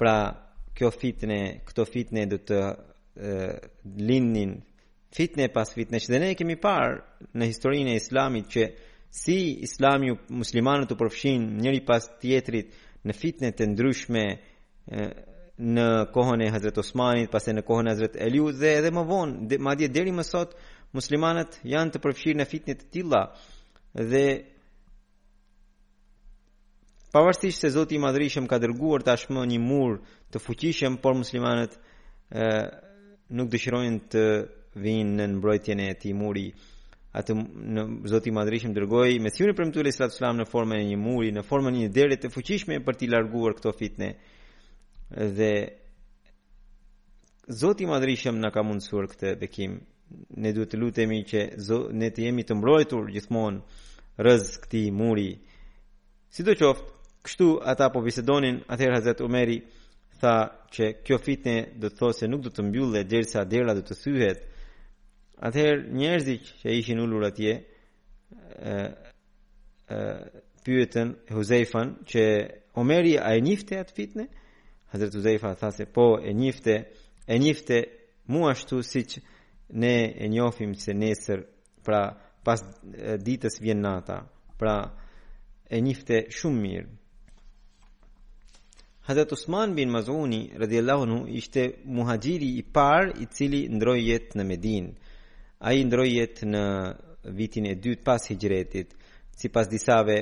Pra, 0.00 0.16
kjo 0.78 0.90
fitne, 0.94 1.38
këto 1.66 1.86
fitne 1.90 2.26
du 2.30 2.38
të 2.46 2.58
linnin, 4.08 4.52
fitne 5.16 5.48
pas 5.50 5.72
fitne, 5.74 5.98
që 5.98 6.12
dhe 6.12 6.20
ne 6.22 6.34
kemi 6.38 6.54
parë 6.62 7.00
në 7.34 7.48
historinë 7.50 7.96
e 7.96 8.02
islamit 8.02 8.46
që 8.54 8.66
si 9.10 9.56
islami 9.64 10.10
u 10.12 10.16
muslimanët 10.28 10.92
u 10.92 10.96
përfshin 11.00 11.42
njëri 11.64 11.80
pas 11.88 12.04
tjetrit 12.20 12.68
në 13.08 13.14
fitne 13.16 13.50
të 13.56 13.64
ndryshme 13.72 14.24
në 15.74 15.86
kohën 16.14 16.44
e 16.44 16.48
Hazret 16.52 16.78
Osmanit, 16.78 17.30
pas 17.32 17.48
e 17.48 17.54
në 17.56 17.62
kohën 17.66 17.88
e 17.88 17.92
Hazret 17.96 18.16
Eliu 18.20 18.52
dhe 18.60 18.74
edhe 18.78 18.90
më 18.94 19.02
vonë, 19.08 19.58
ma 19.64 19.72
dje 19.74 19.88
deri 19.88 20.12
më 20.14 20.24
sot, 20.28 20.52
muslimanët 20.94 21.56
janë 21.64 21.90
të 21.96 22.02
përfshirë 22.04 22.38
në 22.40 22.46
fitne 22.52 22.74
të 22.78 22.88
tilla 22.92 23.22
dhe 24.10 24.24
pavarësisht 27.12 27.64
se 27.64 27.72
Zoti 27.74 27.96
i 27.96 28.02
Madhrishëm 28.04 28.46
ka 28.48 28.60
dërguar 28.62 29.02
tashmë 29.08 29.46
një 29.50 29.58
mur 29.70 29.98
të 30.32 30.38
fuqishëm, 30.44 31.00
por 31.02 31.16
muslimanët 31.22 31.74
nuk 33.36 33.48
dëshirojnë 33.52 34.00
të 34.14 34.24
vinë 34.84 35.14
në 35.16 35.32
mbrojtjen 35.36 35.80
e 35.88 35.94
tij 36.00 36.12
muri 36.14 36.46
atë 37.16 37.34
në 37.36 37.84
Zoti 38.10 38.32
Madhrishim 38.36 38.74
dërgoi 38.76 39.16
Mesihun 39.24 39.52
e 39.54 39.56
premtuar 39.56 39.88
Isa 39.88 40.08
selam 40.12 40.36
në 40.42 40.48
formën 40.50 40.76
e 40.82 40.88
një 40.90 40.98
muri, 41.00 41.30
në 41.32 41.44
formën 41.46 41.76
e 41.78 41.84
një 41.84 41.92
dere 41.96 42.16
të 42.20 42.30
fuqishme 42.34 42.80
për 42.84 42.98
t'i 43.00 43.08
larguar 43.08 43.54
këto 43.56 43.72
fitne. 43.78 44.10
Dhe 45.38 45.52
Zoti 47.48 47.86
Madrishëm 47.88 48.36
na 48.42 48.50
ka 48.52 48.60
mundësur 48.64 49.08
këtë 49.14 49.30
bekim. 49.40 49.78
Ne 50.40 50.50
duhet 50.56 50.72
të 50.74 50.80
lutemi 50.82 51.22
që 51.28 51.40
zot, 51.68 51.88
ne 51.92 52.08
të 52.12 52.26
jemi 52.28 52.44
të 52.48 52.56
mbrojtur 52.58 53.08
gjithmonë 53.12 53.80
rëz 54.24 54.54
këtij 54.64 54.90
muri. 54.96 55.30
Sidoqoftë, 56.34 56.94
kështu 57.24 57.48
ata 57.72 57.88
po 57.92 58.02
bisedonin, 58.04 58.60
atëherë 58.68 58.98
Hazet 59.00 59.22
Umeri 59.24 59.62
tha 60.20 60.34
që 60.74 60.90
kjo 61.06 61.18
fitne 61.24 61.56
do 61.80 61.88
të 61.88 61.98
thosë 62.02 62.28
nuk 62.28 62.44
do 62.44 62.52
të 62.52 62.66
mbyllë 62.68 63.04
derisa 63.08 63.44
dera 63.48 63.72
do 63.76 63.84
të 63.84 63.96
thyhet. 64.00 64.38
Dhe 64.44 64.57
Atëherë 65.38 65.82
njerëzit 65.94 66.48
që 66.62 66.72
ishin 66.80 66.98
ulur 66.98 67.22
atje 67.28 67.52
ë 68.70 68.76
ë 69.86 70.00
pyetën 70.66 71.12
Huzeifën 71.30 71.92
që 72.10 72.24
Omeri 72.82 73.14
a 73.22 73.30
e 73.38 73.42
njifte 73.44 73.78
atë 73.78 73.94
fitne? 73.98 74.24
Hazret 74.94 75.14
Huzeifa 75.14 75.52
tha 75.60 75.70
se 75.76 75.86
po 75.94 76.08
e 76.28 76.32
njifte, 76.34 76.74
e 77.32 77.38
njifte 77.38 77.76
mu 78.30 78.48
ashtu 78.50 78.82
siç 78.82 79.18
ne 79.82 79.94
e 80.24 80.28
njofim 80.32 80.74
se 80.82 80.94
nesër 80.94 81.38
pra 81.86 82.02
pas 82.44 82.60
ditës 83.26 83.60
vjen 83.62 83.80
nata, 83.82 84.18
pra 84.58 84.76
e 85.74 85.80
njifte 85.80 86.24
shumë 86.38 86.62
mirë. 86.66 86.88
Hazret 89.08 89.32
Usman 89.32 89.74
bin 89.78 89.90
Mazuni, 89.90 90.42
radhiyallahu 90.60 91.02
anhu 91.06 91.20
ishte 91.38 91.68
muhajiri 91.84 92.50
i 92.58 92.62
parë 92.62 93.14
i 93.22 93.28
cili 93.36 93.68
ndroj 93.72 94.00
jetë 94.10 94.36
në 94.40 94.46
Medinë 94.50 94.92
a 95.60 95.72
i 95.74 95.82
ndrojet 95.84 96.42
në 96.46 96.62
vitin 97.34 97.66
e 97.68 97.74
dytë 97.76 98.02
pas 98.06 98.28
hijretit, 98.30 98.92
si 99.36 99.48
pas 99.48 99.68
disave, 99.68 100.20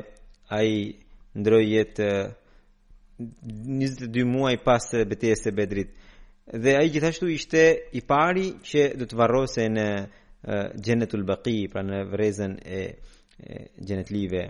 a 0.49 0.63
i 0.65 0.97
ndrojet 1.37 1.99
22 2.01 4.25
muaj 4.25 4.57
pas 4.65 4.91
betejes 5.09 5.45
e 5.47 5.51
bedrit. 5.53 5.89
Dhe 6.47 6.77
a 6.79 6.83
i 6.85 6.91
gjithashtu 6.93 7.29
ishte 7.29 7.63
i 7.93 8.01
pari 8.03 8.53
që 8.63 8.95
du 8.97 9.05
të 9.07 9.17
varrose 9.17 9.63
në 9.69 9.87
gjenetul 10.87 11.21
bëki, 11.29 11.59
pra 11.73 11.83
në 11.83 12.05
vrezen 12.13 12.57
e, 12.63 12.83
e 13.41 13.67
live. 14.15 14.47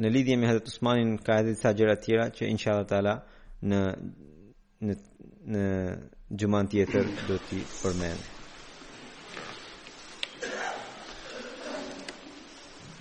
Në 0.00 0.08
lidhje 0.10 0.36
me 0.36 0.46
Hazret 0.50 0.68
Usmanin 0.72 1.16
ka 1.18 1.32
edhe 1.40 1.50
disa 1.54 1.72
gjera 1.72 1.96
tjera 1.96 2.26
që 2.34 2.48
inshallah 2.50 2.86
tala 2.88 3.14
në 3.62 3.80
në 4.82 4.94
në 5.52 5.64
gjuman 6.38 6.66
tjetër 6.70 7.04
do 7.28 7.36
t'i 7.46 7.58
përmend. 7.82 8.31